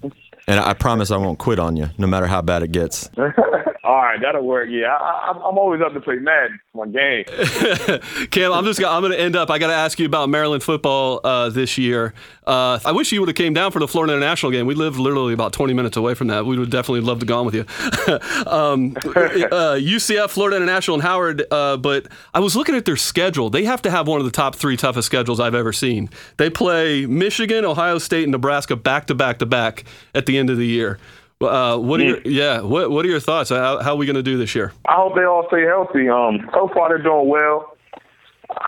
and 0.46 0.60
I 0.60 0.74
promise 0.74 1.10
I 1.10 1.16
won't 1.16 1.38
quit 1.38 1.58
on 1.58 1.76
you, 1.76 1.88
no 1.98 2.06
matter 2.06 2.26
how 2.26 2.42
bad 2.42 2.62
it 2.62 2.72
gets. 2.72 3.10
All 3.82 3.96
right, 3.96 4.20
that'll 4.20 4.44
work. 4.44 4.68
Yeah, 4.70 4.94
I, 4.94 5.30
I'm 5.30 5.36
I'm 5.38 5.56
always 5.56 5.80
up 5.80 5.94
to 5.94 6.00
play 6.00 6.16
Madden. 6.16 6.60
My 6.74 6.86
game. 6.86 7.24
Cam, 8.30 8.52
I'm 8.52 8.64
just 8.64 8.78
gonna, 8.78 8.94
I'm 8.94 9.00
going 9.00 9.12
to 9.12 9.20
end 9.20 9.36
up. 9.36 9.50
I 9.50 9.58
got 9.58 9.68
to 9.68 9.74
ask 9.74 9.98
you 9.98 10.04
about 10.04 10.28
Maryland 10.28 10.62
football 10.62 11.20
uh, 11.24 11.48
this 11.48 11.78
year. 11.78 12.12
Uh, 12.46 12.78
I 12.84 12.92
wish 12.92 13.10
you 13.10 13.20
would 13.20 13.28
have 13.28 13.36
came 13.36 13.54
down 13.54 13.72
for 13.72 13.78
the 13.78 13.88
Florida 13.88 14.12
International 14.14 14.52
game. 14.52 14.66
We 14.66 14.74
live 14.74 14.98
literally 14.98 15.32
about 15.32 15.54
20 15.54 15.72
minutes 15.72 15.96
away 15.96 16.14
from 16.14 16.26
that. 16.26 16.44
We 16.44 16.58
would 16.58 16.70
definitely 16.70 17.00
love 17.00 17.20
to 17.20 17.26
go 17.26 17.40
on 17.40 17.46
with 17.46 17.54
you. 17.54 17.60
um, 18.46 18.96
uh, 19.06 19.78
UCF, 19.80 20.28
Florida 20.28 20.58
International, 20.58 20.96
and 20.96 21.02
Howard. 21.02 21.44
Uh, 21.50 21.78
but 21.78 22.06
I 22.34 22.40
was 22.40 22.54
looking 22.54 22.74
at 22.74 22.84
their 22.84 22.96
schedule. 22.96 23.48
They 23.48 23.64
have 23.64 23.80
to 23.82 23.90
have 23.90 24.06
one 24.06 24.20
of 24.20 24.26
the 24.26 24.32
top 24.32 24.54
three 24.54 24.76
toughest 24.76 25.06
schedules 25.06 25.40
I've 25.40 25.54
ever 25.54 25.72
seen. 25.72 26.10
They 26.36 26.50
play 26.50 27.06
Michigan, 27.06 27.64
Ohio 27.64 27.96
State, 27.98 28.24
and 28.24 28.32
Nebraska 28.32 28.76
back 28.76 29.06
to 29.06 29.14
back 29.14 29.38
to 29.38 29.46
back 29.46 29.84
at 30.14 30.26
the 30.26 30.36
end 30.36 30.50
of 30.50 30.58
the 30.58 30.66
year. 30.66 30.98
Uh, 31.40 31.78
what 31.78 32.00
are 32.00 32.04
your, 32.04 32.20
yeah? 32.24 32.60
What 32.60 32.90
What 32.90 33.04
are 33.04 33.08
your 33.08 33.20
thoughts? 33.20 33.48
How, 33.48 33.80
how 33.80 33.92
are 33.92 33.96
we 33.96 34.04
going 34.04 34.16
to 34.16 34.22
do 34.22 34.36
this 34.36 34.54
year? 34.54 34.72
I 34.86 34.96
hope 34.96 35.14
they 35.14 35.24
all 35.24 35.46
stay 35.48 35.64
healthy. 35.64 36.08
Um, 36.08 36.50
so 36.52 36.68
far 36.74 36.88
they're 36.90 37.02
doing 37.02 37.28
well. 37.28 37.76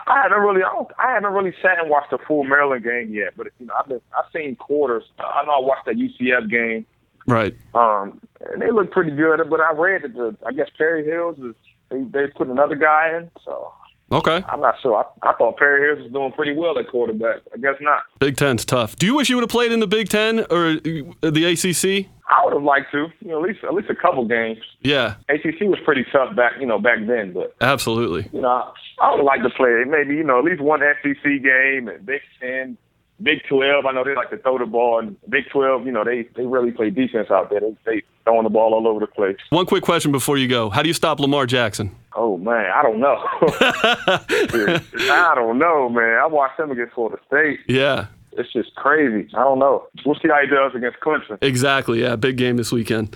I 0.07 0.21
haven't 0.23 0.39
really, 0.39 0.63
I, 0.63 0.71
don't, 0.71 0.87
I 0.97 1.13
haven't 1.13 1.33
really 1.33 1.53
sat 1.61 1.79
and 1.79 1.89
watched 1.89 2.13
a 2.13 2.17
full 2.17 2.45
Maryland 2.45 2.83
game 2.83 3.13
yet, 3.13 3.33
but 3.35 3.47
you 3.59 3.65
know, 3.65 3.73
I've 3.77 3.87
been, 3.87 4.01
I've 4.17 4.31
seen 4.33 4.55
quarters. 4.55 5.03
I 5.19 5.43
know 5.45 5.51
I 5.51 5.59
watched 5.59 5.85
that 5.85 5.95
UCF 5.95 6.49
game. 6.49 6.85
Right. 7.27 7.55
Um, 7.73 8.19
and 8.51 8.61
they 8.61 8.71
look 8.71 8.91
pretty 8.91 9.11
good, 9.11 9.39
but 9.49 9.59
I 9.59 9.73
read 9.73 10.03
that 10.03 10.13
the, 10.13 10.35
I 10.45 10.51
guess 10.51 10.69
Perry 10.77 11.05
Hills 11.05 11.37
is 11.39 11.55
they 11.89 12.01
they 12.03 12.27
put 12.27 12.47
another 12.47 12.75
guy 12.75 13.17
in, 13.17 13.29
so 13.45 13.71
Okay. 14.13 14.43
I'm 14.47 14.61
not 14.61 14.75
sure. 14.81 15.03
I, 15.23 15.29
I 15.29 15.33
thought 15.33 15.57
Perry 15.57 15.87
Hills 15.87 16.03
was 16.03 16.11
doing 16.11 16.31
pretty 16.33 16.53
well 16.53 16.77
at 16.77 16.87
quarterback. 16.87 17.41
I 17.53 17.57
guess 17.57 17.75
not. 17.81 18.03
Big 18.19 18.37
Ten's 18.37 18.63
tough. 18.63 18.95
Do 18.95 19.05
you 19.07 19.15
wish 19.15 19.29
you 19.29 19.35
would 19.35 19.43
have 19.43 19.49
played 19.49 19.71
in 19.71 19.79
the 19.79 19.87
Big 19.87 20.09
Ten 20.09 20.41
or 20.51 20.77
uh, 21.23 21.31
the 21.31 21.45
ACC? 21.45 22.09
I 22.29 22.43
would 22.45 22.53
have 22.53 22.63
liked 22.63 22.91
to, 22.93 23.07
you 23.19 23.29
know, 23.29 23.43
at 23.43 23.49
least 23.49 23.63
at 23.63 23.73
least 23.73 23.89
a 23.89 23.95
couple 23.95 24.25
games. 24.25 24.59
Yeah, 24.81 25.15
ACC 25.29 25.61
was 25.61 25.79
pretty 25.83 26.05
tough 26.11 26.35
back, 26.35 26.53
you 26.59 26.65
know, 26.65 26.79
back 26.79 26.99
then, 27.05 27.33
but 27.33 27.55
absolutely. 27.59 28.29
you 28.31 28.41
know, 28.41 28.47
I, 28.47 28.71
I 29.01 29.15
would 29.15 29.23
like 29.23 29.43
to 29.43 29.49
play 29.49 29.83
maybe, 29.85 30.15
you 30.15 30.23
know, 30.23 30.39
at 30.39 30.45
least 30.45 30.61
one 30.61 30.79
SEC 30.79 31.23
game 31.23 31.89
and 31.89 32.05
Big 32.05 32.21
Ten, 32.39 32.77
Big 33.23 33.39
Twelve. 33.49 33.85
I 33.85 33.91
know 33.93 34.03
they 34.03 34.13
like 34.15 34.29
to 34.31 34.37
throw 34.37 34.57
the 34.57 34.65
ball, 34.65 34.99
and 34.99 35.15
Big 35.29 35.45
Twelve, 35.51 35.85
you 35.85 35.91
know, 35.91 36.03
they 36.03 36.27
they 36.35 36.45
really 36.45 36.71
play 36.71 36.89
defense 36.89 37.31
out 37.31 37.49
there. 37.49 37.59
They 37.61 37.75
they 37.85 38.03
throwing 38.25 38.43
the 38.43 38.49
ball 38.49 38.73
all 38.73 38.87
over 38.87 38.99
the 38.99 39.07
place. 39.07 39.37
One 39.49 39.65
quick 39.65 39.83
question 39.83 40.11
before 40.11 40.37
you 40.37 40.47
go: 40.47 40.69
How 40.69 40.81
do 40.81 40.87
you 40.87 40.93
stop 40.93 41.19
Lamar 41.19 41.45
Jackson? 41.45 41.95
Oh 42.15 42.37
man, 42.37 42.69
I 42.75 42.81
don't 42.83 42.99
know. 42.99 43.15
I 45.11 45.31
don't 45.35 45.57
know, 45.57 45.89
man. 45.89 46.19
I 46.21 46.25
watched 46.27 46.59
him 46.59 46.71
against 46.71 46.93
Florida 46.93 47.17
State. 47.27 47.59
Yeah, 47.67 48.07
It's 48.33 48.51
just 48.53 48.75
crazy. 48.75 49.29
I 49.33 49.39
don't 49.43 49.59
know. 49.59 49.87
We'll 50.05 50.15
see 50.15 50.27
how 50.27 50.39
he 50.41 50.47
does 50.47 50.73
against 50.75 50.99
Clemson. 50.99 51.37
exactly. 51.41 52.01
Yeah, 52.01 52.15
big 52.15 52.37
game 52.37 52.57
this 52.57 52.71
weekend. 52.71 53.15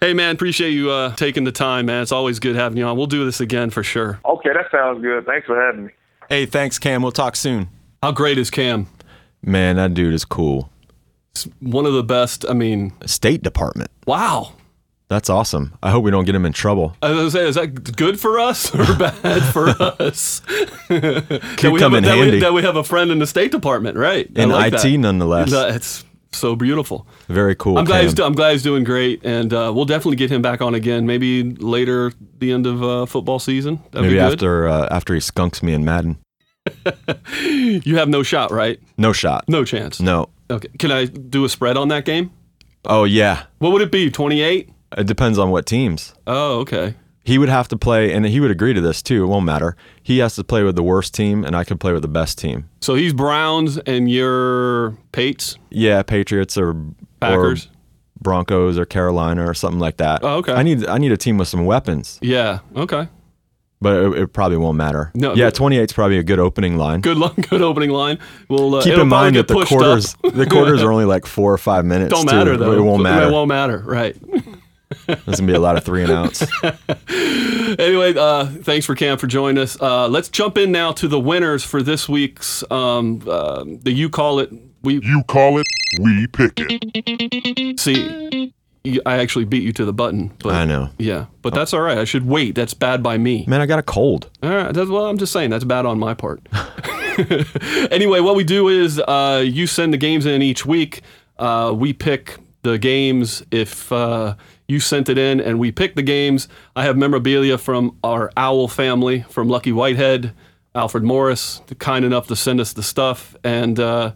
Hey 0.00 0.14
man, 0.14 0.34
appreciate 0.34 0.70
you 0.70 0.90
uh, 0.90 1.14
taking 1.16 1.42
the 1.44 1.50
time, 1.52 1.86
man. 1.86 2.02
It's 2.02 2.12
always 2.12 2.38
good 2.38 2.54
having 2.54 2.78
you 2.78 2.84
on. 2.84 2.96
We'll 2.96 3.06
do 3.08 3.24
this 3.24 3.40
again 3.40 3.70
for 3.70 3.82
sure. 3.82 4.20
Okay, 4.24 4.50
that 4.52 4.70
sounds 4.70 5.02
good. 5.02 5.26
Thanks 5.26 5.46
for 5.46 5.60
having 5.60 5.86
me. 5.86 5.92
Hey, 6.28 6.46
thanks, 6.46 6.78
Cam. 6.78 7.02
We'll 7.02 7.10
talk 7.10 7.34
soon. 7.34 7.68
How 8.02 8.12
great 8.12 8.38
is 8.38 8.48
Cam? 8.50 8.86
Man, 9.48 9.76
that 9.76 9.94
dude 9.94 10.14
is 10.14 10.24
cool. 10.24 10.70
One 11.60 11.86
of 11.86 11.92
the 11.92 12.02
best. 12.02 12.44
I 12.48 12.52
mean, 12.52 12.92
State 13.06 13.42
Department. 13.42 13.90
wow. 14.06 14.52
That's 15.08 15.30
awesome. 15.30 15.72
I 15.82 15.90
hope 15.90 16.04
we 16.04 16.10
don't 16.10 16.26
get 16.26 16.34
him 16.34 16.44
in 16.44 16.52
trouble. 16.52 16.94
I 17.00 17.08
was 17.08 17.16
gonna 17.16 17.30
say, 17.30 17.48
is 17.48 17.54
that 17.54 17.96
good 17.96 18.20
for 18.20 18.38
us 18.38 18.74
or 18.74 18.84
bad 18.98 19.42
for 19.54 19.68
us? 20.02 20.40
that, 20.90 21.54
Could 21.56 21.72
we 21.72 21.80
come 21.80 21.92
have, 21.94 21.98
in 21.98 22.04
a- 22.04 22.08
that, 22.08 22.14
we, 22.16 22.20
handy. 22.24 22.40
that 22.40 22.52
we 22.52 22.60
have 22.60 22.76
a 22.76 22.84
friend 22.84 23.10
in 23.10 23.18
the 23.18 23.26
State 23.26 23.50
Department, 23.50 23.96
right? 23.96 24.30
I 24.36 24.42
In 24.42 24.50
like 24.50 24.74
IT, 24.74 24.82
that. 24.82 24.98
nonetheless. 24.98 25.50
No, 25.50 25.66
It's 25.68 26.04
so 26.32 26.54
beautiful. 26.56 27.06
Very 27.28 27.54
cool. 27.54 27.78
I'm 27.78 27.86
glad, 27.86 28.02
he's, 28.02 28.10
Cam. 28.10 28.16
do- 28.16 28.24
I'm 28.24 28.32
glad 28.34 28.52
he's 28.52 28.62
doing 28.62 28.84
great, 28.84 29.24
and 29.24 29.50
uh, 29.54 29.72
we'll 29.74 29.86
definitely 29.86 30.16
get 30.16 30.30
him 30.30 30.42
back 30.42 30.60
on 30.60 30.74
again. 30.74 31.06
Maybe 31.06 31.42
later, 31.42 32.12
the 32.38 32.52
end 32.52 32.66
of 32.66 32.82
uh, 32.82 33.06
football 33.06 33.38
season. 33.38 33.76
That'd 33.92 34.02
Maybe 34.02 34.08
be 34.16 34.20
good. 34.20 34.32
after 34.34 34.68
uh, 34.68 34.88
after 34.90 35.14
he 35.14 35.20
skunks 35.20 35.62
me 35.62 35.72
in 35.72 35.86
Madden. 35.86 36.18
You 37.42 37.96
have 37.96 38.08
no 38.08 38.22
shot, 38.22 38.50
right? 38.50 38.80
No 38.96 39.12
shot. 39.12 39.44
No 39.48 39.64
chance. 39.64 40.00
No. 40.00 40.28
Okay. 40.50 40.68
Can 40.78 40.90
I 40.90 41.04
do 41.06 41.44
a 41.44 41.48
spread 41.48 41.76
on 41.76 41.88
that 41.88 42.04
game? 42.04 42.30
Oh 42.84 43.04
yeah. 43.04 43.44
What 43.58 43.72
would 43.72 43.82
it 43.82 43.92
be? 43.92 44.10
28? 44.10 44.70
It 44.96 45.06
depends 45.06 45.38
on 45.38 45.50
what 45.50 45.66
teams. 45.66 46.14
Oh, 46.26 46.60
okay. 46.60 46.94
He 47.24 47.36
would 47.36 47.50
have 47.50 47.68
to 47.68 47.76
play, 47.76 48.10
and 48.14 48.24
he 48.24 48.40
would 48.40 48.50
agree 48.50 48.72
to 48.72 48.80
this 48.80 49.02
too. 49.02 49.24
It 49.24 49.26
won't 49.26 49.44
matter. 49.44 49.76
He 50.02 50.18
has 50.18 50.34
to 50.36 50.44
play 50.44 50.62
with 50.62 50.76
the 50.76 50.82
worst 50.82 51.12
team, 51.12 51.44
and 51.44 51.54
I 51.54 51.62
could 51.64 51.78
play 51.78 51.92
with 51.92 52.00
the 52.00 52.08
best 52.08 52.38
team. 52.38 52.70
So 52.80 52.94
he's 52.94 53.12
Browns, 53.12 53.76
and 53.78 54.10
you're 54.10 54.96
Pates. 55.12 55.58
Yeah, 55.68 56.02
Patriots 56.02 56.56
or 56.56 56.74
Packers. 57.20 57.66
or 57.66 57.70
Broncos 58.22 58.78
or 58.78 58.86
Carolina 58.86 59.46
or 59.46 59.52
something 59.52 59.78
like 59.78 59.98
that. 59.98 60.20
Oh, 60.24 60.36
okay. 60.38 60.54
I 60.54 60.62
need 60.62 60.86
I 60.86 60.96
need 60.96 61.12
a 61.12 61.18
team 61.18 61.36
with 61.36 61.48
some 61.48 61.66
weapons, 61.66 62.18
Yeah. 62.22 62.60
Okay. 62.74 63.08
But 63.80 63.96
it, 64.02 64.18
it 64.22 64.32
probably 64.32 64.56
won't 64.56 64.76
matter. 64.76 65.10
No, 65.14 65.34
yeah, 65.34 65.50
28 65.50 65.82
is 65.82 65.92
probably 65.92 66.18
a 66.18 66.22
good 66.22 66.38
opening 66.38 66.76
line. 66.76 67.00
Good 67.00 67.16
luck. 67.16 67.36
Good 67.48 67.62
opening 67.62 67.90
line. 67.90 68.18
We'll 68.48 68.74
uh, 68.76 68.82
Keep 68.82 68.98
in 68.98 69.08
mind 69.08 69.36
that 69.36 69.48
the 69.48 69.64
quarters 69.64 70.14
up. 70.24 70.34
the 70.34 70.46
quarters 70.50 70.82
are 70.82 70.90
only 70.92 71.04
like 71.04 71.26
four 71.26 71.52
or 71.52 71.58
five 71.58 71.84
minutes. 71.84 72.12
Don't 72.12 72.26
too, 72.28 72.34
matter 72.36 72.52
but 72.52 72.60
though. 72.60 72.72
It 72.72 72.82
won't 72.82 73.02
matter. 73.02 73.28
It 73.28 73.32
won't 73.32 73.48
matter. 73.48 73.78
Right. 73.78 74.16
There's 75.06 75.40
gonna 75.40 75.46
be 75.46 75.54
a 75.54 75.60
lot 75.60 75.76
of 75.76 75.84
three 75.84 76.02
and 76.02 76.10
outs. 76.12 76.42
anyway, 77.78 78.14
uh, 78.16 78.46
thanks 78.46 78.86
for 78.86 78.94
Cam 78.94 79.18
for 79.18 79.26
joining 79.26 79.62
us. 79.62 79.80
Uh, 79.80 80.08
let's 80.08 80.28
jump 80.28 80.56
in 80.56 80.72
now 80.72 80.92
to 80.92 81.08
the 81.08 81.20
winners 81.20 81.62
for 81.62 81.82
this 81.82 82.08
week's 82.08 82.64
um, 82.70 83.22
uh, 83.26 83.64
the 83.64 83.92
you 83.92 84.08
call 84.08 84.38
it 84.38 84.50
we 84.82 84.94
You 85.02 85.22
call 85.28 85.58
it, 85.58 85.66
we 86.00 86.26
pick 86.28 86.52
it. 86.56 87.80
see. 87.80 88.54
I 88.84 89.18
actually 89.18 89.44
beat 89.44 89.62
you 89.62 89.72
to 89.74 89.84
the 89.84 89.92
button, 89.92 90.32
but 90.42 90.54
I 90.54 90.64
know. 90.64 90.90
Yeah, 90.98 91.26
but 91.42 91.54
that's 91.54 91.74
all 91.74 91.80
right. 91.80 91.98
I 91.98 92.04
should 92.04 92.26
wait. 92.26 92.54
That's 92.54 92.74
bad 92.74 93.02
by 93.02 93.18
me. 93.18 93.44
Man, 93.46 93.60
I 93.60 93.66
got 93.66 93.78
a 93.78 93.82
cold. 93.82 94.30
All 94.42 94.50
right. 94.50 94.72
That's, 94.72 94.88
well, 94.88 95.06
I'm 95.06 95.18
just 95.18 95.32
saying 95.32 95.50
that's 95.50 95.64
bad 95.64 95.84
on 95.84 95.98
my 95.98 96.14
part. 96.14 96.40
anyway, 97.90 98.20
what 98.20 98.36
we 98.36 98.44
do 98.44 98.68
is 98.68 98.98
uh, 99.00 99.44
you 99.44 99.66
send 99.66 99.92
the 99.92 99.98
games 99.98 100.26
in 100.26 100.42
each 100.42 100.64
week. 100.64 101.02
Uh, 101.38 101.74
we 101.76 101.92
pick 101.92 102.36
the 102.62 102.78
games 102.78 103.42
if 103.50 103.90
uh, 103.92 104.34
you 104.66 104.80
sent 104.80 105.08
it 105.08 105.18
in, 105.18 105.40
and 105.40 105.58
we 105.58 105.72
pick 105.72 105.94
the 105.94 106.02
games. 106.02 106.48
I 106.76 106.84
have 106.84 106.96
memorabilia 106.96 107.58
from 107.58 107.96
our 108.04 108.30
Owl 108.36 108.68
family, 108.68 109.22
from 109.28 109.48
Lucky 109.48 109.72
Whitehead, 109.72 110.32
Alfred 110.74 111.02
Morris, 111.02 111.60
kind 111.78 112.04
enough 112.04 112.28
to 112.28 112.36
send 112.36 112.60
us 112.60 112.72
the 112.72 112.82
stuff, 112.82 113.36
and 113.42 113.78
uh, 113.80 114.12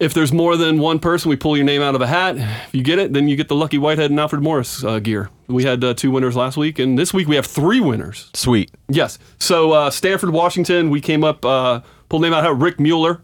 If 0.00 0.14
there's 0.14 0.32
more 0.32 0.56
than 0.56 0.78
one 0.78 0.98
person, 0.98 1.28
we 1.28 1.36
pull 1.36 1.58
your 1.58 1.66
name 1.66 1.82
out 1.82 1.94
of 1.94 2.00
a 2.00 2.06
hat. 2.06 2.38
If 2.38 2.74
you 2.74 2.82
get 2.82 2.98
it, 2.98 3.12
then 3.12 3.28
you 3.28 3.36
get 3.36 3.48
the 3.48 3.54
Lucky 3.54 3.76
Whitehead 3.76 4.10
and 4.10 4.18
Alfred 4.18 4.42
Morris 4.42 4.82
uh, 4.82 4.98
gear. 4.98 5.28
We 5.46 5.64
had 5.64 5.84
uh, 5.84 5.92
two 5.92 6.10
winners 6.10 6.34
last 6.34 6.56
week, 6.56 6.78
and 6.78 6.98
this 6.98 7.12
week 7.12 7.28
we 7.28 7.36
have 7.36 7.44
three 7.44 7.80
winners. 7.80 8.30
Sweet. 8.32 8.70
Yes. 8.88 9.18
So 9.38 9.72
uh, 9.72 9.90
Stanford, 9.90 10.30
Washington, 10.30 10.88
we 10.88 11.02
came 11.02 11.22
up, 11.22 11.44
uh, 11.44 11.82
pulled 12.08 12.22
name 12.22 12.32
out. 12.32 12.44
How 12.44 12.52
Rick 12.52 12.80
Mueller 12.80 13.20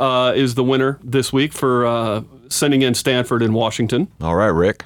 uh, 0.00 0.32
is 0.34 0.56
the 0.56 0.64
winner 0.64 0.98
this 1.00 1.32
week 1.32 1.52
for 1.52 1.86
uh, 1.86 2.22
sending 2.48 2.82
in 2.82 2.94
Stanford 2.94 3.40
and 3.40 3.54
Washington. 3.54 4.08
All 4.20 4.34
right, 4.34 4.46
Rick. 4.46 4.84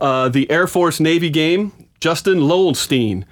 Uh, 0.00 0.30
the 0.30 0.50
Air 0.50 0.66
Force 0.66 1.00
Navy 1.00 1.28
game, 1.28 1.72
Justin 2.00 2.48
Lowenstein, 2.48 3.26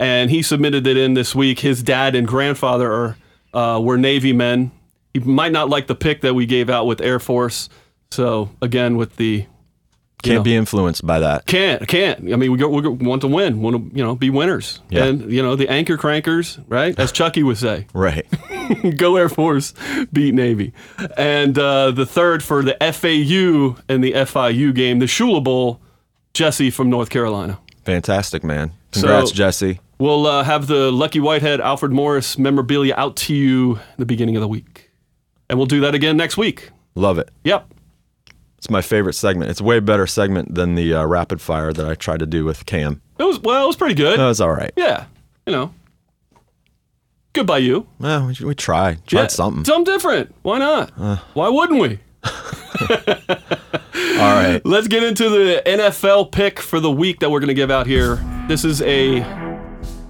and 0.00 0.28
he 0.28 0.42
submitted 0.42 0.88
it 0.88 0.96
in 0.96 1.14
this 1.14 1.36
week. 1.36 1.60
His 1.60 1.84
dad 1.84 2.16
and 2.16 2.26
grandfather 2.26 2.92
are 2.92 3.16
uh, 3.52 3.80
were 3.80 3.96
Navy 3.96 4.32
men. 4.32 4.72
He 5.14 5.20
might 5.20 5.52
not 5.52 5.68
like 5.70 5.86
the 5.86 5.94
pick 5.94 6.20
that 6.22 6.34
we 6.34 6.44
gave 6.44 6.68
out 6.68 6.86
with 6.86 7.00
Air 7.00 7.18
Force. 7.20 7.68
So 8.10 8.50
again, 8.60 8.96
with 8.96 9.16
the 9.16 9.46
Can't 10.22 10.36
know. 10.38 10.42
be 10.42 10.54
influenced 10.56 11.06
by 11.06 11.20
that. 11.20 11.46
can't 11.46 11.86
can't. 11.88 12.20
I 12.32 12.36
mean, 12.36 12.50
we 12.52 12.58
go, 12.58 12.68
we 12.68 12.82
go, 12.82 12.90
want 12.90 13.22
to 13.22 13.28
win, 13.28 13.60
want 13.62 13.76
to 13.92 13.96
you 13.96 14.02
know 14.04 14.14
be 14.16 14.30
winners, 14.30 14.80
Yeah. 14.90 15.04
and 15.04 15.30
you 15.32 15.42
know 15.42 15.54
the 15.56 15.68
anchor 15.68 15.96
crankers, 15.96 16.62
right? 16.68 16.98
As 16.98 17.12
Chucky 17.12 17.42
would 17.42 17.58
say. 17.58 17.86
Right. 17.94 18.26
Go 18.96 19.16
Air 19.16 19.28
Force, 19.28 19.74
beat 20.12 20.32
Navy. 20.34 20.72
And 21.18 21.58
uh, 21.58 21.90
the 21.90 22.06
third 22.06 22.42
for 22.42 22.62
the 22.62 22.74
FAU 22.80 23.80
and 23.88 24.02
the 24.02 24.12
FIU 24.12 24.74
game, 24.74 24.98
the 25.00 25.06
Shula 25.06 25.44
Bowl, 25.44 25.80
Jesse 26.32 26.70
from 26.70 26.88
North 26.88 27.10
Carolina. 27.10 27.58
Fantastic, 27.84 28.42
man. 28.42 28.72
Congrats, 28.92 29.30
So- 29.30 29.34
Jesse. 29.36 29.80
We'll 29.98 30.26
uh, 30.26 30.42
have 30.42 30.66
the 30.66 30.90
Lucky 30.90 31.20
Whitehead 31.20 31.60
Alfred 31.60 31.92
Morris 31.92 32.36
memorabilia 32.38 32.94
out 32.96 33.14
to 33.16 33.34
you 33.34 33.78
the 33.96 34.04
beginning 34.06 34.34
of 34.36 34.40
the 34.40 34.48
week. 34.48 34.83
And 35.48 35.58
we'll 35.58 35.66
do 35.66 35.80
that 35.80 35.94
again 35.94 36.16
next 36.16 36.36
week. 36.36 36.70
Love 36.94 37.18
it. 37.18 37.30
Yep. 37.44 37.66
It's 38.58 38.70
my 38.70 38.80
favorite 38.80 39.12
segment. 39.14 39.50
It's 39.50 39.60
a 39.60 39.64
way 39.64 39.80
better 39.80 40.06
segment 40.06 40.54
than 40.54 40.74
the 40.74 40.94
uh, 40.94 41.04
rapid 41.04 41.40
fire 41.40 41.72
that 41.72 41.86
I 41.86 41.94
tried 41.94 42.20
to 42.20 42.26
do 42.26 42.44
with 42.44 42.64
Cam. 42.66 43.02
It 43.18 43.24
was, 43.24 43.38
well, 43.40 43.64
it 43.64 43.66
was 43.66 43.76
pretty 43.76 43.94
good. 43.94 44.18
That 44.18 44.26
was 44.26 44.40
all 44.40 44.52
right. 44.52 44.72
yeah. 44.76 45.06
You 45.46 45.52
know, 45.52 45.74
good 47.34 47.46
by 47.46 47.58
you. 47.58 47.86
Well, 47.98 48.26
we, 48.28 48.46
we 48.46 48.54
tried. 48.54 49.06
Tried 49.06 49.20
Yeah, 49.22 49.26
something. 49.26 49.64
Something 49.66 49.92
different. 49.92 50.34
Why 50.42 50.58
not? 50.58 50.90
Why 51.34 51.48
wouldn't 51.50 51.80
we? 51.80 51.98
All 52.24 54.32
right. 54.32 54.62
Let's 54.64 54.88
get 54.88 55.02
into 55.02 55.28
the 55.28 55.62
NFL 55.66 56.32
pick 56.32 56.58
for 56.60 56.80
the 56.80 56.90
week 56.90 57.20
that 57.20 57.30
we're 57.30 57.40
going 57.40 57.48
to 57.48 57.54
give 57.54 57.70
out 57.70 57.86
here. 57.86 58.16
This 58.48 58.64
is 58.64 58.80
a 58.82 59.20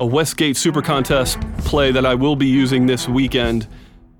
a 0.00 0.06
Westgate 0.06 0.56
Super 0.56 0.82
Contest 0.82 1.40
play 1.58 1.90
that 1.92 2.04
I 2.06 2.14
will 2.14 2.36
be 2.36 2.46
using 2.46 2.86
this 2.86 3.08
weekend, 3.08 3.66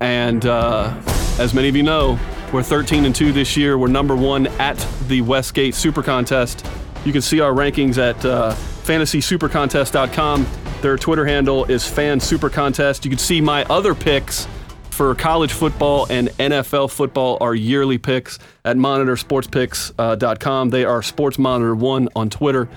and 0.00 0.44
uh, 0.46 0.94
as 1.38 1.54
many 1.54 1.68
of 1.68 1.76
you 1.76 1.82
know, 1.82 2.18
we're 2.52 2.62
13 2.62 3.04
and 3.04 3.14
two 3.14 3.32
this 3.32 3.56
year. 3.56 3.78
We're 3.78 3.88
number 3.88 4.14
one 4.14 4.46
at 4.58 4.76
the 5.08 5.22
Westgate 5.22 5.74
Super 5.74 6.02
Contest. 6.02 6.66
You 7.04 7.12
can 7.12 7.22
see 7.22 7.40
our 7.40 7.52
rankings 7.52 7.98
at 7.98 8.24
uh, 8.24 8.54
FantasySuperContest.com. 8.54 10.46
Their 10.80 10.96
Twitter 10.96 11.26
handle 11.26 11.64
is 11.64 11.86
Fan 11.88 12.20
Super 12.20 12.48
Contest. 12.48 13.04
You 13.04 13.10
can 13.10 13.18
see 13.18 13.40
my 13.40 13.64
other 13.64 13.94
picks 13.94 14.46
for 14.90 15.14
college 15.14 15.52
football 15.52 16.06
and 16.08 16.28
NFL 16.28 16.90
football 16.90 17.36
are 17.40 17.54
yearly 17.54 17.98
picks 17.98 18.38
at 18.64 18.76
monitorsportspicks.com. 18.76 20.70
They 20.70 20.84
are 20.84 21.02
Sports 21.02 21.38
Monitor 21.38 21.74
1 21.74 22.08
on 22.14 22.30
Twitter. 22.30 22.68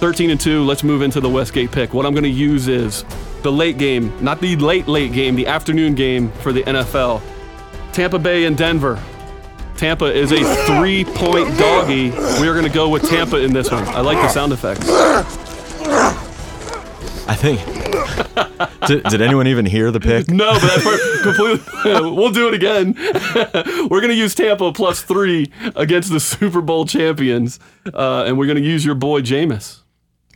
13 0.00 0.30
and 0.30 0.40
2, 0.40 0.64
let's 0.64 0.82
move 0.82 1.02
into 1.02 1.20
the 1.20 1.28
Westgate 1.28 1.70
pick. 1.70 1.94
What 1.94 2.06
I'm 2.06 2.12
going 2.12 2.24
to 2.24 2.28
use 2.28 2.68
is 2.68 3.04
the 3.42 3.52
late 3.52 3.78
game, 3.78 4.12
not 4.22 4.40
the 4.40 4.56
late, 4.56 4.88
late 4.88 5.12
game, 5.12 5.34
the 5.36 5.46
afternoon 5.46 5.94
game 5.94 6.30
for 6.42 6.52
the 6.52 6.62
NFL. 6.64 7.22
Tampa 7.92 8.18
Bay 8.18 8.44
and 8.44 8.56
Denver. 8.56 9.02
Tampa 9.76 10.06
is 10.06 10.32
a 10.32 10.44
three 10.66 11.04
point 11.04 11.56
doggy. 11.56 12.10
We 12.10 12.48
are 12.48 12.52
going 12.52 12.64
to 12.64 12.72
go 12.72 12.88
with 12.88 13.08
Tampa 13.08 13.36
in 13.36 13.52
this 13.52 13.70
one. 13.70 13.84
I 13.88 14.00
like 14.00 14.18
the 14.18 14.28
sound 14.28 14.52
effects. 14.52 14.88
I 17.28 17.34
think. 17.34 17.60
did, 18.86 19.04
did 19.04 19.20
anyone 19.20 19.46
even 19.46 19.66
hear 19.66 19.90
the 19.90 20.00
pick? 20.00 20.28
No, 20.30 20.52
but 20.52 20.62
that's 20.62 20.82
per- 20.82 21.22
completely. 21.22 21.64
we'll 22.10 22.30
do 22.30 22.48
it 22.48 22.54
again. 22.54 22.94
we're 23.88 24.00
going 24.00 24.08
to 24.08 24.14
use 24.14 24.34
Tampa 24.34 24.72
plus 24.72 25.02
three 25.02 25.52
against 25.76 26.10
the 26.10 26.20
Super 26.20 26.60
Bowl 26.60 26.86
champions, 26.86 27.60
uh, 27.92 28.24
and 28.26 28.38
we're 28.38 28.46
going 28.46 28.56
to 28.56 28.68
use 28.68 28.84
your 28.84 28.94
boy 28.94 29.20
Jameis. 29.20 29.82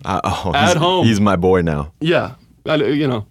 Uh, 0.04 0.20
oh, 0.22 0.52
At 0.54 0.76
home. 0.76 1.06
He's 1.06 1.20
my 1.20 1.36
boy 1.36 1.62
now. 1.62 1.92
Yeah, 2.00 2.34
I, 2.66 2.76
know- 2.76 2.86
you 2.86 3.06
know, 3.08 3.26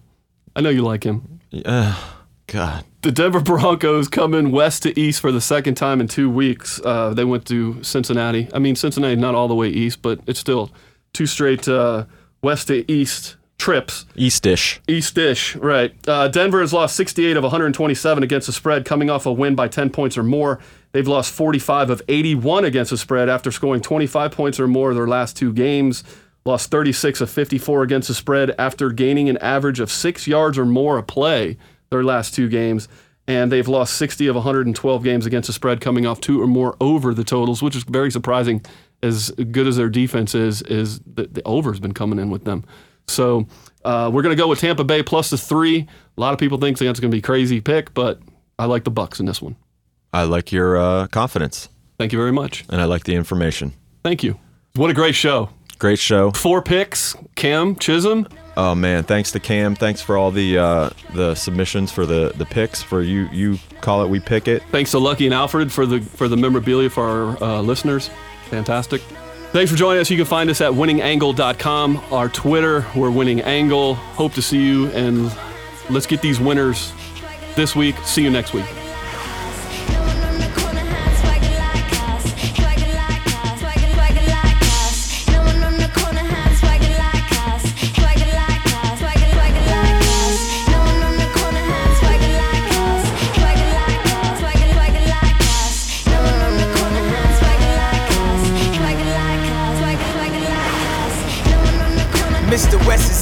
I 0.56 0.60
know 0.60 0.70
you 0.70 0.82
like 0.82 1.04
him. 1.04 1.40
Uh, 1.64 1.98
God. 2.46 2.84
The 3.02 3.10
Denver 3.12 3.40
Broncos 3.40 4.08
come 4.08 4.34
in 4.34 4.52
west 4.52 4.82
to 4.84 4.98
east 4.98 5.20
for 5.20 5.32
the 5.32 5.40
second 5.40 5.74
time 5.74 6.00
in 6.00 6.08
two 6.08 6.30
weeks. 6.30 6.80
Uh, 6.84 7.14
they 7.14 7.24
went 7.24 7.46
to 7.46 7.82
Cincinnati. 7.82 8.48
I 8.54 8.58
mean, 8.58 8.76
Cincinnati 8.76 9.16
not 9.16 9.34
all 9.34 9.48
the 9.48 9.54
way 9.54 9.68
east, 9.68 10.02
but 10.02 10.20
it's 10.26 10.38
still 10.38 10.70
two 11.12 11.26
straight 11.26 11.66
uh, 11.66 12.04
west 12.42 12.68
to 12.68 12.90
east 12.90 13.36
trips. 13.58 14.06
Eastish. 14.16 14.80
Eastish, 14.88 15.56
right. 15.56 15.94
Uh, 16.06 16.28
Denver 16.28 16.60
has 16.60 16.72
lost 16.72 16.94
68 16.96 17.36
of 17.36 17.42
127 17.42 18.22
against 18.22 18.46
the 18.46 18.52
spread, 18.52 18.84
coming 18.84 19.08
off 19.10 19.24
a 19.26 19.32
win 19.32 19.54
by 19.54 19.68
10 19.68 19.90
points 19.90 20.16
or 20.18 20.22
more. 20.22 20.58
They've 20.92 21.06
lost 21.08 21.32
45 21.32 21.90
of 21.90 22.02
81 22.08 22.64
against 22.64 22.90
the 22.90 22.98
spread 22.98 23.28
after 23.28 23.50
scoring 23.50 23.80
25 23.80 24.30
points 24.32 24.60
or 24.60 24.68
more 24.68 24.92
their 24.94 25.06
last 25.08 25.36
two 25.36 25.52
games. 25.52 26.04
Lost 26.44 26.70
36 26.70 27.20
of 27.20 27.30
54 27.30 27.82
against 27.82 28.08
the 28.08 28.14
spread 28.14 28.54
after 28.58 28.90
gaining 28.90 29.28
an 29.28 29.36
average 29.38 29.78
of 29.80 29.90
six 29.92 30.26
yards 30.26 30.58
or 30.58 30.64
more 30.64 30.98
a 30.98 31.02
play 31.02 31.56
their 31.90 32.02
last 32.02 32.34
two 32.34 32.48
games. 32.48 32.88
And 33.28 33.52
they've 33.52 33.68
lost 33.68 33.94
60 33.96 34.26
of 34.26 34.34
112 34.34 35.04
games 35.04 35.26
against 35.26 35.46
the 35.46 35.52
spread, 35.52 35.80
coming 35.80 36.06
off 36.06 36.20
two 36.20 36.42
or 36.42 36.48
more 36.48 36.76
over 36.80 37.14
the 37.14 37.22
totals, 37.22 37.62
which 37.62 37.76
is 37.76 37.84
very 37.84 38.10
surprising. 38.10 38.64
As 39.04 39.30
good 39.30 39.66
as 39.68 39.76
their 39.76 39.88
defense 39.88 40.34
is, 40.34 40.62
is 40.62 40.98
the, 41.00 41.28
the 41.30 41.42
over's 41.44 41.78
been 41.80 41.94
coming 41.94 42.18
in 42.18 42.30
with 42.30 42.44
them. 42.44 42.64
So 43.06 43.46
uh, 43.84 44.10
we're 44.12 44.22
going 44.22 44.36
to 44.36 44.40
go 44.40 44.48
with 44.48 44.60
Tampa 44.60 44.84
Bay 44.84 45.02
plus 45.02 45.30
the 45.30 45.38
three. 45.38 45.86
A 46.16 46.20
lot 46.20 46.32
of 46.32 46.38
people 46.40 46.58
think 46.58 46.78
that's 46.78 46.98
going 47.00 47.10
to 47.10 47.14
be 47.14 47.18
a 47.18 47.22
crazy 47.22 47.60
pick, 47.60 47.94
but 47.94 48.20
I 48.58 48.66
like 48.66 48.84
the 48.84 48.90
Bucks 48.90 49.20
in 49.20 49.26
this 49.26 49.40
one. 49.42 49.56
I 50.12 50.24
like 50.24 50.52
your 50.52 50.76
uh, 50.76 51.06
confidence, 51.08 51.68
Thank 51.98 52.12
you 52.12 52.18
very 52.18 52.32
much. 52.32 52.64
and 52.68 52.80
I 52.80 52.84
like 52.84 53.04
the 53.04 53.14
information. 53.14 53.72
Thank 54.04 54.22
you. 54.22 54.38
What 54.74 54.90
a 54.90 54.94
great 54.94 55.14
show. 55.14 55.48
Great 55.82 55.98
show. 55.98 56.30
Four 56.30 56.62
picks. 56.62 57.16
Cam 57.34 57.74
Chism. 57.74 58.30
Oh 58.56 58.72
man, 58.72 59.02
thanks 59.02 59.32
to 59.32 59.40
Cam. 59.40 59.74
Thanks 59.74 60.00
for 60.00 60.16
all 60.16 60.30
the 60.30 60.56
uh, 60.56 60.90
the 61.12 61.34
submissions 61.34 61.90
for 61.90 62.06
the 62.06 62.32
the 62.36 62.46
picks. 62.46 62.80
For 62.80 63.02
you, 63.02 63.28
you 63.32 63.58
call 63.80 64.04
it, 64.04 64.08
we 64.08 64.20
pick 64.20 64.46
it. 64.46 64.62
Thanks 64.70 64.92
to 64.92 65.00
Lucky 65.00 65.24
and 65.24 65.34
Alfred 65.34 65.72
for 65.72 65.84
the 65.84 66.00
for 66.00 66.28
the 66.28 66.36
memorabilia 66.36 66.88
for 66.88 67.02
our 67.02 67.42
uh, 67.42 67.62
listeners. 67.62 68.10
Fantastic. 68.48 69.00
Thanks 69.50 69.72
for 69.72 69.76
joining 69.76 70.00
us. 70.00 70.08
You 70.08 70.16
can 70.18 70.24
find 70.24 70.48
us 70.50 70.60
at 70.60 70.70
winningangle.com. 70.70 72.00
Our 72.12 72.28
Twitter, 72.28 72.86
we're 72.94 73.10
Winning 73.10 73.40
Angle. 73.40 73.94
Hope 73.94 74.34
to 74.34 74.42
see 74.42 74.64
you 74.64 74.86
and 74.90 75.36
let's 75.90 76.06
get 76.06 76.22
these 76.22 76.38
winners 76.38 76.92
this 77.56 77.74
week. 77.74 77.96
See 78.04 78.22
you 78.22 78.30
next 78.30 78.54
week. 78.54 78.66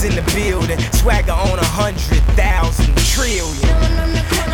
Is 0.00 0.04
in 0.04 0.16
the 0.16 0.32
building, 0.32 0.78
swagger 0.96 1.32
on 1.32 1.58
a 1.58 1.70
hundred 1.76 2.24
thousand 2.32 2.96
trillion. 3.12 3.68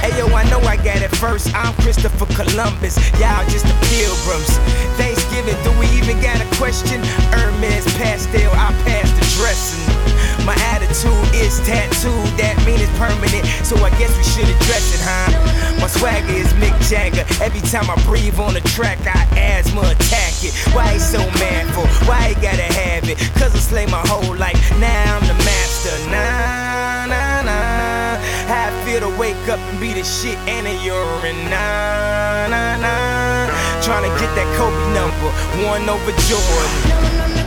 Hey 0.03 0.11
yo, 0.19 0.27
I 0.35 0.43
know 0.51 0.59
I 0.67 0.75
got 0.75 0.99
it 1.03 1.15
first. 1.23 1.55
I'm 1.55 1.73
Christopher 1.87 2.27
Columbus, 2.35 2.99
y'all 3.21 3.47
just 3.47 3.63
the 3.63 3.77
pilgrims. 3.87 4.51
Thanksgiving, 4.99 5.55
do 5.63 5.71
we 5.79 5.87
even 5.95 6.19
got 6.19 6.43
a 6.43 6.49
question? 6.59 6.99
Hermes 7.31 7.87
pastel, 7.95 8.51
I 8.59 8.75
pass 8.83 9.07
the 9.15 9.25
dressing. 9.39 10.16
My 10.47 10.55
attitude 10.71 11.27
is 11.35 11.59
tattooed, 11.67 12.31
that 12.39 12.55
mean 12.63 12.79
it's 12.79 12.95
permanent. 12.95 13.43
So 13.67 13.75
I 13.83 13.91
guess 13.99 14.15
we 14.15 14.23
should 14.23 14.47
address 14.47 14.95
it, 14.95 15.03
huh? 15.03 15.35
My 15.83 15.91
swagger 15.91 16.31
is 16.31 16.47
Mick 16.63 16.71
Jagger. 16.87 17.27
Every 17.43 17.59
time 17.67 17.91
I 17.91 17.99
breathe 18.07 18.39
on 18.39 18.55
the 18.55 18.63
track, 18.63 19.03
I 19.11 19.27
asthma 19.35 19.83
attack 19.91 20.39
it. 20.47 20.55
Why 20.71 20.95
he 20.95 20.99
so 21.03 21.19
mad 21.43 21.67
for? 21.75 21.83
Why 22.07 22.31
he 22.31 22.35
gotta 22.39 22.63
have 22.63 23.11
it? 23.11 23.19
Cause 23.35 23.59
I 23.59 23.59
slay 23.59 23.87
my 23.87 24.07
whole 24.07 24.39
life. 24.39 24.55
Now 24.79 25.19
I'm 25.19 25.27
the 25.27 25.35
master. 25.43 25.99
Nah, 26.15 27.11
nah, 27.11 27.43
nah. 27.43 28.23
How 28.47 28.71
I 28.71 28.85
feel 28.87 29.03
to 29.03 29.11
wake 29.19 29.43
up 29.51 29.59
and 29.59 29.81
be 29.83 29.99
the 29.99 30.07
shit 30.07 30.39
and 30.47 30.63
a 30.71 30.75
urine. 30.79 31.43
Nah, 31.51 32.47
nah, 32.47 32.79
nah. 32.79 33.51
Trying 33.83 34.07
to 34.07 34.15
get 34.23 34.31
that 34.39 34.47
Kobe 34.55 34.79
number, 34.95 35.27
one 35.67 35.91
over 35.91 36.15
Jordan. 36.31 37.46